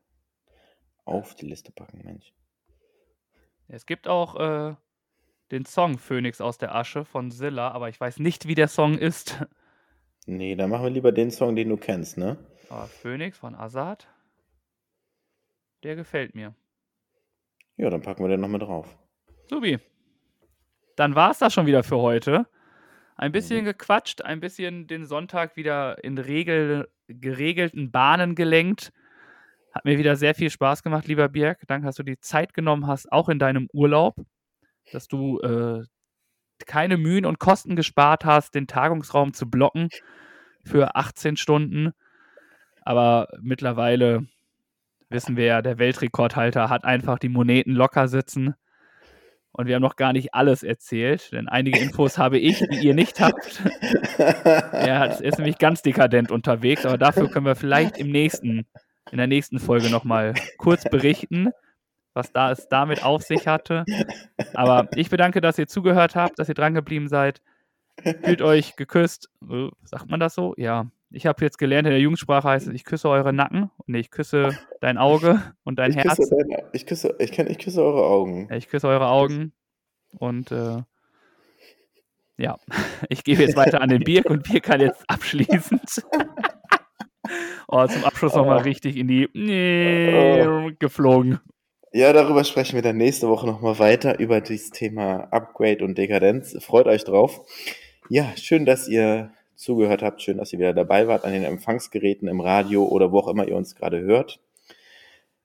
Auf 1.04 1.36
die 1.36 1.46
Liste 1.46 1.70
packen, 1.70 2.02
Mensch. 2.02 2.32
Es 3.68 3.86
gibt 3.86 4.08
auch 4.08 4.34
äh, 4.34 4.74
den 5.50 5.64
Song 5.64 5.98
Phönix 5.98 6.40
aus 6.40 6.58
der 6.58 6.74
Asche 6.74 7.04
von 7.04 7.30
Zilla, 7.30 7.70
aber 7.70 7.88
ich 7.88 8.00
weiß 8.00 8.18
nicht, 8.18 8.46
wie 8.46 8.54
der 8.54 8.68
Song 8.68 8.98
ist. 8.98 9.44
Nee, 10.26 10.54
dann 10.54 10.70
machen 10.70 10.84
wir 10.84 10.90
lieber 10.90 11.12
den 11.12 11.30
Song, 11.30 11.56
den 11.56 11.70
du 11.70 11.76
kennst, 11.76 12.18
ne? 12.18 12.36
Aber 12.68 12.86
Phoenix 12.86 13.38
von 13.38 13.54
Azad, 13.54 14.06
der 15.82 15.96
gefällt 15.96 16.34
mir. 16.34 16.54
Ja, 17.76 17.90
dann 17.90 18.02
packen 18.02 18.22
wir 18.22 18.28
den 18.28 18.40
noch 18.40 18.48
mit 18.48 18.62
drauf. 18.62 18.96
Subi. 19.48 19.78
Dann 20.96 21.14
war 21.14 21.30
es 21.30 21.38
das 21.38 21.52
schon 21.52 21.66
wieder 21.66 21.82
für 21.82 21.98
heute. 21.98 22.46
Ein 23.16 23.32
bisschen 23.32 23.62
mhm. 23.62 23.64
gequatscht, 23.64 24.22
ein 24.22 24.40
bisschen 24.40 24.86
den 24.86 25.04
Sonntag 25.04 25.56
wieder 25.56 26.02
in 26.04 26.18
Regel, 26.18 26.88
geregelten 27.08 27.90
Bahnen 27.90 28.34
gelenkt. 28.34 28.92
Hat 29.72 29.84
mir 29.84 29.98
wieder 29.98 30.16
sehr 30.16 30.34
viel 30.34 30.50
Spaß 30.50 30.82
gemacht, 30.82 31.08
lieber 31.08 31.28
Birk. 31.28 31.60
Danke, 31.66 31.86
dass 31.86 31.96
du 31.96 32.02
die 32.02 32.20
Zeit 32.20 32.54
genommen 32.54 32.86
hast, 32.86 33.10
auch 33.10 33.28
in 33.28 33.38
deinem 33.38 33.68
Urlaub, 33.72 34.16
dass 34.92 35.08
du 35.08 35.40
äh, 35.40 35.84
keine 36.66 36.96
Mühen 36.96 37.26
und 37.26 37.38
Kosten 37.38 37.76
gespart 37.76 38.24
hast, 38.24 38.54
den 38.54 38.66
Tagungsraum 38.66 39.32
zu 39.32 39.48
blocken 39.48 39.88
für 40.64 40.94
18 40.94 41.36
Stunden. 41.36 41.92
Aber 42.82 43.28
mittlerweile 43.40 44.26
wissen 45.08 45.36
wir 45.36 45.44
ja, 45.44 45.62
der 45.62 45.78
Weltrekordhalter 45.78 46.68
hat 46.68 46.84
einfach 46.84 47.18
die 47.18 47.28
Moneten 47.28 47.72
locker 47.72 48.08
sitzen. 48.08 48.54
Und 49.52 49.66
wir 49.66 49.74
haben 49.74 49.82
noch 49.82 49.96
gar 49.96 50.12
nicht 50.12 50.32
alles 50.32 50.62
erzählt, 50.62 51.32
denn 51.32 51.48
einige 51.48 51.80
Infos 51.80 52.18
habe 52.18 52.38
ich, 52.38 52.60
die 52.70 52.86
ihr 52.86 52.94
nicht 52.94 53.20
habt. 53.20 53.60
er 54.18 55.20
ist 55.20 55.38
nämlich 55.38 55.58
ganz 55.58 55.82
dekadent 55.82 56.30
unterwegs, 56.30 56.86
aber 56.86 56.98
dafür 56.98 57.28
können 57.28 57.46
wir 57.46 57.56
vielleicht 57.56 57.98
im 57.98 58.10
nächsten, 58.10 58.66
in 59.10 59.18
der 59.18 59.26
nächsten 59.26 59.58
Folge 59.58 59.90
nochmal 59.90 60.34
kurz 60.56 60.84
berichten 60.88 61.50
was 62.14 62.32
da 62.32 62.50
es 62.50 62.68
damit 62.68 63.04
auf 63.04 63.22
sich 63.22 63.46
hatte. 63.46 63.84
Aber 64.54 64.88
ich 64.96 65.10
bedanke, 65.10 65.40
dass 65.40 65.58
ihr 65.58 65.68
zugehört 65.68 66.16
habt, 66.16 66.38
dass 66.38 66.48
ihr 66.48 66.54
dran 66.54 66.74
geblieben 66.74 67.08
seid. 67.08 67.40
Fühlt 68.02 68.42
euch 68.42 68.76
geküsst. 68.76 69.28
Äh, 69.48 69.68
sagt 69.84 70.10
man 70.10 70.20
das 70.20 70.34
so? 70.34 70.54
Ja. 70.56 70.86
Ich 71.12 71.26
habe 71.26 71.44
jetzt 71.44 71.58
gelernt, 71.58 71.86
in 71.86 71.92
der 71.92 72.00
Jugendsprache 72.00 72.48
heißt 72.48 72.68
es, 72.68 72.74
ich 72.74 72.84
küsse 72.84 73.08
eure 73.08 73.32
Nacken. 73.32 73.70
Nee, 73.86 73.98
ich 73.98 74.10
küsse 74.10 74.56
dein 74.80 74.96
Auge 74.96 75.42
und 75.64 75.78
dein 75.78 75.90
ich 75.90 75.96
Herz. 75.96 76.16
Küsse 76.16 76.36
deine, 76.36 76.62
ich, 76.72 76.86
küsse, 76.86 77.16
ich, 77.18 77.32
kann, 77.32 77.48
ich 77.48 77.58
küsse 77.58 77.82
eure 77.82 78.04
Augen. 78.04 78.48
Ich 78.52 78.68
küsse 78.68 78.86
eure 78.86 79.08
Augen. 79.08 79.52
Und 80.18 80.52
äh, 80.52 80.82
ja, 82.36 82.58
ich 83.08 83.24
gebe 83.24 83.42
jetzt 83.42 83.56
weiter 83.56 83.80
an 83.80 83.88
den 83.88 84.04
Birk 84.04 84.30
und 84.30 84.44
Birk 84.44 84.62
kann 84.62 84.80
jetzt 84.80 85.02
abschließend 85.08 85.82
oh, 87.68 87.86
zum 87.86 88.04
Abschluss 88.04 88.34
nochmal 88.34 88.58
oh. 88.58 88.62
richtig 88.62 88.96
in 88.96 89.08
die 89.08 89.26
oh. 89.26 90.70
geflogen. 90.78 91.40
Ja, 91.92 92.12
darüber 92.12 92.44
sprechen 92.44 92.76
wir 92.76 92.82
dann 92.82 92.98
nächste 92.98 93.28
Woche 93.28 93.48
nochmal 93.48 93.80
weiter 93.80 94.20
über 94.20 94.40
dieses 94.40 94.70
Thema 94.70 95.24
Upgrade 95.32 95.84
und 95.84 95.98
Dekadenz. 95.98 96.56
Freut 96.60 96.86
euch 96.86 97.02
drauf. 97.02 97.44
Ja, 98.08 98.32
schön, 98.36 98.64
dass 98.64 98.86
ihr 98.86 99.32
zugehört 99.56 100.00
habt. 100.00 100.22
Schön, 100.22 100.38
dass 100.38 100.52
ihr 100.52 100.60
wieder 100.60 100.72
dabei 100.72 101.08
wart 101.08 101.24
an 101.24 101.32
den 101.32 101.42
Empfangsgeräten 101.42 102.28
im 102.28 102.40
Radio 102.40 102.84
oder 102.84 103.10
wo 103.10 103.18
auch 103.18 103.26
immer 103.26 103.48
ihr 103.48 103.56
uns 103.56 103.74
gerade 103.74 104.02
hört. 104.02 104.38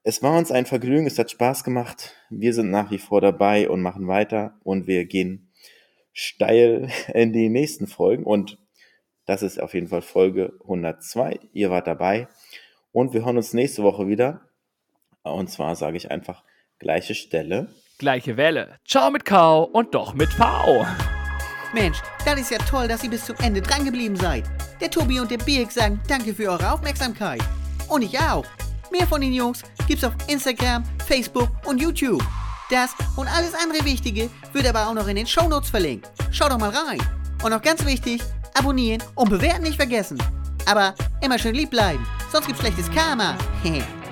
Es 0.04 0.22
war 0.22 0.38
uns 0.38 0.52
ein 0.52 0.68
Vergnügen, 0.68 1.08
es 1.08 1.18
hat 1.18 1.32
Spaß 1.32 1.64
gemacht. 1.64 2.14
Wir 2.30 2.54
sind 2.54 2.70
nach 2.70 2.91
wie 2.91 3.00
vor 3.00 3.22
dabei 3.22 3.67
und 3.67 3.82
machen 3.82 4.08
weiter 4.08 4.54
und 4.63 4.86
wir 4.86 5.05
gehen 5.05 5.51
steil 6.13 6.89
in 7.16 7.34
die 7.34 7.50
nächsten 7.50 7.88
Folgen 7.88 8.24
und 8.24 8.59
das 9.26 9.42
ist 9.42 9.59
auf 9.59 9.74
jeden 9.74 9.88
Fall 9.88 10.04
Folge 10.04 10.54
102. 10.62 11.39
Ihr 11.54 11.72
wart 11.72 11.88
dabei 11.88 12.28
und 12.92 13.16
wir 13.16 13.26
hören 13.26 13.38
uns 13.38 13.54
nächste 13.54 13.82
Woche 13.82 14.08
wieder 14.08 14.42
und 15.34 15.50
zwar 15.50 15.76
sage 15.76 15.97
ich 15.97 16.12
einfach 16.12 16.43
gleiche 16.80 17.16
Stelle. 17.16 17.74
Gleiche 17.97 18.38
Welle. 18.38 18.80
Ciao 18.86 19.10
mit 19.10 19.26
Kau 19.26 19.64
und 19.64 19.96
doch 19.96 20.14
mit 20.14 20.32
V. 20.34 20.86
Mensch, 21.74 21.97
das 22.26 22.39
ist 22.39 22.52
ja 22.52 22.58
toll, 22.58 22.88
dass 22.88 23.04
ihr 23.04 23.10
bis 23.10 23.26
zum 23.26 23.36
Ende 23.38 23.62
drangeblieben 23.62 24.16
seid. 24.16 24.46
Der 24.80 24.89
Tobi 24.89 25.20
und 25.20 25.32
der 25.32 25.38
Birk 25.38 25.72
sagen 25.72 26.00
danke 26.08 26.34
für 26.34 26.50
eure 26.50 26.72
Aufmerksamkeit. 26.72 27.42
Und 27.89 28.02
ich 28.02 28.18
auch. 28.20 28.46
Mehr 28.92 29.08
von 29.08 29.22
den 29.22 29.34
Jungs 29.34 29.62
gibt's 29.88 30.04
auf 30.04 30.14
Instagram, 30.28 30.84
Facebook 31.06 31.50
und 31.66 31.82
YouTube. 31.82 32.24
Das 32.70 32.92
und 33.16 33.28
alles 33.28 33.54
andere 33.54 33.86
Wichtige 33.86 34.30
wird 34.54 34.68
aber 34.68 34.88
auch 34.88 34.93
noch 34.93 35.08
in 35.08 35.16
den 35.16 35.28
Shownotes 35.28 35.70
verlinkt. 35.70 36.10
Schaut 36.32 36.52
doch 36.52 36.60
mal 36.60 36.72
rein. 36.72 37.00
Und 37.43 37.52
noch 37.52 37.62
ganz 37.62 37.86
wichtig, 37.86 38.22
abonnieren 38.54 39.04
und 39.16 39.30
bewerten 39.30 39.64
nicht 39.64 39.76
vergessen. 39.76 40.18
Aber 40.66 40.96
immer 41.22 41.38
schön 41.38 41.56
lieb 41.56 41.70
bleiben, 41.70 42.06
sonst 42.32 42.47
gibt's 42.47 42.62
schlechtes 42.62 42.89
Karma. 42.92 43.38